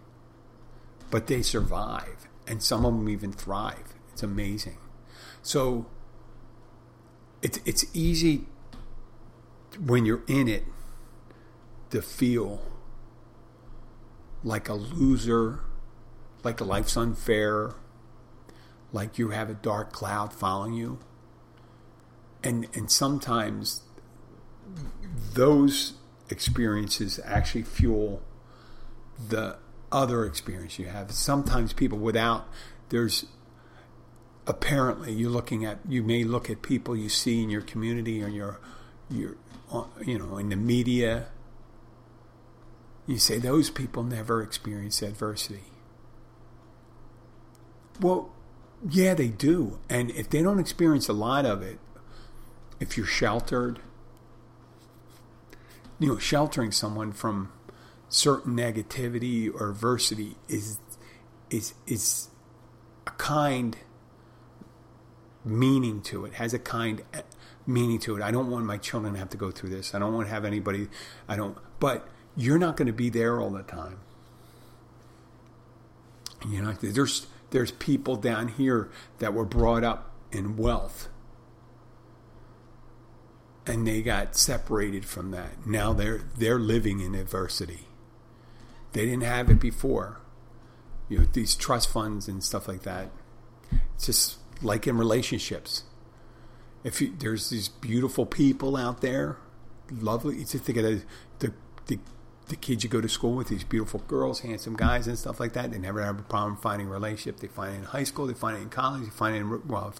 But 1.11 1.27
they 1.27 1.41
survive, 1.41 2.27
and 2.47 2.63
some 2.63 2.85
of 2.85 2.93
them 2.93 3.07
even 3.09 3.31
thrive. 3.31 3.93
It's 4.11 4.23
amazing. 4.23 4.77
So 5.41 5.85
it's 7.41 7.59
it's 7.65 7.85
easy 7.93 8.47
when 9.79 10.05
you're 10.05 10.23
in 10.27 10.47
it 10.47 10.65
to 11.91 12.01
feel 12.01 12.61
like 14.43 14.67
a 14.67 14.73
loser, 14.73 15.59
like 16.43 16.59
life's 16.59 16.97
unfair, 16.97 17.75
like 18.91 19.17
you 19.17 19.29
have 19.29 19.49
a 19.49 19.53
dark 19.53 19.91
cloud 19.91 20.33
following 20.33 20.73
you. 20.73 20.99
And 22.43 22.67
and 22.73 22.91
sometimes 22.91 23.83
those 25.33 25.93
experiences 26.29 27.19
actually 27.23 27.63
fuel 27.63 28.21
the 29.29 29.57
other 29.91 30.25
experience 30.25 30.79
you 30.79 30.87
have. 30.87 31.11
Sometimes 31.11 31.73
people 31.73 31.97
without 31.97 32.47
there's 32.89 33.25
apparently 34.45 35.13
you're 35.13 35.29
looking 35.29 35.63
at 35.63 35.79
you 35.87 36.03
may 36.03 36.23
look 36.23 36.49
at 36.49 36.61
people 36.61 36.95
you 36.95 37.07
see 37.07 37.41
in 37.41 37.49
your 37.49 37.61
community 37.61 38.21
or 38.21 38.27
your 38.27 38.59
your 39.09 39.37
you 40.05 40.19
know, 40.19 40.37
in 40.37 40.49
the 40.49 40.55
media, 40.55 41.27
you 43.07 43.17
say 43.17 43.37
those 43.39 43.69
people 43.69 44.03
never 44.03 44.41
experience 44.41 45.01
adversity. 45.01 45.63
Well, 47.99 48.31
yeah, 48.89 49.13
they 49.13 49.29
do. 49.29 49.79
And 49.89 50.11
if 50.11 50.29
they 50.29 50.41
don't 50.41 50.59
experience 50.59 51.07
a 51.07 51.13
lot 51.13 51.45
of 51.45 51.61
it, 51.61 51.79
if 52.79 52.97
you're 52.97 53.05
sheltered, 53.05 53.79
you 55.99 56.07
know, 56.07 56.17
sheltering 56.17 56.71
someone 56.71 57.11
from 57.11 57.51
certain 58.09 58.55
negativity 58.55 59.51
or 59.53 59.69
adversity 59.69 60.35
is 60.47 60.79
is 61.49 61.73
is 61.87 62.29
a 63.07 63.11
kind 63.11 63.77
meaning 65.45 66.01
to 66.01 66.25
it, 66.25 66.33
has 66.33 66.53
a 66.53 66.59
kind 66.59 67.03
meaning 67.65 67.99
to 67.99 68.15
it. 68.15 68.21
I 68.21 68.31
don't 68.31 68.49
want 68.49 68.65
my 68.65 68.77
children 68.77 69.13
to 69.13 69.19
have 69.19 69.29
to 69.29 69.37
go 69.37 69.51
through 69.51 69.69
this. 69.69 69.95
I 69.95 69.99
don't 69.99 70.13
want 70.13 70.27
to 70.27 70.33
have 70.33 70.45
anybody. 70.45 70.87
I 71.27 71.35
don't. 71.35 71.57
But 71.79 72.07
you're 72.35 72.57
not 72.57 72.77
going 72.77 72.87
to 72.87 72.93
be 72.93 73.09
there 73.09 73.39
all 73.39 73.49
the 73.49 73.63
time. 73.63 73.99
You 76.47 76.61
know, 76.61 76.73
there's 76.73 77.27
there's 77.51 77.71
people 77.71 78.15
down 78.15 78.49
here 78.49 78.89
that 79.19 79.33
were 79.33 79.45
brought 79.45 79.83
up 79.83 80.11
in 80.31 80.57
wealth, 80.57 81.07
and 83.65 83.87
they 83.87 84.01
got 84.01 84.35
separated 84.35 85.05
from 85.05 85.31
that. 85.31 85.65
Now 85.65 85.93
they're 85.93 86.23
they're 86.37 86.59
living 86.59 86.99
in 86.99 87.15
adversity. 87.15 87.87
They 88.91 89.05
didn't 89.05 89.23
have 89.23 89.49
it 89.49 89.59
before. 89.59 90.19
You 91.09 91.19
know, 91.19 91.25
these 91.31 91.55
trust 91.55 91.89
funds 91.89 92.27
and 92.27 92.43
stuff 92.43 92.67
like 92.67 92.83
that. 92.83 93.09
It's 93.95 94.05
just 94.07 94.37
like 94.61 94.87
in 94.87 94.97
relationships 94.97 95.83
if 96.83 97.01
you, 97.01 97.13
there's 97.17 97.49
these 97.49 97.69
beautiful 97.69 98.25
people 98.25 98.75
out 98.75 99.01
there, 99.01 99.37
lovely. 99.91 100.37
You 100.37 100.45
just 100.45 100.63
think 100.63 100.77
of 100.77 100.83
the, 100.83 101.03
the, 101.39 101.53
the 101.87 101.99
the 102.47 102.55
kids 102.57 102.83
you 102.83 102.89
go 102.89 102.99
to 102.99 103.07
school 103.07 103.35
with, 103.35 103.47
these 103.47 103.63
beautiful 103.63 104.01
girls, 104.07 104.41
handsome 104.41 104.75
guys, 104.75 105.07
and 105.07 105.17
stuff 105.17 105.39
like 105.39 105.53
that. 105.53 105.71
They 105.71 105.79
never 105.79 106.03
have 106.03 106.19
a 106.19 106.23
problem 106.23 106.57
finding 106.57 106.87
a 106.87 106.91
relationship. 106.91 107.39
They 107.39 107.47
find 107.47 107.73
it 107.73 107.77
in 107.77 107.83
high 107.85 108.03
school, 108.03 108.27
they 108.27 108.33
find 108.33 108.57
it 108.57 108.61
in 108.61 108.69
college, 108.69 109.03
they 109.05 109.09
find 109.09 109.35
it 109.35 109.39
in, 109.39 109.67
well 109.67 109.93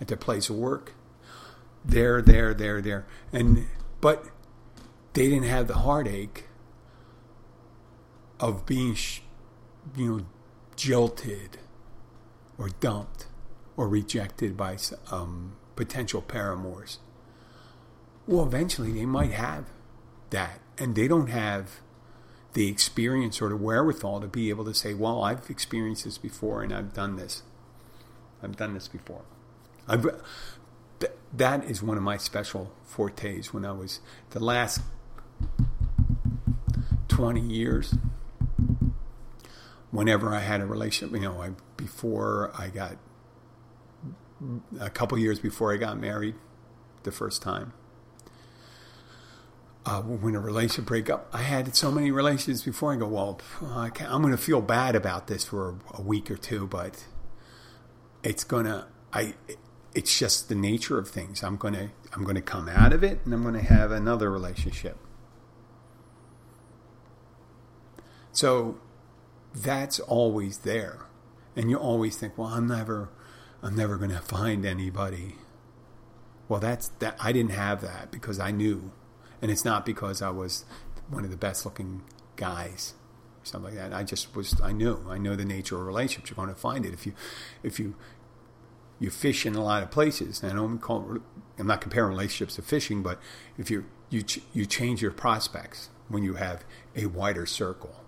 at 0.00 0.08
their 0.08 0.16
place 0.16 0.50
of 0.50 0.56
work. 0.56 0.92
There, 1.84 2.20
there, 2.20 2.52
there, 2.52 2.82
there, 2.82 3.06
and 3.32 3.66
but 4.00 4.26
they 5.12 5.28
didn't 5.30 5.44
have 5.44 5.68
the 5.68 5.78
heartache 5.78 6.44
of 8.40 8.66
being, 8.66 8.96
you 9.96 10.16
know, 10.16 10.26
jilted 10.74 11.58
or 12.58 12.68
dumped 12.80 13.26
or 13.76 13.88
rejected 13.88 14.56
by 14.56 14.76
um, 15.10 15.56
potential 15.76 16.22
paramours. 16.22 16.98
Well, 18.26 18.44
eventually 18.44 18.92
they 18.92 19.06
might 19.06 19.32
have 19.32 19.66
that, 20.30 20.60
and 20.78 20.96
they 20.96 21.06
don't 21.06 21.28
have 21.28 21.80
the 22.54 22.68
experience 22.68 23.40
or 23.40 23.50
the 23.50 23.56
wherewithal 23.56 24.20
to 24.22 24.26
be 24.26 24.48
able 24.48 24.64
to 24.64 24.74
say, 24.74 24.94
"Well, 24.94 25.22
I've 25.22 25.48
experienced 25.50 26.04
this 26.04 26.18
before, 26.18 26.62
and 26.62 26.72
I've 26.72 26.92
done 26.92 27.16
this. 27.16 27.42
I've 28.42 28.56
done 28.56 28.74
this 28.74 28.88
before." 28.88 29.22
I've, 29.86 30.02
th- 30.98 31.12
that 31.32 31.64
is 31.64 31.82
one 31.82 31.96
of 31.96 32.02
my 32.02 32.16
special 32.16 32.72
fortes 32.84 33.52
when 33.54 33.64
I 33.64 33.72
was 33.72 34.00
the 34.30 34.40
last 34.40 34.80
twenty 37.06 37.42
years. 37.42 37.94
Whenever 39.92 40.34
I 40.34 40.40
had 40.40 40.60
a 40.60 40.66
relationship, 40.66 41.14
you 41.14 41.22
know, 41.22 41.40
I, 41.40 41.50
before 41.76 42.50
I 42.58 42.68
got 42.68 42.96
a 44.80 44.90
couple 44.90 45.18
years 45.18 45.38
before 45.38 45.72
I 45.72 45.76
got 45.76 45.98
married 45.98 46.34
the 47.02 47.12
first 47.12 47.42
time. 47.42 47.72
Uh, 49.84 50.02
when 50.02 50.34
a 50.34 50.40
relationship 50.40 50.84
break 50.84 51.08
up, 51.08 51.28
I 51.32 51.42
had 51.42 51.76
so 51.76 51.92
many 51.92 52.10
relationships 52.10 52.64
before. 52.64 52.92
I 52.92 52.96
go, 52.96 53.06
well, 53.06 53.40
I 53.62 53.90
am 54.00 54.20
going 54.20 54.32
to 54.32 54.36
feel 54.36 54.60
bad 54.60 54.96
about 54.96 55.28
this 55.28 55.44
for 55.44 55.78
a 55.94 56.02
week 56.02 56.28
or 56.28 56.36
two, 56.36 56.66
but 56.66 57.04
it's 58.24 58.42
gonna. 58.42 58.88
I. 59.12 59.34
It's 59.94 60.18
just 60.18 60.48
the 60.48 60.54
nature 60.56 60.98
of 60.98 61.08
things. 61.08 61.42
I'm 61.44 61.56
gonna. 61.56 61.90
I'm 62.12 62.24
gonna 62.24 62.42
come 62.42 62.68
out 62.68 62.92
of 62.92 63.04
it, 63.04 63.20
and 63.24 63.32
I'm 63.32 63.44
gonna 63.44 63.62
have 63.62 63.92
another 63.92 64.28
relationship. 64.30 64.98
So, 68.32 68.78
that's 69.54 70.00
always 70.00 70.58
there, 70.58 71.06
and 71.54 71.70
you 71.70 71.76
always 71.76 72.16
think, 72.16 72.36
well, 72.36 72.48
I'm 72.48 72.66
never 72.66 73.08
I'm 73.62 73.74
never 73.74 73.96
going 73.96 74.10
to 74.10 74.20
find 74.20 74.64
anybody. 74.64 75.36
Well, 76.48 76.60
that's 76.60 76.88
that. 77.00 77.16
I 77.20 77.32
didn't 77.32 77.52
have 77.52 77.80
that 77.80 78.10
because 78.10 78.38
I 78.38 78.50
knew, 78.50 78.92
and 79.42 79.50
it's 79.50 79.64
not 79.64 79.84
because 79.84 80.22
I 80.22 80.30
was 80.30 80.64
one 81.08 81.24
of 81.24 81.30
the 81.30 81.36
best 81.36 81.64
looking 81.64 82.02
guys 82.36 82.94
or 83.42 83.46
something 83.46 83.74
like 83.74 83.90
that. 83.90 83.96
I 83.96 84.04
just 84.04 84.34
was. 84.36 84.60
I 84.60 84.72
knew. 84.72 85.04
I 85.08 85.18
know 85.18 85.34
the 85.34 85.44
nature 85.44 85.76
of 85.76 85.86
relationships. 85.86 86.30
You're 86.30 86.36
going 86.36 86.54
to 86.54 86.60
find 86.60 86.86
it 86.86 86.92
if 86.92 87.06
you, 87.06 87.14
if 87.62 87.80
you, 87.80 87.96
you 89.00 89.10
fish 89.10 89.44
in 89.44 89.54
a 89.54 89.64
lot 89.64 89.82
of 89.82 89.90
places. 89.90 90.42
And 90.42 90.52
I 90.52 90.54
don't 90.54 90.78
call. 90.78 91.18
I'm 91.58 91.66
not 91.66 91.80
comparing 91.80 92.10
relationships 92.10 92.56
to 92.56 92.62
fishing, 92.62 93.02
but 93.02 93.18
if 93.58 93.70
you 93.70 93.86
you 94.10 94.22
you 94.52 94.66
change 94.66 95.02
your 95.02 95.10
prospects 95.10 95.88
when 96.08 96.22
you 96.22 96.34
have 96.34 96.64
a 96.94 97.06
wider 97.06 97.46
circle 97.46 98.06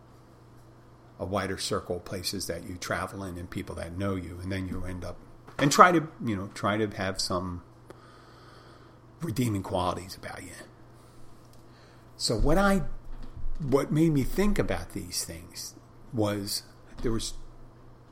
a 1.19 1.25
wider 1.25 1.59
circle 1.59 1.97
of 1.97 2.05
places 2.05 2.47
that 2.47 2.65
you 2.65 2.77
travel 2.77 3.25
in 3.25 3.37
and 3.37 3.51
people 3.51 3.75
that 3.75 3.97
know 3.97 4.15
you, 4.15 4.39
and 4.43 4.53
then 4.53 4.69
you 4.69 4.85
end 4.85 5.05
up 5.05 5.17
and 5.59 5.73
try 5.73 5.93
to 5.93 6.09
you 6.25 6.37
know 6.37 6.51
try 6.55 6.77
to 6.77 6.87
have 6.97 7.21
some 7.21 7.63
redeeming 9.21 9.63
qualities 9.63 10.17
about 10.17 10.43
you. 10.43 10.53
So 12.17 12.37
what 12.37 12.59
I 12.59 12.83
what 13.61 13.91
made 13.91 14.13
me 14.13 14.23
think 14.23 14.59
about 14.59 14.93
these 14.93 15.25
things 15.25 15.75
was 16.13 16.63
there 17.03 17.13
was 17.13 17.35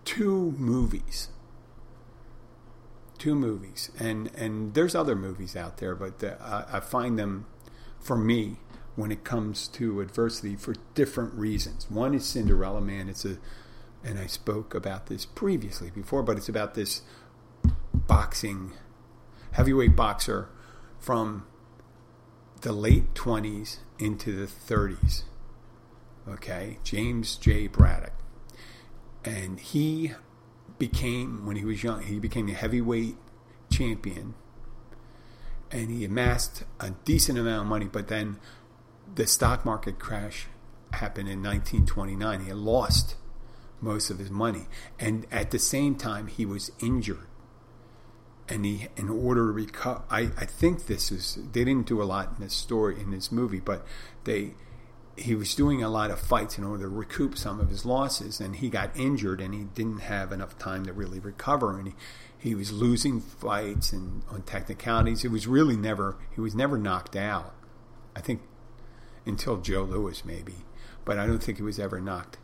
two 0.05 0.55
movies. 0.59 1.29
Two 3.19 3.35
movies. 3.35 3.91
And 3.99 4.31
and 4.37 4.75
there's 4.75 4.95
other 4.95 5.17
movies 5.17 5.57
out 5.57 5.79
there 5.79 5.95
but 5.95 6.19
the, 6.19 6.41
I, 6.43 6.77
I 6.79 6.81
find 6.81 7.19
them 7.19 7.47
for 8.01 8.17
me 8.17 8.57
when 8.97 9.13
it 9.13 9.25
comes 9.25 9.69
to 9.69 10.01
adversity 10.01 10.57
for 10.57 10.75
different 10.95 11.35
reasons. 11.35 11.91
One 11.91 12.15
is 12.15 12.25
cinderella 12.25 12.81
man. 12.81 13.09
It's 13.09 13.25
a 13.25 13.39
and 14.05 14.19
i 14.19 14.27
spoke 14.27 14.75
about 14.75 15.07
this 15.07 15.27
previously 15.27 15.91
before 15.91 16.23
but 16.23 16.37
it's 16.37 16.49
about 16.49 16.75
this 16.75 17.03
boxing, 18.07 18.73
heavyweight 19.53 19.97
boxer 19.97 20.49
from 20.99 21.47
the 22.63 22.73
late 22.73 23.15
20s 23.15 23.79
into 23.99 24.35
the 24.35 24.47
30s. 24.47 25.23
Okay, 26.29 26.79
James 26.83 27.37
J. 27.37 27.67
Braddock. 27.69 28.13
And 29.25 29.61
he 29.61 30.13
became, 30.79 31.47
when 31.47 31.57
he 31.57 31.65
was 31.65 31.83
young, 31.83 32.03
he 32.03 32.19
became 32.19 32.47
the 32.47 32.53
heavyweight 32.53 33.17
champion. 33.71 34.35
And 35.71 35.91
he 35.91 36.05
amassed 36.05 36.65
a 36.81 36.91
decent 37.05 37.39
amount 37.39 37.63
of 37.63 37.69
money, 37.69 37.87
but 37.87 38.09
then 38.09 38.39
the 39.15 39.27
stock 39.27 39.65
market 39.65 39.99
crash 39.99 40.47
happened 40.93 41.29
in 41.29 41.43
1929. 41.43 42.41
He 42.41 42.53
lost 42.53 43.17
most 43.81 44.11
of 44.11 44.19
his 44.19 44.31
money. 44.31 44.67
And 44.99 45.27
at 45.31 45.51
the 45.51 45.59
same 45.59 45.95
time, 45.95 46.27
he 46.27 46.47
was 46.47 46.71
injured 46.81 47.27
and 48.49 48.65
he, 48.65 48.89
in 48.97 49.09
order 49.09 49.47
to 49.47 49.53
recover, 49.53 50.03
I, 50.09 50.31
I 50.37 50.47
think 50.47 50.87
this 50.87 51.11
is 51.11 51.39
they 51.53 51.65
didn't 51.65 51.87
do 51.87 52.03
a 52.03 52.05
lot 52.05 52.35
in 52.37 52.45
this 52.45 52.55
story 52.55 53.01
in 53.01 53.11
this 53.11 53.33
movie, 53.33 53.61
but 53.61 53.85
they 54.25 54.55
he 55.17 55.35
was 55.35 55.55
doing 55.55 55.83
a 55.83 55.89
lot 55.89 56.11
of 56.11 56.21
fights 56.21 56.59
in 56.59 56.65
order 56.65 56.83
to 56.85 56.89
recoup 56.89 57.39
some 57.39 57.59
of 57.59 57.71
his 57.71 57.85
losses, 57.85 58.41
and 58.41 58.57
he 58.57 58.69
got 58.69 58.95
injured, 58.97 59.41
and 59.41 59.55
he 59.55 59.65
didn't 59.65 60.01
have 60.01 60.31
enough 60.31 60.59
time 60.59 60.85
to 60.87 60.93
really 60.93 61.19
recover, 61.19 61.79
and 61.79 61.89
he 61.89 61.95
he 62.39 62.55
was 62.55 62.71
losing 62.71 63.21
fights 63.21 63.93
and 63.93 64.23
on 64.31 64.43
technicalities. 64.43 65.25
It 65.25 65.31
was 65.31 65.47
really 65.47 65.77
never 65.77 66.17
he 66.35 66.41
was 66.41 66.55
never 66.55 66.79
knocked 66.79 67.17
out. 67.17 67.55
I 68.15 68.21
think 68.21 68.43
until 69.25 69.57
Joe 69.57 69.83
Louis 69.83 70.25
maybe, 70.25 70.55
but 71.05 71.19
I 71.19 71.27
don't 71.27 71.43
think 71.43 71.59
he 71.59 71.65
was 71.65 71.79
ever 71.79 72.01
knocked. 72.01 72.39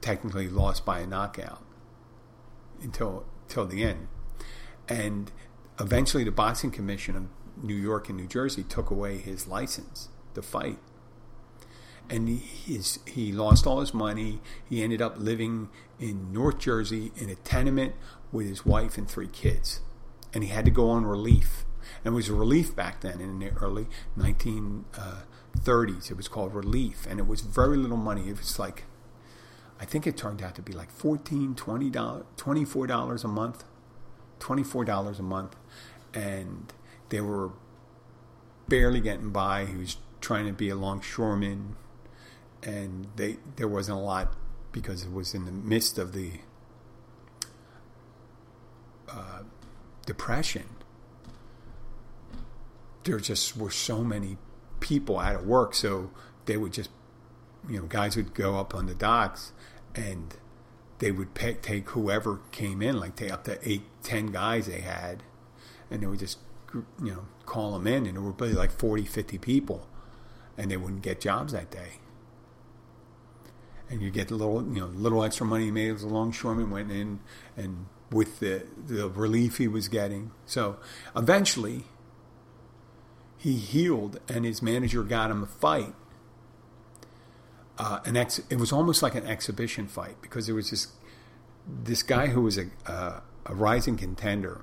Technically 0.00 0.48
lost 0.48 0.84
by 0.84 1.00
a 1.00 1.06
knockout 1.06 1.62
until 2.82 3.24
till 3.48 3.66
the 3.66 3.84
end, 3.84 4.08
and 4.88 5.30
eventually 5.80 6.24
the 6.24 6.30
boxing 6.30 6.70
commission 6.70 7.16
of 7.16 7.24
New 7.62 7.74
York 7.74 8.08
and 8.08 8.18
New 8.18 8.26
Jersey 8.26 8.62
took 8.62 8.90
away 8.90 9.18
his 9.18 9.46
license 9.46 10.08
to 10.34 10.42
fight 10.42 10.78
and 12.08 12.28
he, 12.28 12.80
he 13.06 13.32
lost 13.32 13.66
all 13.66 13.80
his 13.80 13.92
money. 13.92 14.40
He 14.68 14.82
ended 14.82 15.02
up 15.02 15.16
living 15.18 15.68
in 15.98 16.32
North 16.32 16.58
Jersey 16.58 17.12
in 17.16 17.28
a 17.28 17.34
tenement 17.34 17.94
with 18.32 18.48
his 18.48 18.64
wife 18.64 18.96
and 18.96 19.08
three 19.08 19.28
kids. 19.28 19.80
And 20.32 20.44
he 20.44 20.50
had 20.50 20.64
to 20.66 20.70
go 20.70 20.90
on 20.90 21.04
relief. 21.06 21.64
And 22.04 22.12
it 22.12 22.16
was 22.16 22.30
relief 22.30 22.76
back 22.76 23.00
then 23.00 23.20
in 23.20 23.38
the 23.38 23.50
early 23.60 23.86
1930s. 24.16 24.84
Uh, 24.96 26.10
it 26.10 26.16
was 26.16 26.28
called 26.28 26.54
relief. 26.54 27.06
And 27.08 27.18
it 27.18 27.26
was 27.26 27.40
very 27.40 27.76
little 27.76 27.96
money. 27.96 28.28
It 28.28 28.38
was 28.38 28.58
like, 28.58 28.84
I 29.80 29.84
think 29.84 30.06
it 30.06 30.16
turned 30.16 30.42
out 30.42 30.54
to 30.56 30.62
be 30.62 30.72
like 30.72 30.96
$14, 30.96 31.56
$20, 31.56 32.24
$24 32.36 33.24
a 33.24 33.28
month. 33.28 33.64
$24 34.40 35.18
a 35.18 35.22
month. 35.22 35.56
And 36.14 36.72
they 37.08 37.20
were 37.20 37.50
barely 38.68 39.00
getting 39.00 39.30
by. 39.30 39.66
He 39.66 39.76
was 39.76 39.96
trying 40.20 40.46
to 40.46 40.52
be 40.52 40.68
a 40.68 40.76
longshoreman 40.76 41.76
and 42.66 43.06
they 43.16 43.36
there 43.56 43.68
wasn't 43.68 43.96
a 43.96 44.00
lot 44.00 44.34
because 44.72 45.04
it 45.04 45.12
was 45.12 45.34
in 45.34 45.44
the 45.46 45.52
midst 45.52 45.98
of 45.98 46.12
the 46.12 46.32
uh, 49.08 49.42
depression. 50.04 50.64
There 53.04 53.20
just 53.20 53.56
were 53.56 53.70
so 53.70 54.02
many 54.02 54.36
people 54.80 55.18
out 55.18 55.36
of 55.36 55.46
work, 55.46 55.74
so 55.74 56.10
they 56.46 56.56
would 56.56 56.72
just, 56.72 56.90
you 57.68 57.78
know, 57.78 57.86
guys 57.86 58.16
would 58.16 58.34
go 58.34 58.56
up 58.56 58.74
on 58.74 58.86
the 58.86 58.94
docks 58.94 59.52
and 59.94 60.36
they 60.98 61.10
would 61.10 61.34
pay, 61.34 61.54
take 61.54 61.90
whoever 61.90 62.40
came 62.52 62.82
in, 62.82 62.98
like 62.98 63.16
take 63.16 63.32
up 63.32 63.44
to 63.44 63.58
eight, 63.68 63.82
ten 64.02 64.26
guys 64.26 64.66
they 64.66 64.80
had, 64.80 65.22
and 65.90 66.02
they 66.02 66.06
would 66.06 66.18
just, 66.18 66.38
you 66.74 67.12
know, 67.12 67.26
call 67.44 67.72
them 67.72 67.86
in, 67.86 68.06
and 68.06 68.16
it 68.16 68.20
would 68.20 68.36
be 68.36 68.46
like 68.48 68.70
40, 68.70 69.04
50 69.04 69.38
people, 69.38 69.86
and 70.56 70.70
they 70.70 70.76
wouldn't 70.76 71.02
get 71.02 71.20
jobs 71.20 71.52
that 71.52 71.70
day 71.70 72.00
and 73.88 74.02
you 74.02 74.10
get 74.10 74.30
a 74.30 74.34
little, 74.34 74.62
you 74.62 74.80
know, 74.80 74.86
little 74.86 75.22
extra 75.22 75.46
money 75.46 75.66
he 75.66 75.70
made 75.70 75.94
as 75.94 76.02
a 76.02 76.08
longshoreman 76.08 76.70
went 76.70 76.90
in, 76.90 77.20
and 77.56 77.86
with 78.10 78.40
the 78.40 78.66
the 78.86 79.08
relief 79.08 79.58
he 79.58 79.68
was 79.68 79.88
getting, 79.88 80.32
so 80.44 80.76
eventually 81.14 81.84
he 83.38 83.54
healed, 83.54 84.20
and 84.28 84.44
his 84.44 84.62
manager 84.62 85.02
got 85.02 85.30
him 85.30 85.42
a 85.42 85.46
fight. 85.46 85.94
Uh, 87.78 88.00
an 88.04 88.16
ex, 88.16 88.40
it 88.50 88.56
was 88.56 88.72
almost 88.72 89.02
like 89.02 89.14
an 89.14 89.26
exhibition 89.26 89.86
fight 89.86 90.16
because 90.22 90.46
there 90.46 90.54
was 90.54 90.70
this 90.70 90.88
this 91.66 92.02
guy 92.02 92.28
who 92.28 92.42
was 92.42 92.56
a 92.56 92.66
uh, 92.86 93.20
a 93.44 93.54
rising 93.54 93.96
contender, 93.96 94.62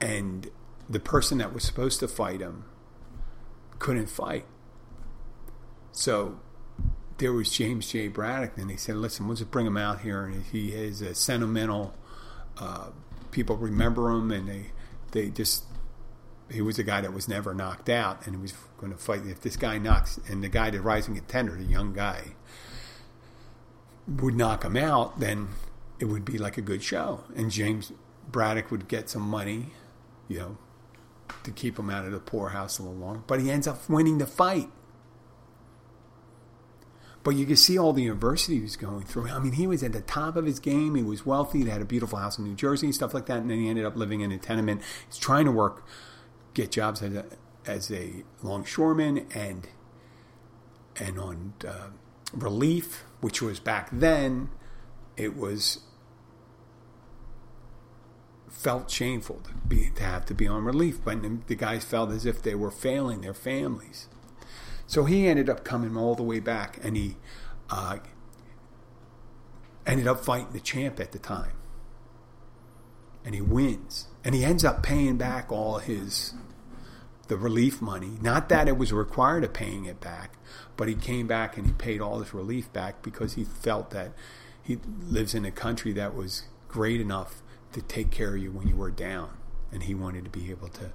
and 0.00 0.50
the 0.88 1.00
person 1.00 1.38
that 1.38 1.52
was 1.52 1.64
supposed 1.64 2.00
to 2.00 2.08
fight 2.08 2.40
him 2.40 2.64
couldn't 3.78 4.08
fight. 4.08 4.46
So 5.90 6.38
there 7.18 7.32
was 7.32 7.50
James 7.50 7.90
J. 7.90 8.08
Braddock, 8.08 8.56
and 8.56 8.70
they 8.70 8.76
said, 8.76 8.96
"Listen, 8.96 9.28
just 9.34 9.50
bring 9.50 9.66
him 9.66 9.76
out 9.76 10.00
here." 10.00 10.24
And 10.24 10.44
he 10.44 10.72
is 10.72 11.00
a 11.00 11.14
sentimental. 11.14 11.94
Uh, 12.58 12.88
people 13.30 13.56
remember 13.56 14.10
him, 14.10 14.30
and 14.30 14.48
they 14.48 14.66
they 15.10 15.30
just 15.30 15.64
he 16.52 16.62
was 16.62 16.78
a 16.78 16.82
guy 16.82 17.00
that 17.00 17.12
was 17.12 17.28
never 17.28 17.54
knocked 17.54 17.88
out, 17.88 18.26
and 18.26 18.36
he 18.36 18.40
was 18.40 18.52
going 18.78 18.92
to 18.92 18.98
fight. 18.98 19.22
If 19.26 19.40
this 19.40 19.56
guy 19.56 19.78
knocks, 19.78 20.18
and 20.28 20.42
the 20.42 20.48
guy, 20.48 20.70
the 20.70 20.80
rising 20.80 21.14
contender, 21.14 21.56
the 21.56 21.64
young 21.64 21.92
guy, 21.92 22.34
would 24.06 24.34
knock 24.34 24.64
him 24.64 24.76
out, 24.76 25.20
then 25.20 25.48
it 25.98 26.06
would 26.06 26.24
be 26.24 26.38
like 26.38 26.58
a 26.58 26.62
good 26.62 26.82
show, 26.82 27.24
and 27.36 27.50
James 27.50 27.92
Braddock 28.30 28.70
would 28.70 28.88
get 28.88 29.08
some 29.08 29.22
money, 29.22 29.66
you 30.28 30.38
know, 30.38 30.58
to 31.44 31.50
keep 31.50 31.78
him 31.78 31.90
out 31.90 32.04
of 32.04 32.12
the 32.12 32.18
poorhouse 32.18 32.78
a 32.78 32.82
little 32.82 32.98
longer. 32.98 33.22
But 33.26 33.40
he 33.40 33.50
ends 33.50 33.66
up 33.66 33.88
winning 33.88 34.18
the 34.18 34.26
fight. 34.26 34.68
But 37.24 37.36
you 37.36 37.46
can 37.46 37.56
see 37.56 37.78
all 37.78 37.92
the 37.92 38.08
adversity 38.08 38.56
he 38.56 38.62
was 38.62 38.76
going 38.76 39.02
through. 39.02 39.28
I 39.28 39.38
mean, 39.38 39.52
he 39.52 39.68
was 39.68 39.84
at 39.84 39.92
the 39.92 40.00
top 40.00 40.34
of 40.34 40.44
his 40.44 40.58
game. 40.58 40.96
He 40.96 41.04
was 41.04 41.24
wealthy. 41.24 41.62
He 41.62 41.68
had 41.68 41.80
a 41.80 41.84
beautiful 41.84 42.18
house 42.18 42.36
in 42.36 42.44
New 42.44 42.56
Jersey 42.56 42.86
and 42.86 42.94
stuff 42.94 43.14
like 43.14 43.26
that. 43.26 43.38
And 43.38 43.48
then 43.48 43.60
he 43.60 43.68
ended 43.68 43.84
up 43.84 43.96
living 43.96 44.22
in 44.22 44.32
a 44.32 44.38
tenement. 44.38 44.82
He's 45.06 45.18
trying 45.18 45.44
to 45.44 45.52
work, 45.52 45.86
get 46.54 46.72
jobs 46.72 47.02
as 47.02 47.14
a, 47.14 47.24
as 47.66 47.90
a 47.90 48.24
longshoreman 48.42 49.26
and 49.34 49.68
and 50.96 51.18
on 51.18 51.54
uh, 51.66 51.88
relief, 52.34 53.04
which 53.20 53.40
was 53.40 53.58
back 53.58 53.88
then, 53.90 54.50
it 55.16 55.36
was 55.36 55.80
felt 58.48 58.90
shameful 58.90 59.40
to, 59.40 59.52
be, 59.66 59.90
to 59.96 60.02
have 60.02 60.26
to 60.26 60.34
be 60.34 60.46
on 60.46 60.64
relief. 60.64 61.02
But 61.04 61.46
the 61.46 61.54
guys 61.56 61.84
felt 61.84 62.10
as 62.10 62.26
if 62.26 62.42
they 62.42 62.54
were 62.54 62.70
failing 62.70 63.22
their 63.22 63.34
families. 63.34 64.08
So 64.86 65.04
he 65.04 65.26
ended 65.26 65.48
up 65.48 65.64
coming 65.64 65.96
all 65.96 66.14
the 66.14 66.22
way 66.22 66.38
back, 66.40 66.78
and 66.82 66.96
he 66.96 67.16
uh, 67.70 67.98
ended 69.86 70.06
up 70.06 70.24
fighting 70.24 70.52
the 70.52 70.60
champ 70.60 71.00
at 71.00 71.12
the 71.12 71.18
time, 71.18 71.52
and 73.24 73.34
he 73.34 73.40
wins, 73.40 74.08
and 74.24 74.34
he 74.34 74.44
ends 74.44 74.64
up 74.64 74.82
paying 74.82 75.16
back 75.16 75.50
all 75.50 75.78
his 75.78 76.34
the 77.28 77.36
relief 77.36 77.80
money. 77.80 78.18
Not 78.20 78.48
that 78.48 78.68
it 78.68 78.76
was 78.76 78.92
required 78.92 79.44
of 79.44 79.52
paying 79.52 79.84
it 79.84 80.00
back, 80.00 80.36
but 80.76 80.88
he 80.88 80.94
came 80.94 81.26
back 81.26 81.56
and 81.56 81.66
he 81.66 81.72
paid 81.72 82.00
all 82.00 82.18
his 82.18 82.34
relief 82.34 82.70
back 82.72 83.02
because 83.02 83.34
he 83.34 83.44
felt 83.44 83.90
that 83.90 84.12
he 84.62 84.78
lives 85.08 85.34
in 85.34 85.44
a 85.44 85.50
country 85.50 85.92
that 85.92 86.14
was 86.14 86.42
great 86.68 87.00
enough 87.00 87.42
to 87.72 87.80
take 87.80 88.10
care 88.10 88.34
of 88.34 88.42
you 88.42 88.50
when 88.50 88.68
you 88.68 88.76
were 88.76 88.90
down, 88.90 89.30
and 89.70 89.84
he 89.84 89.94
wanted 89.94 90.24
to 90.24 90.30
be 90.30 90.50
able 90.50 90.68
to 90.68 90.92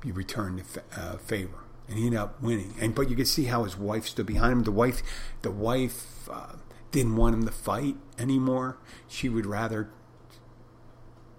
be 0.00 0.10
returned 0.10 0.58
the 0.58 0.82
uh, 1.00 1.16
favor 1.18 1.66
and 1.88 1.98
he 1.98 2.06
ended 2.06 2.20
up 2.20 2.42
winning. 2.42 2.74
And 2.80 2.94
but 2.94 3.08
you 3.08 3.16
could 3.16 3.28
see 3.28 3.44
how 3.44 3.64
his 3.64 3.76
wife 3.76 4.06
stood 4.06 4.26
behind 4.26 4.52
him. 4.52 4.62
The 4.64 4.72
wife, 4.72 5.02
the 5.42 5.50
wife 5.50 6.28
uh, 6.30 6.54
didn't 6.90 7.16
want 7.16 7.34
him 7.34 7.44
to 7.44 7.52
fight 7.52 7.96
anymore. 8.18 8.78
She 9.08 9.28
would 9.28 9.46
rather, 9.46 9.90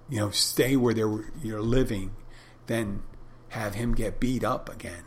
you 0.10 0.20
know, 0.20 0.30
stay 0.30 0.76
where 0.76 0.94
they 0.94 1.04
were 1.04 1.26
you're 1.42 1.62
living 1.62 2.16
than 2.68 3.04
have 3.50 3.76
him 3.76 3.94
get 3.94 4.20
beat 4.20 4.44
up 4.44 4.70
again. 4.70 5.04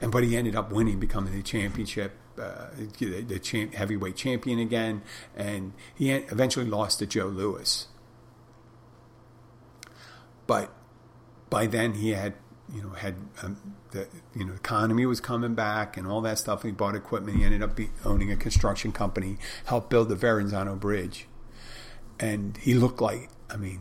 And 0.00 0.10
but 0.12 0.24
he 0.24 0.36
ended 0.36 0.56
up 0.56 0.70
winning, 0.70 0.98
becoming 0.98 1.34
the 1.34 1.42
championship. 1.42 2.12
Uh, 2.36 2.66
the, 2.98 3.20
the 3.20 3.38
champ, 3.38 3.74
heavyweight 3.74 4.16
champion 4.16 4.58
again, 4.58 5.02
and 5.36 5.72
he 5.94 6.10
eventually 6.10 6.66
lost 6.66 6.98
to 6.98 7.06
Joe 7.06 7.26
Louis. 7.26 7.86
But 10.48 10.72
by 11.48 11.68
then 11.68 11.94
he 11.94 12.10
had 12.10 12.34
you 12.72 12.82
know 12.82 12.90
had 12.90 13.14
um, 13.42 13.76
the 13.92 14.08
you 14.34 14.44
know 14.44 14.54
economy 14.54 15.06
was 15.06 15.20
coming 15.20 15.54
back 15.54 15.96
and 15.96 16.06
all 16.06 16.20
that 16.22 16.38
stuff. 16.38 16.62
He 16.62 16.72
bought 16.72 16.94
equipment. 16.94 17.38
He 17.38 17.44
ended 17.44 17.62
up 17.62 17.76
be, 17.76 17.90
owning 18.04 18.32
a 18.32 18.36
construction 18.36 18.92
company, 18.92 19.38
helped 19.66 19.90
build 19.90 20.08
the 20.08 20.16
Verrazano 20.16 20.74
Bridge, 20.74 21.28
and 22.18 22.56
he 22.58 22.74
looked 22.74 23.00
like 23.00 23.30
I 23.50 23.56
mean. 23.56 23.80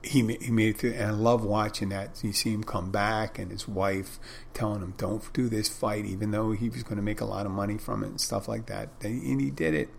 He, 0.00 0.20
he 0.40 0.52
made 0.52 0.68
it 0.68 0.78
through, 0.78 0.92
and 0.92 1.02
I 1.02 1.10
love 1.10 1.44
watching 1.44 1.88
that. 1.88 2.22
You 2.22 2.32
see 2.32 2.50
him 2.50 2.62
come 2.62 2.92
back, 2.92 3.36
and 3.36 3.50
his 3.50 3.66
wife 3.66 4.20
telling 4.54 4.80
him, 4.80 4.94
"Don't 4.96 5.30
do 5.32 5.48
this 5.48 5.68
fight," 5.68 6.04
even 6.04 6.30
though 6.30 6.52
he 6.52 6.68
was 6.68 6.84
going 6.84 6.96
to 6.96 7.02
make 7.02 7.20
a 7.20 7.24
lot 7.24 7.46
of 7.46 7.52
money 7.52 7.76
from 7.76 8.04
it 8.04 8.06
and 8.06 8.20
stuff 8.20 8.46
like 8.46 8.66
that. 8.66 8.90
And 9.02 9.40
he 9.40 9.50
did 9.50 9.74
it. 9.74 9.90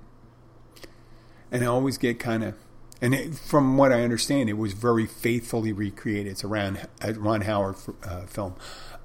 And 1.51 1.63
I 1.63 1.67
always 1.67 1.97
get 1.97 2.17
kind 2.17 2.45
of 2.45 2.55
and 3.01 3.13
it, 3.13 3.35
from 3.35 3.77
what 3.77 3.91
I 3.91 4.01
understand, 4.01 4.49
it 4.49 4.57
was 4.57 4.73
very 4.73 5.05
faithfully 5.05 5.71
recreated. 5.71 6.27
It's 6.27 6.43
a 6.43 6.47
Ron, 6.47 6.79
a 7.01 7.13
Ron 7.13 7.41
Howard 7.41 7.75
uh, 8.03 8.25
film. 8.25 8.55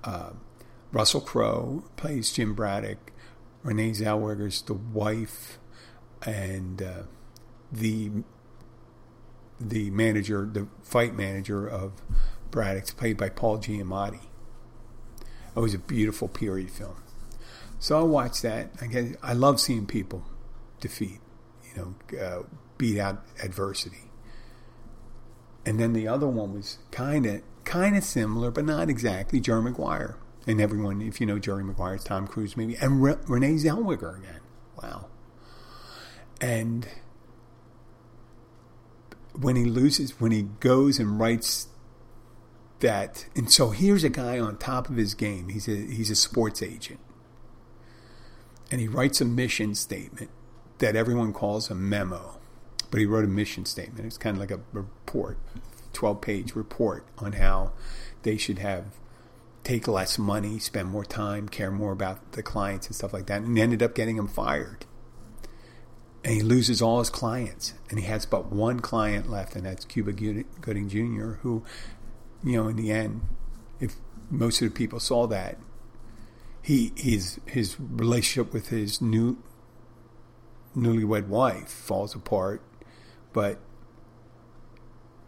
Uh, 0.03 0.31
Russell 0.93 1.21
Crowe 1.21 1.85
plays 1.97 2.33
Jim 2.33 2.55
Braddock. 2.55 3.13
Renee 3.63 3.93
Zellweger's 3.93 4.61
the 4.63 4.75
wife, 4.75 5.59
and 6.27 6.83
uh, 6.83 7.03
the 7.75 8.11
the 9.61 9.91
manager, 9.91 10.49
the 10.51 10.67
fight 10.83 11.15
manager 11.15 11.67
of 11.67 11.93
Braddock's 12.51 12.93
played 12.93 13.17
by 13.17 13.29
Paul 13.29 13.59
Giamatti. 13.59 14.21
It 15.57 15.61
was 15.61 15.75
a 15.75 15.79
beautiful 15.79 16.29
period 16.29 16.71
film. 16.71 16.97
So 17.79 17.99
I 17.99 18.03
watched 18.03 18.43
that. 18.43 18.71
I 18.81 18.87
guess 18.87 19.15
I 19.23 19.33
love 19.33 19.61
seeing 19.61 19.87
people 19.87 20.25
defeat 20.81 21.21
you 21.75 21.95
know, 22.11 22.19
uh, 22.21 22.43
beat 22.79 22.99
out 22.99 23.23
adversity. 23.43 24.11
And 25.67 25.81
then 25.81 25.93
the 25.93 26.07
other 26.07 26.27
one 26.27 26.55
was 26.55 26.79
kind 26.91 27.27
of 27.27 27.43
kind 27.65 27.97
of 27.97 28.05
similar, 28.05 28.51
but 28.51 28.65
not 28.65 28.91
exactly. 28.91 29.41
Jerry 29.41 29.63
Maguire, 29.63 30.19
and 30.47 30.61
everyone, 30.61 31.01
if 31.01 31.21
you 31.21 31.27
know 31.27 31.39
Jerry 31.39 31.65
Maguire, 31.65 31.99
Tom 31.99 32.27
Cruise 32.27 32.57
maybe, 32.57 32.77
and 32.77 33.03
Re- 33.03 33.17
Renee 33.27 33.55
Zellweger 33.55 34.19
again. 34.19 34.41
Wow. 34.83 35.07
And 36.41 36.87
when 39.39 39.57
he 39.57 39.65
loses, 39.65 40.21
when 40.21 40.33
he 40.33 40.43
goes 40.61 40.99
and 40.99 41.19
writes 41.19 41.69
that, 42.81 43.27
and 43.35 43.51
so 43.51 43.71
here's 43.71 44.05
a 44.05 44.09
guy 44.09 44.39
on 44.39 44.57
top 44.59 44.89
of 44.89 44.97
his 44.97 45.15
game. 45.15 45.49
He's 45.49 45.69
a 45.69 45.75
he's 45.75 46.11
a 46.11 46.17
sports 46.17 46.63
agent, 46.63 47.01
and 48.71 48.81
he 48.81 48.89
writes 48.89 49.21
a 49.21 49.25
mission 49.25 49.75
statement 49.75 50.31
that 50.79 50.97
everyone 50.97 51.33
calls 51.33 51.71
a 51.71 51.75
memo, 51.75 52.39
but 52.91 53.01
he 53.01 53.07
wrote 53.07 53.25
a 53.25 53.29
mission 53.29 53.65
statement. 53.65 54.07
It's 54.07 54.19
kind 54.19 54.37
of 54.37 54.41
like 54.41 54.51
a 54.51 54.61
report, 54.73 55.39
twelve 55.93 56.21
page 56.21 56.55
report 56.55 57.07
on 57.19 57.33
how 57.33 57.73
they 58.23 58.37
should 58.37 58.59
have 58.59 58.85
take 59.63 59.89
less 59.89 60.19
money, 60.19 60.59
spend 60.59 60.91
more 60.91 61.07
time, 61.07 61.49
care 61.49 61.71
more 61.71 61.93
about 61.93 62.33
the 62.33 62.43
clients 62.43 62.87
and 62.87 62.95
stuff 62.95 63.15
like 63.15 63.27
that, 63.27 63.41
and 63.41 63.59
ended 63.59 63.83
up 63.83 63.95
getting 63.95 64.19
him 64.19 64.29
fired 64.29 64.85
and 66.25 66.33
he 66.33 66.41
loses 66.41 66.81
all 66.81 67.01
his 67.01 67.11
clients, 67.11 67.75
and 67.91 67.99
he 67.99 68.07
has 68.07 68.25
but 68.25 68.51
one 68.51 68.81
client 68.81 69.31
left, 69.31 69.55
and 69.55 69.67
that's 69.67 69.85
Cuba 69.85 70.13
Gooding 70.13 70.89
Jr., 70.89 71.33
who, 71.43 71.63
you 72.43 72.57
know, 72.57 72.67
in 72.67 72.77
the 72.77 72.91
end, 72.91 73.21
if 73.79 73.97
most 74.31 74.63
of 74.63 74.69
the 74.69 74.75
people 74.75 74.99
saw 74.99 75.27
that, 75.27 75.59
he 76.63 76.93
his 76.97 77.39
his 77.45 77.79
relationship 77.79 78.55
with 78.55 78.69
his 78.69 79.03
new 79.03 79.37
newlywed 80.75 81.29
wife 81.29 81.69
falls 81.69 82.15
apart, 82.15 82.63
but 83.35 83.59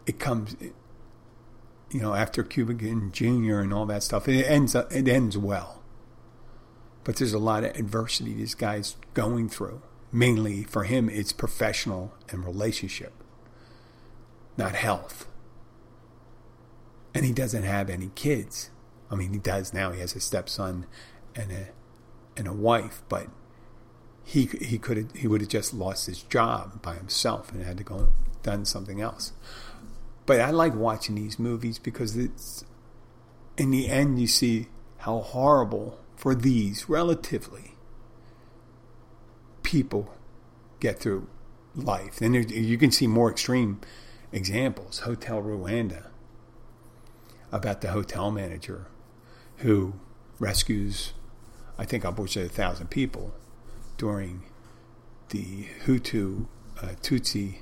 it 0.07 0.17
comes, 0.17 0.55
you 1.91 2.01
know, 2.01 2.15
after 2.15 2.43
Cuba 2.43 2.73
Gooding 2.73 3.11
Jr. 3.11 3.59
and 3.59 3.71
all 3.71 3.85
that 3.85 4.01
stuff, 4.01 4.27
it 4.27 4.45
ends 4.45 4.73
it 4.73 5.07
ends 5.07 5.37
well. 5.37 5.83
But 7.03 7.17
there's 7.17 7.33
a 7.33 7.39
lot 7.39 7.63
of 7.63 7.75
adversity 7.77 8.33
this 8.33 8.55
guy's 8.55 8.95
going 9.13 9.47
through 9.47 9.83
mainly 10.11 10.63
for 10.63 10.83
him, 10.83 11.09
it's 11.09 11.33
professional 11.33 12.13
and 12.29 12.45
relationship, 12.45 13.13
not 14.57 14.75
health. 14.75 15.27
And 17.13 17.25
he 17.25 17.31
doesn't 17.31 17.63
have 17.63 17.89
any 17.89 18.11
kids. 18.15 18.69
I 19.09 19.15
mean, 19.15 19.33
he 19.33 19.39
does 19.39 19.73
now. 19.73 19.91
He 19.91 20.01
has 20.01 20.15
a 20.15 20.19
stepson 20.19 20.85
and 21.35 21.51
a 21.51 21.67
and 22.35 22.47
a 22.47 22.53
wife, 22.53 23.01
but 23.09 23.27
he 24.23 24.45
he 24.61 24.77
could 24.77 25.11
he 25.15 25.27
would 25.27 25.41
have 25.41 25.49
just 25.49 25.73
lost 25.73 26.05
his 26.05 26.21
job 26.21 26.81
by 26.81 26.95
himself 26.95 27.51
and 27.51 27.63
had 27.63 27.77
to 27.77 27.83
go 27.83 28.09
done 28.43 28.65
something 28.65 29.01
else. 29.01 29.31
But 30.25 30.41
I 30.41 30.51
like 30.51 30.75
watching 30.75 31.15
these 31.15 31.39
movies 31.39 31.79
because 31.79 32.15
it's 32.17 32.65
in 33.57 33.71
the 33.71 33.87
end 33.87 34.19
you 34.19 34.27
see 34.27 34.67
how 34.99 35.19
horrible 35.19 35.99
for 36.15 36.35
these 36.35 36.89
relatively 36.89 37.76
people 39.67 40.09
get 40.79 40.97
through 40.97 41.27
life. 41.75 42.21
And 42.21 42.49
you 42.49 42.77
can 42.77 42.89
see 42.89 43.05
more 43.05 43.29
extreme 43.29 43.81
examples. 44.31 44.99
Hotel 44.99 45.41
Rwanda, 45.41 46.05
about 47.51 47.81
the 47.81 47.89
hotel 47.89 48.31
manager 48.31 48.87
who 49.57 49.95
rescues, 50.39 51.11
I 51.77 51.83
think, 51.83 52.05
of 52.05 52.17
a 52.17 52.47
thousand 52.47 52.89
people 52.89 53.33
during 53.97 54.43
the 55.29 55.67
Hutu 55.85 56.45
uh, 56.81 56.93
Tutsi 57.01 57.57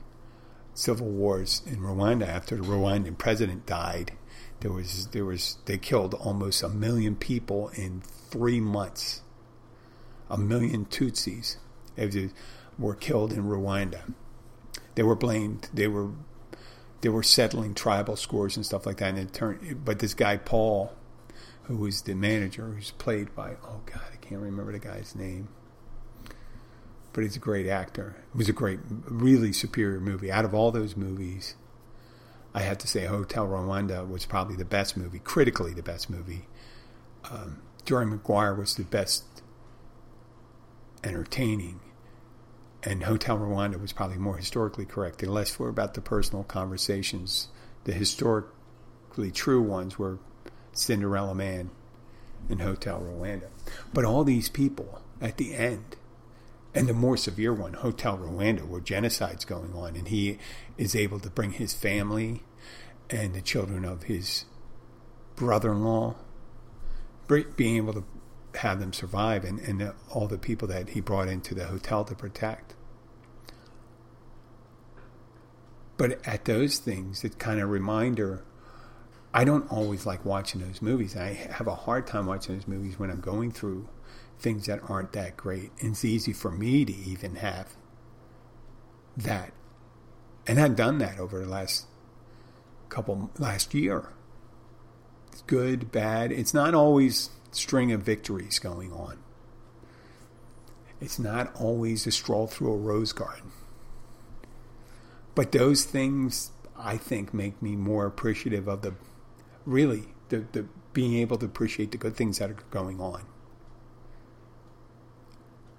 civil 0.75 1.07
wars 1.07 1.63
in 1.65 1.77
Rwanda. 1.77 2.27
After 2.27 2.55
the 2.57 2.61
Rwandan 2.61 3.17
president 3.17 3.65
died, 3.65 4.11
there 4.59 4.71
was 4.71 5.07
there 5.07 5.25
was 5.25 5.57
they 5.65 5.79
killed 5.79 6.13
almost 6.13 6.61
a 6.61 6.69
million 6.69 7.15
people 7.15 7.69
in 7.69 8.01
three 8.01 8.59
months. 8.59 9.21
A 10.29 10.37
million 10.37 10.85
Tutsis 10.85 11.57
were 12.77 12.95
killed 12.95 13.31
in 13.31 13.43
Rwanda. 13.43 14.13
They 14.95 15.03
were 15.03 15.15
blamed. 15.15 15.69
They 15.73 15.87
were 15.87 16.11
they 17.01 17.09
were 17.09 17.23
settling 17.23 17.75
tribal 17.75 18.15
scores 18.15 18.55
and 18.55 18.65
stuff 18.65 18.85
like 18.85 18.97
that. 18.97 19.09
And 19.09 19.19
it 19.19 19.33
turned, 19.33 19.85
but 19.85 19.99
this 19.99 20.13
guy 20.13 20.37
Paul, 20.37 20.93
who 21.63 21.77
was 21.77 22.01
the 22.01 22.15
manager, 22.15 22.67
who's 22.67 22.91
played 22.91 23.35
by 23.35 23.55
oh 23.63 23.81
god, 23.85 24.01
I 24.11 24.17
can't 24.17 24.41
remember 24.41 24.71
the 24.71 24.79
guy's 24.79 25.15
name, 25.15 25.49
but 27.13 27.23
he's 27.23 27.35
a 27.35 27.39
great 27.39 27.67
actor. 27.67 28.15
It 28.33 28.37
was 28.37 28.49
a 28.49 28.53
great, 28.53 28.79
really 29.05 29.53
superior 29.53 29.99
movie. 29.99 30.31
Out 30.31 30.45
of 30.45 30.53
all 30.53 30.71
those 30.71 30.95
movies, 30.95 31.55
I 32.53 32.61
have 32.61 32.77
to 32.79 32.87
say 32.87 33.05
Hotel 33.05 33.47
Rwanda 33.47 34.07
was 34.07 34.25
probably 34.25 34.55
the 34.55 34.65
best 34.65 34.95
movie, 34.95 35.19
critically 35.19 35.73
the 35.73 35.83
best 35.83 36.09
movie. 36.09 36.47
Um, 37.29 37.61
Jerry 37.83 38.05
Maguire 38.05 38.55
was 38.55 38.75
the 38.75 38.83
best 38.83 39.25
entertaining 41.03 41.79
and 42.85 43.03
Hotel 43.03 43.37
Rwanda 43.37 43.81
was 43.81 43.91
probably 43.91 44.17
more 44.17 44.37
historically 44.37 44.85
correct. 44.85 45.17
The 45.19 45.31
less 45.31 45.57
were 45.57 45.69
about 45.69 45.95
the 45.95 46.01
personal 46.01 46.43
conversations. 46.43 47.47
The 47.85 47.93
historically 47.93 49.31
true 49.31 49.61
ones 49.61 49.97
were 49.97 50.19
Cinderella 50.71 51.33
Man 51.33 51.71
and 52.47 52.61
Hotel 52.61 52.99
Rwanda. 53.01 53.47
But 53.91 54.05
all 54.05 54.23
these 54.23 54.49
people 54.49 55.01
at 55.19 55.37
the 55.37 55.55
end, 55.55 55.95
and 56.75 56.87
the 56.87 56.93
more 56.93 57.17
severe 57.17 57.53
one, 57.53 57.73
Hotel 57.73 58.17
Rwanda, 58.19 58.67
where 58.67 58.81
genocide's 58.81 59.45
going 59.45 59.73
on, 59.73 59.95
and 59.95 60.07
he 60.09 60.37
is 60.77 60.95
able 60.95 61.19
to 61.21 61.29
bring 61.31 61.51
his 61.51 61.73
family 61.73 62.43
and 63.09 63.33
the 63.33 63.41
children 63.41 63.83
of 63.83 64.03
his 64.03 64.45
brother-in-law, 65.35 66.15
being 67.55 67.77
able 67.77 67.93
to 67.93 68.03
have 68.59 68.79
them 68.79 68.93
survive, 68.93 69.43
and, 69.43 69.59
and 69.59 69.91
all 70.11 70.27
the 70.27 70.37
people 70.37 70.67
that 70.67 70.89
he 70.89 71.01
brought 71.01 71.27
into 71.27 71.55
the 71.55 71.65
hotel 71.65 72.05
to 72.05 72.13
protect. 72.13 72.74
But 75.97 76.25
at 76.27 76.45
those 76.45 76.77
things, 76.77 77.23
it's 77.23 77.35
kind 77.35 77.59
of 77.59 77.69
reminder. 77.69 78.43
I 79.33 79.43
don't 79.43 79.69
always 79.71 80.05
like 80.05 80.25
watching 80.25 80.61
those 80.61 80.81
movies. 80.81 81.15
I 81.15 81.33
have 81.33 81.67
a 81.67 81.75
hard 81.75 82.07
time 82.07 82.25
watching 82.25 82.55
those 82.55 82.67
movies 82.67 82.99
when 82.99 83.09
I'm 83.09 83.21
going 83.21 83.51
through 83.51 83.87
things 84.39 84.65
that 84.65 84.79
aren't 84.89 85.13
that 85.13 85.37
great. 85.37 85.71
And 85.79 85.91
it's 85.91 86.05
easy 86.05 86.33
for 86.33 86.51
me 86.51 86.85
to 86.85 86.93
even 86.93 87.35
have 87.35 87.75
that. 89.17 89.51
And 90.47 90.59
I've 90.59 90.75
done 90.75 90.99
that 90.99 91.19
over 91.19 91.39
the 91.39 91.47
last 91.47 91.85
couple, 92.89 93.31
last 93.39 93.73
year. 93.73 94.09
It's 95.31 95.41
good, 95.43 95.91
bad. 95.91 96.31
It's 96.31 96.53
not 96.53 96.73
always 96.73 97.29
string 97.51 97.91
of 97.91 98.01
victories 98.01 98.59
going 98.59 98.91
on. 98.91 99.17
It's 101.01 101.19
not 101.19 101.53
always 101.55 102.07
a 102.07 102.11
stroll 102.11 102.47
through 102.47 102.73
a 102.73 102.77
rose 102.77 103.11
garden. 103.11 103.51
But 105.35 105.51
those 105.51 105.83
things, 105.83 106.51
I 106.77 106.97
think, 106.97 107.33
make 107.33 107.61
me 107.61 107.75
more 107.75 108.05
appreciative 108.05 108.67
of 108.67 108.81
the 108.81 108.95
really 109.65 110.05
the, 110.29 110.45
the 110.51 110.65
being 110.93 111.15
able 111.15 111.37
to 111.37 111.45
appreciate 111.45 111.91
the 111.91 111.97
good 111.97 112.15
things 112.15 112.39
that 112.39 112.49
are 112.49 112.57
going 112.71 112.99
on 113.01 113.23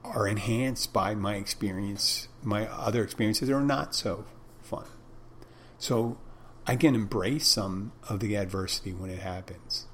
are 0.05 0.29
enhanced 0.29 0.92
by 0.92 1.14
my 1.14 1.35
experience, 1.35 2.29
my 2.42 2.66
other 2.69 3.03
experiences 3.03 3.51
are 3.51 3.62
not 3.62 3.95
so 3.95 4.25
fun. 4.62 4.85
So 5.79 6.19
I 6.66 6.77
can 6.77 6.95
embrace 6.95 7.49
some 7.49 7.92
of 8.09 8.21
the 8.21 8.37
adversity 8.37 8.92
when 8.92 9.11
it 9.11 9.19
happens. 9.19 9.87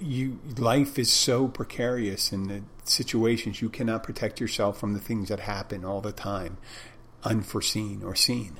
You, 0.00 0.40
life 0.56 0.98
is 0.98 1.12
so 1.12 1.48
precarious 1.48 2.32
in 2.32 2.48
the 2.48 2.62
situations 2.88 3.60
you 3.60 3.68
cannot 3.68 4.02
protect 4.02 4.40
yourself 4.40 4.78
from 4.78 4.94
the 4.94 5.00
things 5.00 5.28
that 5.28 5.40
happen 5.40 5.84
all 5.84 6.00
the 6.00 6.12
time, 6.12 6.58
unforeseen 7.24 8.02
or 8.02 8.14
seen. 8.14 8.58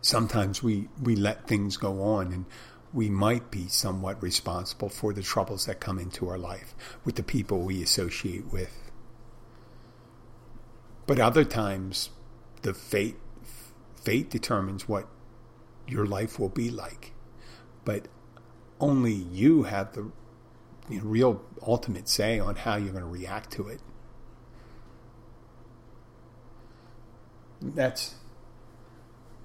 Sometimes 0.00 0.62
we, 0.62 0.88
we 1.02 1.16
let 1.16 1.48
things 1.48 1.76
go 1.76 2.02
on 2.02 2.32
and 2.32 2.44
we 2.92 3.08
might 3.08 3.50
be 3.50 3.66
somewhat 3.68 4.22
responsible 4.22 4.88
for 4.88 5.12
the 5.12 5.22
troubles 5.22 5.66
that 5.66 5.80
come 5.80 5.98
into 5.98 6.28
our 6.28 6.38
life 6.38 6.74
with 7.04 7.16
the 7.16 7.22
people 7.22 7.60
we 7.60 7.82
associate 7.82 8.52
with. 8.52 8.90
But 11.06 11.18
other 11.18 11.44
times, 11.44 12.10
the 12.62 12.72
fate 12.72 13.16
fate 13.96 14.30
determines 14.30 14.88
what 14.88 15.08
your 15.88 16.06
life 16.06 16.38
will 16.38 16.48
be 16.48 16.70
like. 16.70 17.12
But 17.84 18.08
only 18.80 19.12
you 19.12 19.64
have 19.64 19.92
the 19.92 20.10
you 20.88 20.98
know, 20.98 21.04
real 21.04 21.42
ultimate 21.66 22.08
say 22.08 22.38
on 22.38 22.56
how 22.56 22.76
you're 22.76 22.92
going 22.92 23.04
to 23.04 23.10
react 23.10 23.50
to 23.52 23.68
it. 23.68 23.80
That's 27.60 28.16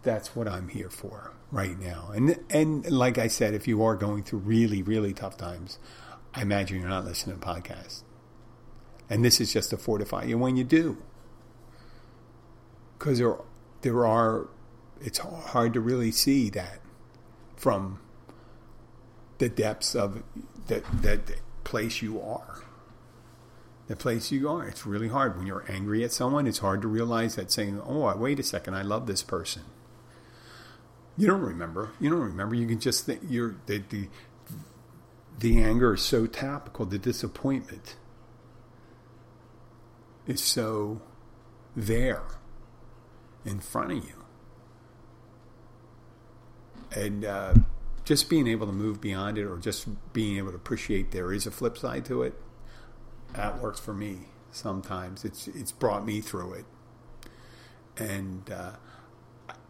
that's 0.02 0.36
what 0.36 0.48
I'm 0.48 0.70
here 0.70 0.90
for 0.90 1.34
right 1.52 1.80
now. 1.80 2.12
And 2.14 2.38
and 2.50 2.90
like 2.92 3.18
I 3.18 3.28
said, 3.28 3.54
if 3.54 3.68
you 3.68 3.84
are 3.84 3.96
going 3.96 4.24
through 4.24 4.40
really 4.40 4.82
really 4.82 5.14
tough 5.14 5.38
times, 5.38 5.80
I 6.34 6.42
imagine 6.42 6.80
you're 6.80 6.90
not 6.90 7.06
listening 7.06 7.40
to 7.40 7.46
podcasts. 7.46 8.04
And 9.10 9.26
this 9.26 9.42
is 9.42 9.52
just 9.52 9.72
to 9.72 9.78
fortify 9.78 10.26
you 10.26 10.38
when 10.38 10.56
you 10.56 10.64
do. 10.64 10.98
Because 12.98 13.18
there, 13.18 13.38
there 13.82 14.06
are, 14.06 14.48
it's 15.02 15.18
hard 15.20 15.74
to 15.74 15.80
really 15.82 16.12
see 16.12 16.50
that 16.52 16.80
from 17.56 18.00
the 19.40 19.50
depths 19.50 19.96
of 19.96 20.24
that, 20.68 20.84
that 21.02 21.22
place 21.64 22.02
you 22.02 22.22
are. 22.22 22.62
The 23.88 23.96
place 23.96 24.32
you 24.32 24.48
are. 24.48 24.68
It's 24.68 24.86
really 24.86 25.08
hard. 25.08 25.36
When 25.36 25.48
you're 25.48 25.66
angry 25.68 26.04
at 26.04 26.12
someone, 26.12 26.46
it's 26.46 26.60
hard 26.60 26.82
to 26.84 26.88
realize 26.88 27.36
that 27.36 27.52
saying, 27.52 27.82
oh, 27.84 28.16
wait 28.16 28.40
a 28.40 28.44
second, 28.44 28.76
I 28.76 28.84
love 28.84 29.08
this 29.08 29.24
person. 29.24 29.64
You 31.18 31.28
don't 31.28 31.42
remember. 31.42 31.92
You 32.00 32.10
don't 32.12 32.20
remember. 32.20 32.56
You 32.56 32.68
can 32.68 32.80
just 32.80 33.06
think 33.06 33.22
you're 33.28 33.56
the, 33.66 33.84
the 33.90 34.08
the 35.40 35.62
anger 35.62 35.94
is 35.94 36.02
so 36.02 36.28
topical. 36.28 36.86
The 36.86 36.98
disappointment 37.00 37.96
is 40.28 40.42
so 40.42 41.02
there 41.76 42.24
in 43.46 43.60
front 43.60 43.92
of 43.92 43.98
you. 43.98 44.26
And 46.96 47.26
uh, 47.26 47.54
just 48.10 48.28
being 48.28 48.48
able 48.48 48.66
to 48.66 48.74
move 48.74 49.00
beyond 49.00 49.38
it 49.38 49.44
or 49.44 49.58
just 49.58 49.88
being 50.14 50.38
able 50.38 50.50
to 50.50 50.56
appreciate 50.56 51.12
there 51.12 51.32
is 51.32 51.46
a 51.46 51.52
flip 51.52 51.78
side 51.78 52.04
to 52.04 52.24
it, 52.24 52.34
that 53.36 53.62
works 53.62 53.80
for 53.80 53.94
me 53.94 54.22
sometimes. 54.50 55.24
It's, 55.24 55.48
it's 55.48 55.72
brought 55.72 56.04
me 56.08 56.20
through 56.20 56.54
it. 56.54 56.66
And 57.98 58.50
uh, 58.50 58.72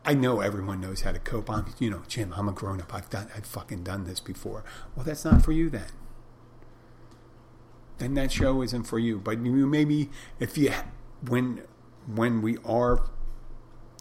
I 0.06 0.14
know 0.14 0.40
everyone 0.40 0.80
knows 0.80 1.02
how 1.02 1.12
to 1.12 1.20
cope. 1.20 1.50
I'm, 1.50 1.66
you 1.80 1.90
know, 1.90 2.04
Jim, 2.08 2.34
I'm 2.34 2.48
a 2.48 2.54
grown 2.54 2.80
up. 2.80 2.94
I've 2.94 3.10
done, 3.10 3.28
I've 3.36 3.46
fucking 3.46 3.84
done 3.84 4.06
this 4.06 4.22
before. 4.22 4.64
Well, 4.96 5.04
that's 5.04 5.26
not 5.26 5.44
for 5.44 5.52
you 5.52 5.70
then. 5.70 5.92
Then 7.98 8.14
that 8.14 8.32
show 8.32 8.62
isn't 8.62 8.84
for 8.84 9.00
you. 9.00 9.20
But 9.20 9.44
you 9.44 9.68
maybe 9.68 10.12
if 10.40 10.58
you 10.58 10.72
when 11.28 11.64
when 12.06 12.42
we 12.42 12.56
are 12.64 13.04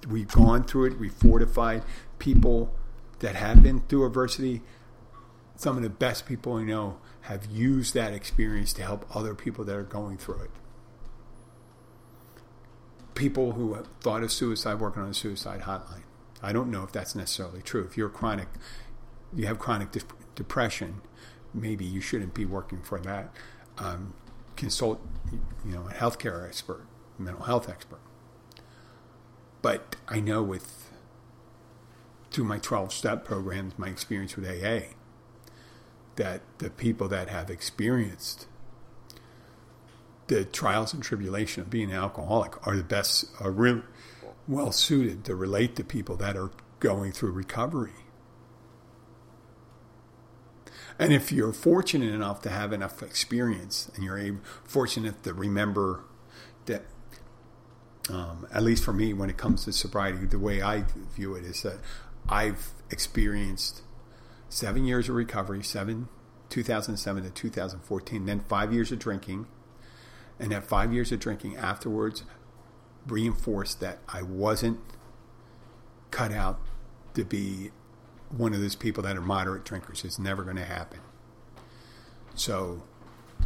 we've 0.08 0.28
gone 0.28 0.62
through 0.62 0.92
it, 0.92 1.00
we 1.00 1.08
fortified 1.08 1.82
people 2.20 2.72
that 3.20 3.34
have 3.34 3.62
been 3.62 3.80
through 3.80 4.06
adversity. 4.06 4.62
Some 5.56 5.76
of 5.76 5.82
the 5.82 5.90
best 5.90 6.26
people 6.26 6.54
I 6.54 6.62
know 6.62 6.98
have 7.22 7.46
used 7.46 7.94
that 7.94 8.14
experience 8.14 8.72
to 8.74 8.82
help 8.82 9.04
other 9.14 9.34
people 9.34 9.64
that 9.64 9.74
are 9.74 9.82
going 9.82 10.18
through 10.18 10.42
it 10.42 10.50
people 13.18 13.52
who 13.52 13.74
have 13.74 13.88
thought 14.00 14.22
of 14.22 14.30
suicide 14.30 14.78
working 14.78 15.02
on 15.02 15.10
a 15.10 15.14
suicide 15.14 15.62
hotline. 15.62 16.04
I 16.40 16.52
don't 16.52 16.70
know 16.70 16.84
if 16.84 16.92
that's 16.92 17.16
necessarily 17.16 17.60
true. 17.60 17.82
If 17.82 17.96
you're 17.96 18.08
chronic, 18.08 18.46
you 19.34 19.46
have 19.46 19.58
chronic 19.58 19.90
de- 19.90 20.00
depression, 20.36 21.02
maybe 21.52 21.84
you 21.84 22.00
shouldn't 22.00 22.32
be 22.32 22.44
working 22.44 22.80
for 22.80 23.00
that. 23.00 23.34
Um, 23.76 24.14
consult, 24.54 25.00
you 25.66 25.72
know, 25.72 25.88
a 25.88 25.92
healthcare 25.92 26.46
expert, 26.46 26.86
mental 27.18 27.44
health 27.44 27.68
expert. 27.68 28.00
But 29.62 29.96
I 30.06 30.20
know 30.20 30.44
with 30.44 30.87
through 32.30 32.44
my 32.44 32.58
12 32.58 32.92
step 32.92 33.24
programs, 33.24 33.78
my 33.78 33.88
experience 33.88 34.36
with 34.36 34.46
AA, 34.46 34.94
that 36.16 36.42
the 36.58 36.70
people 36.70 37.08
that 37.08 37.28
have 37.28 37.50
experienced 37.50 38.46
the 40.28 40.44
trials 40.44 40.92
and 40.92 41.02
tribulation 41.02 41.62
of 41.62 41.70
being 41.70 41.90
an 41.90 41.96
alcoholic 41.96 42.66
are 42.66 42.76
the 42.76 42.82
best, 42.82 43.26
are 43.40 43.50
really 43.50 43.82
well 44.46 44.72
suited 44.72 45.24
to 45.24 45.34
relate 45.34 45.74
to 45.76 45.84
people 45.84 46.16
that 46.16 46.36
are 46.36 46.50
going 46.80 47.12
through 47.12 47.32
recovery. 47.32 47.92
And 50.98 51.12
if 51.12 51.30
you're 51.30 51.52
fortunate 51.52 52.12
enough 52.12 52.42
to 52.42 52.50
have 52.50 52.72
enough 52.72 53.02
experience 53.02 53.90
and 53.94 54.04
you're 54.04 54.18
able, 54.18 54.40
fortunate 54.64 55.22
to 55.22 55.32
remember 55.32 56.04
that, 56.66 56.84
um, 58.10 58.46
at 58.52 58.62
least 58.62 58.84
for 58.84 58.92
me, 58.92 59.12
when 59.12 59.30
it 59.30 59.36
comes 59.36 59.64
to 59.64 59.72
sobriety, 59.72 60.26
the 60.26 60.38
way 60.38 60.60
I 60.60 60.84
view 61.14 61.34
it 61.36 61.44
is 61.44 61.62
that 61.62 61.78
I've 62.28 62.72
experienced 62.90 63.82
seven 64.48 64.84
years 64.84 65.08
of 65.08 65.14
recovery, 65.14 65.62
seven, 65.62 66.08
2007 66.50 67.22
to 67.24 67.30
2014, 67.30 68.26
then 68.26 68.40
five 68.40 68.72
years 68.72 68.92
of 68.92 68.98
drinking, 68.98 69.46
and 70.38 70.52
that 70.52 70.64
five 70.64 70.92
years 70.92 71.12
of 71.12 71.20
drinking 71.20 71.56
afterwards 71.56 72.24
reinforced 73.06 73.80
that 73.80 73.98
I 74.08 74.22
wasn't 74.22 74.80
cut 76.10 76.32
out 76.32 76.60
to 77.14 77.24
be 77.24 77.70
one 78.30 78.54
of 78.54 78.60
those 78.60 78.74
people 78.74 79.02
that 79.02 79.16
are 79.16 79.22
moderate 79.22 79.64
drinkers. 79.64 80.04
It's 80.04 80.18
never 80.18 80.42
going 80.42 80.56
to 80.56 80.64
happen. 80.64 81.00
So 82.34 82.82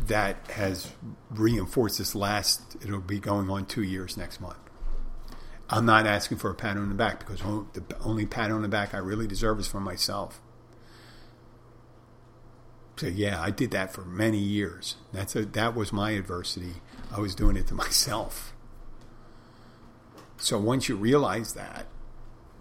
that 0.06 0.50
has 0.50 0.92
reinforced 1.30 1.98
this 1.98 2.14
last, 2.14 2.76
it'll 2.82 3.00
be 3.00 3.20
going 3.20 3.48
on 3.48 3.66
two 3.66 3.82
years 3.82 4.16
next 4.16 4.40
month. 4.40 4.58
I'm 5.72 5.86
not 5.86 6.06
asking 6.06 6.36
for 6.36 6.50
a 6.50 6.54
pat 6.54 6.76
on 6.76 6.90
the 6.90 6.94
back 6.94 7.20
because 7.20 7.40
the 7.40 7.82
only 8.04 8.26
pat 8.26 8.50
on 8.50 8.60
the 8.60 8.68
back 8.68 8.92
I 8.92 8.98
really 8.98 9.26
deserve 9.26 9.58
is 9.58 9.66
from 9.66 9.82
myself. 9.84 10.38
So 12.96 13.06
yeah, 13.06 13.40
I 13.40 13.50
did 13.50 13.70
that 13.70 13.90
for 13.90 14.04
many 14.04 14.36
years. 14.38 14.96
That's 15.12 15.34
a, 15.34 15.46
that 15.46 15.74
was 15.74 15.90
my 15.90 16.10
adversity. 16.10 16.74
I 17.10 17.20
was 17.20 17.34
doing 17.34 17.56
it 17.56 17.68
to 17.68 17.74
myself. 17.86 18.52
So 20.36 20.58
once 20.58 20.90
you 20.90 20.96
realize 20.96 21.54
that, 21.54 21.86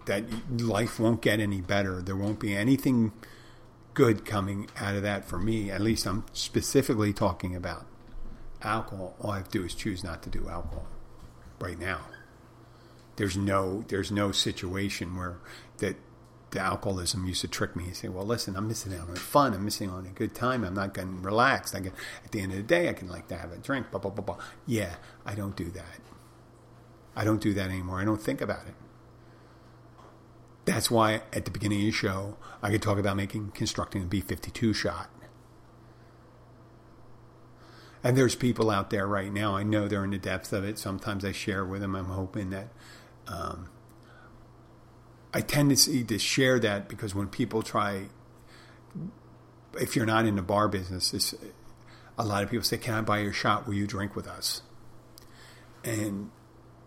that 0.06 0.24
life 0.62 0.98
won't 0.98 1.20
get 1.20 1.38
any 1.38 1.60
better, 1.60 2.00
there 2.00 2.16
won't 2.16 2.40
be 2.40 2.56
anything 2.56 3.12
good 3.92 4.24
coming 4.24 4.68
out 4.80 4.96
of 4.96 5.02
that 5.02 5.26
for 5.26 5.38
me. 5.38 5.70
At 5.70 5.82
least 5.82 6.06
I'm 6.06 6.24
specifically 6.32 7.12
talking 7.12 7.54
about 7.54 7.84
alcohol. 8.62 9.16
All 9.20 9.32
I 9.32 9.36
have 9.36 9.48
to 9.50 9.58
do 9.58 9.64
is 9.66 9.74
choose 9.74 10.02
not 10.02 10.22
to 10.22 10.30
do 10.30 10.48
alcohol 10.48 10.86
right 11.60 11.78
now. 11.78 12.00
There's 13.16 13.36
no 13.36 13.84
there's 13.88 14.10
no 14.10 14.32
situation 14.32 15.16
where 15.16 15.38
that 15.78 15.96
the 16.52 16.60
alcoholism 16.60 17.26
used 17.26 17.40
to 17.40 17.48
trick 17.48 17.74
me 17.74 17.84
and 17.84 17.96
say, 17.96 18.08
well, 18.08 18.24
listen, 18.24 18.56
I'm 18.56 18.68
missing 18.68 18.94
out 18.94 19.08
on 19.08 19.16
fun. 19.16 19.54
I'm 19.54 19.64
missing 19.64 19.90
on 19.90 20.06
a 20.06 20.10
good 20.10 20.34
time. 20.34 20.64
I'm 20.64 20.74
not 20.74 20.94
getting 20.94 21.22
relaxed. 21.22 21.74
I 21.74 21.80
get, 21.80 21.94
at 22.24 22.30
the 22.30 22.40
end 22.40 22.52
of 22.52 22.58
the 22.58 22.62
day, 22.62 22.88
I 22.88 22.92
can 22.92 23.08
like 23.08 23.26
to 23.28 23.36
have 23.36 23.52
a 23.52 23.56
drink, 23.56 23.90
blah, 23.90 24.00
blah, 24.00 24.10
blah, 24.10 24.24
blah. 24.24 24.44
Yeah, 24.66 24.96
I 25.24 25.34
don't 25.34 25.56
do 25.56 25.70
that. 25.70 26.00
I 27.16 27.24
don't 27.24 27.40
do 27.40 27.54
that 27.54 27.70
anymore. 27.70 28.00
I 28.00 28.04
don't 28.04 28.20
think 28.20 28.40
about 28.40 28.66
it. 28.66 28.74
That's 30.64 30.90
why 30.90 31.22
at 31.32 31.44
the 31.44 31.50
beginning 31.50 31.80
of 31.80 31.86
the 31.86 31.90
show, 31.92 32.36
I 32.62 32.70
could 32.70 32.82
talk 32.82 32.98
about 32.98 33.16
making, 33.16 33.52
constructing 33.52 34.02
a 34.02 34.06
B 34.06 34.20
52 34.20 34.72
shot. 34.74 35.10
And 38.04 38.16
there's 38.16 38.34
people 38.34 38.70
out 38.70 38.90
there 38.90 39.06
right 39.06 39.32
now, 39.32 39.56
I 39.56 39.62
know 39.62 39.86
they're 39.86 40.04
in 40.04 40.10
the 40.10 40.18
depths 40.18 40.52
of 40.52 40.64
it. 40.64 40.78
Sometimes 40.78 41.24
I 41.24 41.32
share 41.32 41.64
with 41.64 41.80
them. 41.80 41.94
I'm 41.94 42.06
hoping 42.06 42.50
that 42.50 42.68
um, 43.28 43.68
I 45.34 45.40
tend 45.40 45.76
to 45.76 46.18
share 46.18 46.58
that 46.58 46.88
because 46.88 47.14
when 47.14 47.28
people 47.28 47.62
try, 47.62 48.08
if 49.80 49.96
you're 49.96 50.06
not 50.06 50.26
in 50.26 50.36
the 50.36 50.42
bar 50.42 50.68
business, 50.68 51.34
a 52.18 52.24
lot 52.24 52.42
of 52.42 52.50
people 52.50 52.64
say, 52.64 52.76
"Can 52.76 52.94
I 52.94 53.00
buy 53.00 53.18
your 53.20 53.32
shot? 53.32 53.66
Will 53.66 53.74
you 53.74 53.86
drink 53.86 54.14
with 54.14 54.26
us?" 54.26 54.62
And 55.84 56.30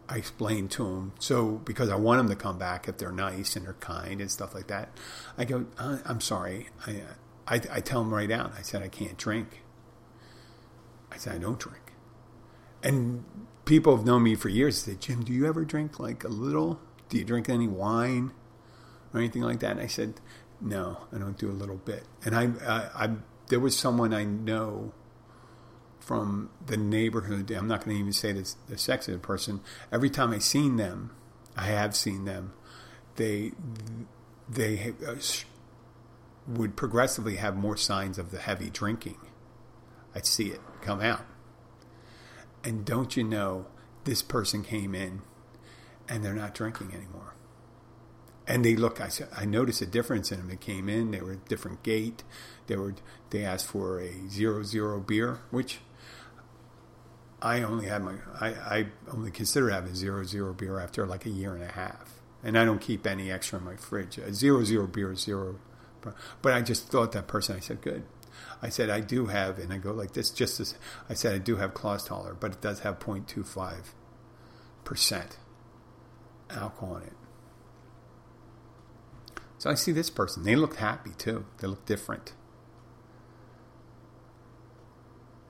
I 0.07 0.17
explain 0.17 0.67
to 0.69 0.83
them. 0.83 1.13
So 1.19 1.53
because 1.65 1.89
I 1.89 1.95
want 1.95 2.19
them 2.19 2.29
to 2.29 2.35
come 2.35 2.59
back 2.59 2.87
if 2.87 2.97
they're 2.97 3.11
nice 3.11 3.55
and 3.55 3.65
they're 3.65 3.73
kind 3.73 4.21
and 4.21 4.29
stuff 4.29 4.53
like 4.53 4.67
that, 4.67 4.89
I 5.37 5.45
go, 5.45 5.65
uh, 5.77 5.97
"I'm 6.05 6.21
sorry." 6.21 6.69
I, 6.85 7.01
I, 7.47 7.55
I 7.71 7.79
tell 7.79 8.03
them 8.03 8.13
right 8.13 8.29
out. 8.29 8.53
I 8.57 8.61
said, 8.61 8.83
"I 8.83 8.87
can't 8.87 9.17
drink." 9.17 9.63
I 11.11 11.17
said, 11.17 11.33
"I 11.35 11.37
don't 11.39 11.59
drink," 11.59 11.84
and 12.85 13.25
people 13.65 13.95
have 13.95 14.05
known 14.05 14.23
me 14.23 14.35
for 14.35 14.49
years. 14.49 14.83
Say, 14.83 14.95
"Jim, 14.95 15.23
do 15.23 15.33
you 15.33 15.45
ever 15.45 15.65
drink 15.65 15.99
like 15.99 16.23
a 16.23 16.29
little?" 16.29 16.79
do 17.09 17.17
you 17.17 17.23
drink 17.23 17.49
any 17.49 17.67
wine 17.67 18.31
or 19.13 19.19
anything 19.19 19.41
like 19.41 19.59
that? 19.59 19.71
And 19.71 19.81
I 19.81 19.87
said, 19.87 20.15
no, 20.61 21.07
I 21.13 21.17
don't 21.17 21.37
do 21.37 21.49
a 21.49 21.53
little 21.53 21.77
bit. 21.77 22.03
And 22.23 22.35
I, 22.35 22.43
I, 22.65 23.05
I 23.05 23.09
there 23.47 23.59
was 23.59 23.77
someone 23.77 24.13
I 24.13 24.23
know 24.23 24.93
from 25.99 26.49
the 26.65 26.77
neighborhood. 26.77 27.51
I'm 27.51 27.67
not 27.67 27.83
going 27.83 27.95
to 27.95 27.99
even 27.99 28.13
say 28.13 28.31
this, 28.31 28.55
the 28.67 28.77
sex 28.77 29.07
of 29.07 29.13
the 29.13 29.19
person. 29.19 29.61
Every 29.91 30.09
time 30.09 30.31
I 30.31 30.39
seen 30.39 30.77
them, 30.77 31.15
I 31.55 31.65
have 31.65 31.95
seen 31.95 32.25
them. 32.25 32.53
They, 33.15 33.53
they 34.49 34.93
uh, 35.05 35.15
would 36.47 36.75
progressively 36.75 37.37
have 37.37 37.55
more 37.55 37.77
signs 37.77 38.17
of 38.17 38.31
the 38.31 38.39
heavy 38.39 38.69
drinking. 38.69 39.17
I'd 40.13 40.25
see 40.25 40.47
it 40.47 40.61
come 40.81 41.01
out. 41.01 41.25
And 42.65 42.83
don't 42.83 43.15
you 43.15 43.23
know, 43.23 43.67
this 44.05 44.23
person 44.23 44.63
came 44.63 44.95
in 44.95 45.21
and 46.09 46.25
they're 46.25 46.33
not 46.33 46.55
drinking 46.55 46.93
anymore. 46.93 47.35
And 48.47 48.65
they 48.65 48.75
look. 48.75 48.99
I 48.99 49.09
I 49.35 49.45
noticed 49.45 49.81
a 49.81 49.85
difference 49.85 50.31
in 50.31 50.39
them. 50.39 50.47
They 50.49 50.55
came 50.55 50.89
in. 50.89 51.11
They 51.11 51.21
were 51.21 51.33
a 51.33 51.37
different 51.37 51.81
gait. 51.83 52.23
They 52.67 52.75
were. 52.75 52.95
They 53.31 53.43
asked 53.43 53.65
for 53.65 53.99
a 53.99 54.29
zero 54.29 54.61
zero 54.63 54.99
beer, 54.99 55.39
which 55.49 55.79
I 57.41 57.63
only 57.63 57.87
had 57.87 58.03
my. 58.03 58.15
I, 58.39 58.47
I 58.49 58.87
only 59.11 59.31
consider 59.31 59.69
having 59.69 59.95
zero 59.95 60.23
zero 60.23 60.53
beer 60.53 60.79
after 60.79 61.07
like 61.07 61.25
a 61.25 61.31
year 61.31 61.55
and 61.55 61.63
a 61.63 61.71
half, 61.71 62.21
and 62.43 62.55
I 62.55 62.65
don't 62.65 62.81
keep 62.81 63.07
any 63.07 63.31
extra 63.31 63.57
in 63.57 63.65
my 63.65 63.77
fridge. 63.77 64.19
A 64.19 64.31
zero 64.31 64.63
zero 64.63 64.85
beer 64.85 65.15
zero. 65.15 65.59
But 66.43 66.53
I 66.53 66.61
just 66.61 66.89
thought 66.89 67.13
that 67.13 67.27
person. 67.27 67.55
I 67.55 67.59
said, 67.59 67.81
good. 67.81 68.03
I 68.61 68.69
said, 68.69 68.89
I 68.89 69.01
do 69.01 69.27
have, 69.27 69.59
and 69.59 69.73
I 69.73 69.77
go 69.77 69.91
like 69.91 70.13
this, 70.13 70.29
just 70.29 70.59
as 70.59 70.75
I 71.09 71.13
said, 71.13 71.35
I 71.35 71.39
do 71.39 71.57
have 71.57 71.73
Clausthaler, 71.73 72.39
but 72.39 72.53
it 72.53 72.61
does 72.61 72.79
have 72.79 72.99
0.25% 72.99 75.37
alcohol 76.49 76.97
in 76.97 77.03
it. 77.03 77.13
So 79.57 79.69
I 79.69 79.75
see 79.75 79.91
this 79.91 80.09
person. 80.09 80.43
They 80.43 80.55
look 80.55 80.75
happy 80.75 81.11
too. 81.17 81.45
They 81.57 81.67
look 81.67 81.85
different. 81.85 82.33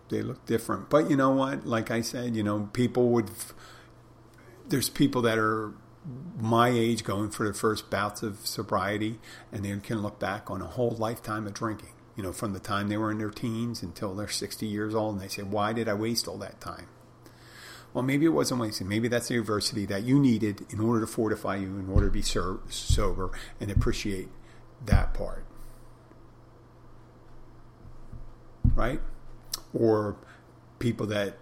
They 0.09 0.21
look 0.21 0.45
different. 0.45 0.89
But 0.89 1.09
you 1.09 1.17
know 1.17 1.31
what? 1.31 1.65
Like 1.65 1.89
I 1.89 2.01
said, 2.01 2.35
you 2.35 2.43
know, 2.43 2.69
people 2.73 3.09
would. 3.09 3.31
There's 4.67 4.89
people 4.89 5.21
that 5.23 5.37
are 5.37 5.73
my 6.39 6.69
age 6.69 7.03
going 7.03 7.31
for 7.31 7.43
their 7.43 7.53
first 7.53 7.89
bouts 7.89 8.21
of 8.21 8.45
sobriety, 8.45 9.19
and 9.51 9.65
they 9.65 9.75
can 9.79 10.01
look 10.01 10.19
back 10.19 10.51
on 10.51 10.61
a 10.61 10.67
whole 10.67 10.91
lifetime 10.91 11.47
of 11.47 11.53
drinking. 11.53 11.94
You 12.15 12.23
know, 12.23 12.31
from 12.31 12.53
the 12.53 12.59
time 12.59 12.87
they 12.87 12.97
were 12.97 13.11
in 13.11 13.17
their 13.17 13.29
teens 13.29 13.83
until 13.83 14.15
they're 14.15 14.27
60 14.27 14.65
years 14.65 14.95
old, 14.95 15.15
and 15.15 15.21
they 15.21 15.27
say, 15.27 15.43
"Why 15.43 15.73
did 15.73 15.89
I 15.89 15.93
waste 15.93 16.27
all 16.27 16.37
that 16.37 16.61
time?" 16.61 16.87
Well, 17.93 18.03
maybe 18.03 18.25
it 18.25 18.29
wasn't 18.29 18.59
wasting. 18.59 18.87
Maybe 18.89 19.07
that's 19.07 19.29
the 19.29 19.37
adversity 19.37 19.85
that 19.85 20.03
you 20.03 20.19
needed 20.19 20.65
in 20.69 20.79
order 20.81 20.99
to 21.01 21.07
fortify 21.07 21.55
you, 21.55 21.77
in 21.77 21.89
order 21.89 22.07
to 22.07 22.11
be 22.11 22.21
sober 22.21 23.31
and 23.59 23.71
appreciate 23.71 24.29
that 24.85 25.13
part. 25.13 25.45
Right? 28.75 29.01
Or 29.73 30.17
people 30.79 31.07
that 31.07 31.37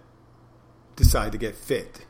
decide 0.94 1.32
to 1.32 1.38
get 1.38 1.56
fit 1.56 2.06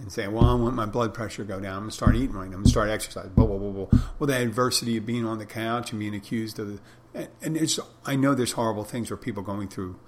and 0.00 0.10
say, 0.10 0.26
well, 0.28 0.44
I 0.44 0.54
want 0.54 0.74
my 0.74 0.86
blood 0.86 1.12
pressure 1.14 1.42
to 1.42 1.48
go 1.48 1.60
down. 1.60 1.74
I'm 1.74 1.80
going 1.80 1.90
to 1.90 1.96
start 1.96 2.16
eating 2.16 2.32
right. 2.32 2.46
I'm 2.46 2.52
going 2.52 2.64
to 2.64 2.70
start 2.70 2.88
exercising. 2.88 3.32
Blah, 3.32 3.46
blah, 3.46 3.58
blah, 3.58 3.84
blah. 3.84 4.00
Well, 4.18 4.26
the 4.26 4.36
adversity 4.36 4.96
of 4.96 5.06
being 5.06 5.26
on 5.26 5.38
the 5.38 5.46
couch 5.46 5.92
and 5.92 6.00
being 6.00 6.14
accused 6.14 6.58
of, 6.58 6.80
and 7.14 7.56
it's, 7.56 7.78
I 8.06 8.16
know 8.16 8.34
there's 8.34 8.52
horrible 8.52 8.84
things 8.84 9.10
where 9.10 9.16
people 9.16 9.42
going 9.42 9.68
through 9.68 9.98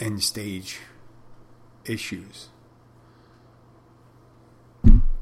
end 0.00 0.22
stage 0.22 0.80
issues. 1.84 2.48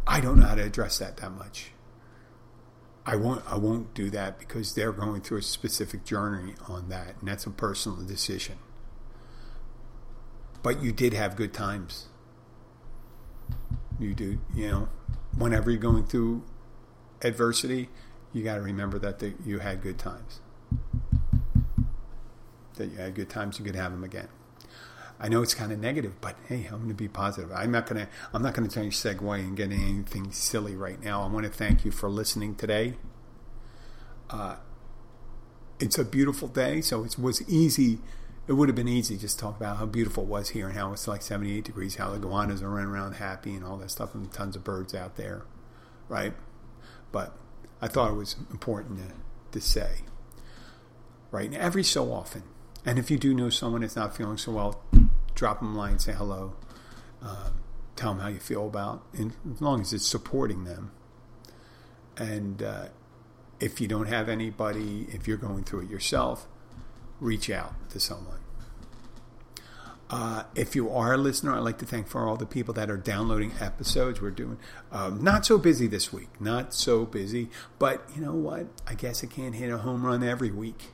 I 0.07 0.21
don't 0.21 0.39
know 0.39 0.47
how 0.47 0.55
to 0.55 0.65
address 0.65 0.99
that 0.99 1.19
that 1.19 1.33
much. 1.33 1.73
I 3.05 3.17
won't. 3.17 3.43
I 3.51 3.57
won't 3.57 3.95
do 3.95 4.11
that 4.11 4.39
because 4.39 4.75
they're 4.75 4.93
going 4.93 5.23
through 5.23 5.39
a 5.39 5.43
specific 5.43 6.05
journey 6.05 6.55
on 6.67 6.89
that, 6.91 7.15
and 7.21 7.29
that's 7.29 7.47
a 7.47 7.51
personal 7.51 8.03
decision. 8.03 8.57
But 10.63 10.83
you 10.83 10.93
did 10.93 11.15
have 11.15 11.37
good 11.37 11.55
times. 11.55 12.07
You 13.99 14.15
do, 14.15 14.39
you 14.55 14.69
know, 14.69 14.89
whenever 15.37 15.71
you're 15.71 15.81
going 15.81 16.07
through 16.07 16.43
adversity, 17.23 17.89
you 18.33 18.45
got 18.45 18.57
to 18.57 18.61
remember 18.61 18.99
that 18.99 19.19
the, 19.19 19.35
you 19.45 19.59
had 19.59 19.83
good 19.83 19.99
times. 19.99 20.41
That 22.77 22.93
you 22.93 22.99
had 22.99 23.15
good 23.15 23.29
times, 23.29 23.59
you 23.59 23.65
could 23.65 23.75
have 23.75 23.91
them 23.91 24.05
again. 24.05 24.29
I 25.21 25.29
know 25.29 25.43
it's 25.43 25.55
kind 25.55 25.73
of 25.73 25.81
negative, 25.81 26.21
but 26.21 26.37
hey, 26.47 26.67
I'm 26.67 26.77
going 26.77 26.89
to 26.89 26.95
be 26.95 27.09
positive. 27.09 27.51
I'm 27.53 27.73
not 27.73 27.87
going 27.87 28.07
to. 28.07 28.09
I'm 28.33 28.41
not 28.43 28.55
going 28.55 28.69
to 28.69 28.75
change 28.75 28.97
segue 28.97 29.35
and 29.41 29.57
get 29.57 29.73
anything 29.73 30.31
silly 30.31 30.77
right 30.77 31.03
now. 31.03 31.23
I 31.23 31.27
want 31.27 31.45
to 31.45 31.51
thank 31.51 31.85
you 31.85 31.91
for 31.91 32.09
listening 32.09 32.55
today. 32.55 32.95
Uh, 34.31 34.57
it's 35.81 35.99
a 35.99 36.05
beautiful 36.05 36.47
day, 36.47 36.81
so 36.81 37.03
it 37.03 37.19
was 37.19 37.43
easy. 37.49 37.99
It 38.49 38.55
would 38.55 38.71
have 38.71 38.77
been 38.77 38.89
easy 38.89 39.19
just 39.19 39.39
to 39.39 39.45
talk 39.45 39.59
about 39.59 39.77
how 39.77 39.85
beautiful 39.85 40.25
it 40.25 40.29
was 40.29 40.49
here 40.49 40.69
and 40.69 40.77
how 40.77 40.91
it's 40.93 41.07
like 41.07 41.21
78 41.21 41.65
degrees, 41.65 41.97
how 41.97 42.11
the 42.11 42.17
iguanas 42.17 42.63
are 42.63 42.71
running 42.71 42.91
around 42.91 43.13
happy 43.13 43.55
and 43.55 43.63
all 43.63 43.77
that 43.77 43.91
stuff, 43.91 44.15
and 44.15 44.33
tons 44.33 44.57
of 44.57 44.65
birds 44.65 44.95
out 44.95 45.17
there, 45.17 45.43
right? 46.09 46.33
But 47.13 47.37
I 47.83 47.89
thought 47.89 48.11
it 48.11 48.15
was 48.15 48.37
important 48.51 49.01
to, 49.01 49.59
to 49.59 49.65
say, 49.65 49.99
right? 51.31 51.45
And 51.45 51.57
every 51.57 51.85
so 51.85 52.11
often, 52.11 52.43
and 52.87 52.99
if 52.99 53.11
you 53.11 53.19
do 53.19 53.35
know 53.35 53.51
someone 53.51 53.83
that's 53.83 53.97
not 53.97 54.17
feeling 54.17 54.39
so 54.39 54.53
well, 54.53 54.83
drop 55.35 55.61
them 55.61 55.77
a 55.77 55.79
line, 55.79 55.99
say 55.99 56.13
hello, 56.13 56.55
uh, 57.23 57.51
tell 57.97 58.15
them 58.15 58.23
how 58.23 58.29
you 58.29 58.41
feel 58.41 58.67
about, 58.67 59.03
and 59.13 59.35
as 59.53 59.61
long 59.61 59.83
as 59.83 59.93
it's 59.93 60.07
supporting 60.07 60.65
them. 60.65 60.93
And 62.17 62.63
uh, 62.63 62.87
if 63.61 63.79
you 63.79 63.89
don't 63.89 64.07
have 64.07 64.31
anybody, 64.31 65.07
if 65.11 65.29
you're 65.29 65.37
going 65.37 65.65
through 65.65 65.83
it 65.83 65.91
yourself, 65.91 66.49
reach 67.21 67.51
out 67.51 67.75
to 67.91 68.01
someone. 68.01 68.39
Uh, 70.11 70.45
if 70.55 70.75
you 70.75 70.89
are 70.91 71.13
a 71.13 71.17
listener, 71.19 71.55
I'd 71.55 71.59
like 71.59 71.77
to 71.79 71.85
thank 71.85 72.09
for 72.09 72.27
all 72.27 72.37
the 72.37 72.47
people 72.47 72.73
that 72.75 72.91
are 72.91 72.97
downloading 72.97 73.53
episodes. 73.61 74.23
We're 74.23 74.31
doing 74.31 74.59
um, 74.91 75.23
not 75.23 75.45
so 75.45 75.59
busy 75.59 75.87
this 75.87 76.13
week, 76.13 76.29
not 76.41 76.73
so 76.73 77.05
busy, 77.05 77.51
but 77.79 78.09
you 78.15 78.23
know 78.23 78.33
what? 78.33 78.69
I 78.87 78.95
guess 78.95 79.23
I 79.23 79.27
can't 79.27 79.55
hit 79.55 79.71
a 79.71 79.79
home 79.79 80.07
run 80.07 80.23
every 80.23 80.51
week 80.51 80.93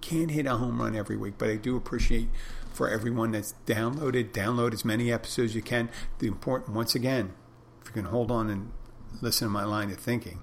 can't 0.00 0.30
hit 0.30 0.46
a 0.46 0.56
home 0.56 0.80
run 0.80 0.96
every 0.96 1.16
week, 1.16 1.34
but 1.38 1.48
I 1.48 1.56
do 1.56 1.76
appreciate 1.76 2.28
for 2.72 2.88
everyone 2.88 3.32
that's 3.32 3.54
downloaded, 3.66 4.30
download 4.30 4.72
as 4.72 4.84
many 4.84 5.12
episodes 5.12 5.50
as 5.50 5.56
you 5.56 5.62
can. 5.62 5.90
The 6.18 6.26
important, 6.28 6.74
once 6.74 6.94
again, 6.94 7.34
if 7.82 7.88
you 7.88 7.92
can 7.92 8.06
hold 8.06 8.30
on 8.30 8.48
and 8.48 8.72
listen 9.20 9.48
to 9.48 9.52
my 9.52 9.64
line 9.64 9.90
of 9.90 9.98
thinking, 9.98 10.40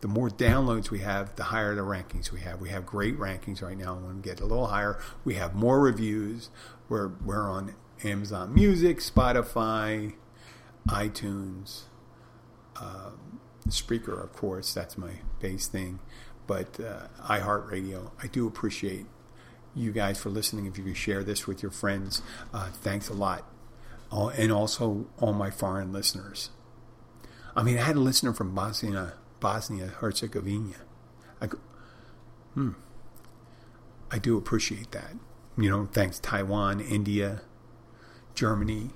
the 0.00 0.08
more 0.08 0.28
downloads 0.28 0.90
we 0.90 1.00
have, 1.00 1.36
the 1.36 1.44
higher 1.44 1.74
the 1.74 1.82
rankings 1.82 2.30
we 2.30 2.40
have. 2.40 2.60
We 2.60 2.68
have 2.70 2.84
great 2.86 3.18
rankings 3.18 3.62
right 3.62 3.76
now. 3.76 3.94
When 3.94 4.16
we 4.16 4.22
get 4.22 4.40
a 4.40 4.46
little 4.46 4.66
higher, 4.66 4.98
we 5.24 5.34
have 5.34 5.54
more 5.54 5.80
reviews. 5.80 6.50
We're, 6.88 7.08
we're 7.24 7.48
on 7.48 7.74
Amazon 8.04 8.54
Music, 8.54 8.98
Spotify, 8.98 10.14
iTunes, 10.88 11.82
uh, 12.76 13.10
Spreaker, 13.68 14.22
of 14.22 14.32
course. 14.34 14.72
That's 14.74 14.96
my 14.96 15.12
base 15.40 15.66
thing 15.66 15.98
but 16.46 16.78
uh, 16.80 17.08
iHeartRadio. 17.24 18.10
I 18.22 18.26
do 18.28 18.46
appreciate 18.46 19.06
you 19.74 19.92
guys 19.92 20.18
for 20.18 20.30
listening. 20.30 20.66
If 20.66 20.78
you 20.78 20.84
could 20.84 20.96
share 20.96 21.22
this 21.22 21.46
with 21.46 21.62
your 21.62 21.70
friends, 21.70 22.22
uh, 22.52 22.70
thanks 22.70 23.08
a 23.08 23.14
lot. 23.14 23.44
Uh, 24.10 24.28
and 24.28 24.52
also 24.52 25.06
all 25.18 25.32
my 25.32 25.50
foreign 25.50 25.92
listeners. 25.92 26.50
I 27.56 27.62
mean, 27.62 27.78
I 27.78 27.82
had 27.82 27.96
a 27.96 28.00
listener 28.00 28.32
from 28.32 28.54
Bosnia, 28.54 29.14
Bosnia 29.40 29.86
Herzegovina. 29.86 30.76
I, 31.40 31.48
hmm, 32.54 32.70
I 34.10 34.18
do 34.18 34.36
appreciate 34.36 34.92
that. 34.92 35.14
You 35.58 35.70
know, 35.70 35.88
thanks 35.92 36.18
Taiwan, 36.18 36.80
India, 36.80 37.42
Germany, 38.34 38.90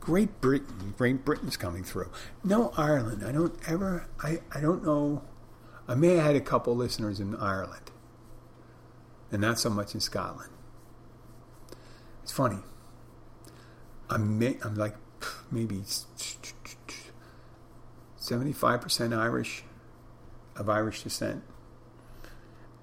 Great 0.00 0.40
Britain. 0.40 0.94
Great 0.96 1.24
Britain's 1.24 1.56
coming 1.56 1.84
through. 1.84 2.10
No 2.42 2.72
Ireland. 2.76 3.24
I 3.24 3.32
don't 3.32 3.54
ever. 3.68 4.08
I, 4.22 4.40
I 4.52 4.60
don't 4.60 4.84
know 4.84 5.22
I 5.90 5.96
may 5.96 6.14
have 6.14 6.24
had 6.24 6.36
a 6.36 6.40
couple 6.40 6.76
listeners 6.76 7.18
in 7.18 7.34
Ireland, 7.34 7.90
and 9.32 9.40
not 9.40 9.58
so 9.58 9.68
much 9.68 9.92
in 9.92 10.00
Scotland. 10.00 10.52
It's 12.22 12.30
funny. 12.30 12.60
I'm 14.08 14.40
I'm 14.62 14.76
like 14.76 14.94
maybe 15.50 15.82
seventy 18.30 18.52
five 18.52 18.80
percent 18.80 19.12
Irish, 19.12 19.64
of 20.54 20.68
Irish 20.68 21.02
descent, 21.02 21.42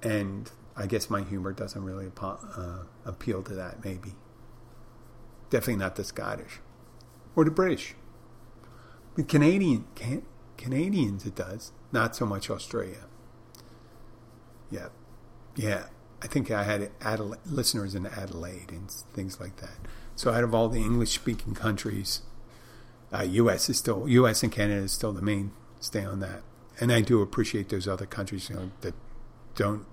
and 0.04 0.52
I 0.76 0.88
guess 0.88 1.10
my 1.10 1.22
humor 1.22 1.54
doesn't 1.54 1.82
really 1.82 2.12
uh, 2.22 2.84
appeal 3.06 3.42
to 3.44 3.54
that. 3.54 3.84
Maybe 3.86 4.12
definitely 5.50 5.78
not 5.78 5.96
the 5.96 6.04
Scottish 6.04 6.60
or 7.34 7.46
the 7.46 7.52
British. 7.52 7.96
But 9.16 9.30
Canadian 9.30 9.86
can 9.96 10.24
Canadians, 10.58 11.26
it 11.26 11.36
does. 11.36 11.72
Not 11.94 12.14
so 12.14 12.26
much 12.26 12.50
Australia. 12.50 13.06
Yeah. 14.70 14.90
Yeah. 15.56 15.86
I 16.22 16.28
think 16.28 16.52
I 16.52 16.64
had 16.64 16.92
Adelaide, 17.00 17.40
listeners 17.46 17.96
in 17.96 18.06
Adelaide 18.06 18.72
and 18.72 18.92
things 18.92 19.40
like 19.40 19.58
that. 19.58 19.78
So 20.16 20.32
out 20.32 20.44
of 20.44 20.54
all 20.54 20.68
the 20.68 20.82
English 20.82 21.12
speaking 21.12 21.54
countries, 21.54 22.24
uh, 23.14 23.24
U.S. 23.24 23.70
is 23.70 23.78
still 23.78 24.08
U.S. 24.08 24.44
and 24.44 24.52
Canada 24.52 24.82
is 24.82 24.92
still 24.92 25.14
the 25.14 25.22
main 25.22 25.52
stay 25.80 26.04
on 26.04 26.20
that. 26.20 26.42
And 26.80 26.92
I 26.92 27.02
do 27.02 27.22
appreciate 27.22 27.70
those 27.70 27.88
other 27.88 28.06
countries 28.06 28.50
you 28.50 28.56
know, 28.56 28.72
that 28.82 28.94
don't, 29.56 29.86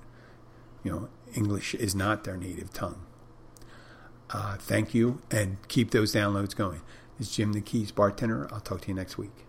you 0.83 0.91
know, 0.91 1.09
English 1.35 1.75
is 1.75 1.95
not 1.95 2.25
their 2.25 2.37
native 2.37 2.73
tongue. 2.73 3.07
Uh, 4.31 4.57
thank 4.57 4.95
you 4.95 5.21
and 5.31 5.57
keep 5.69 5.91
those 5.91 6.15
downloads 6.15 6.57
going. 6.57 6.81
It's 7.19 7.35
Jim 7.35 7.53
the 7.53 7.61
Keys 7.61 7.93
bartender. 7.93 8.49
I'll 8.53 8.61
talk 8.61 8.83
to 8.83 8.89
you 8.89 8.95
next 8.95 9.17
week. 9.17 9.44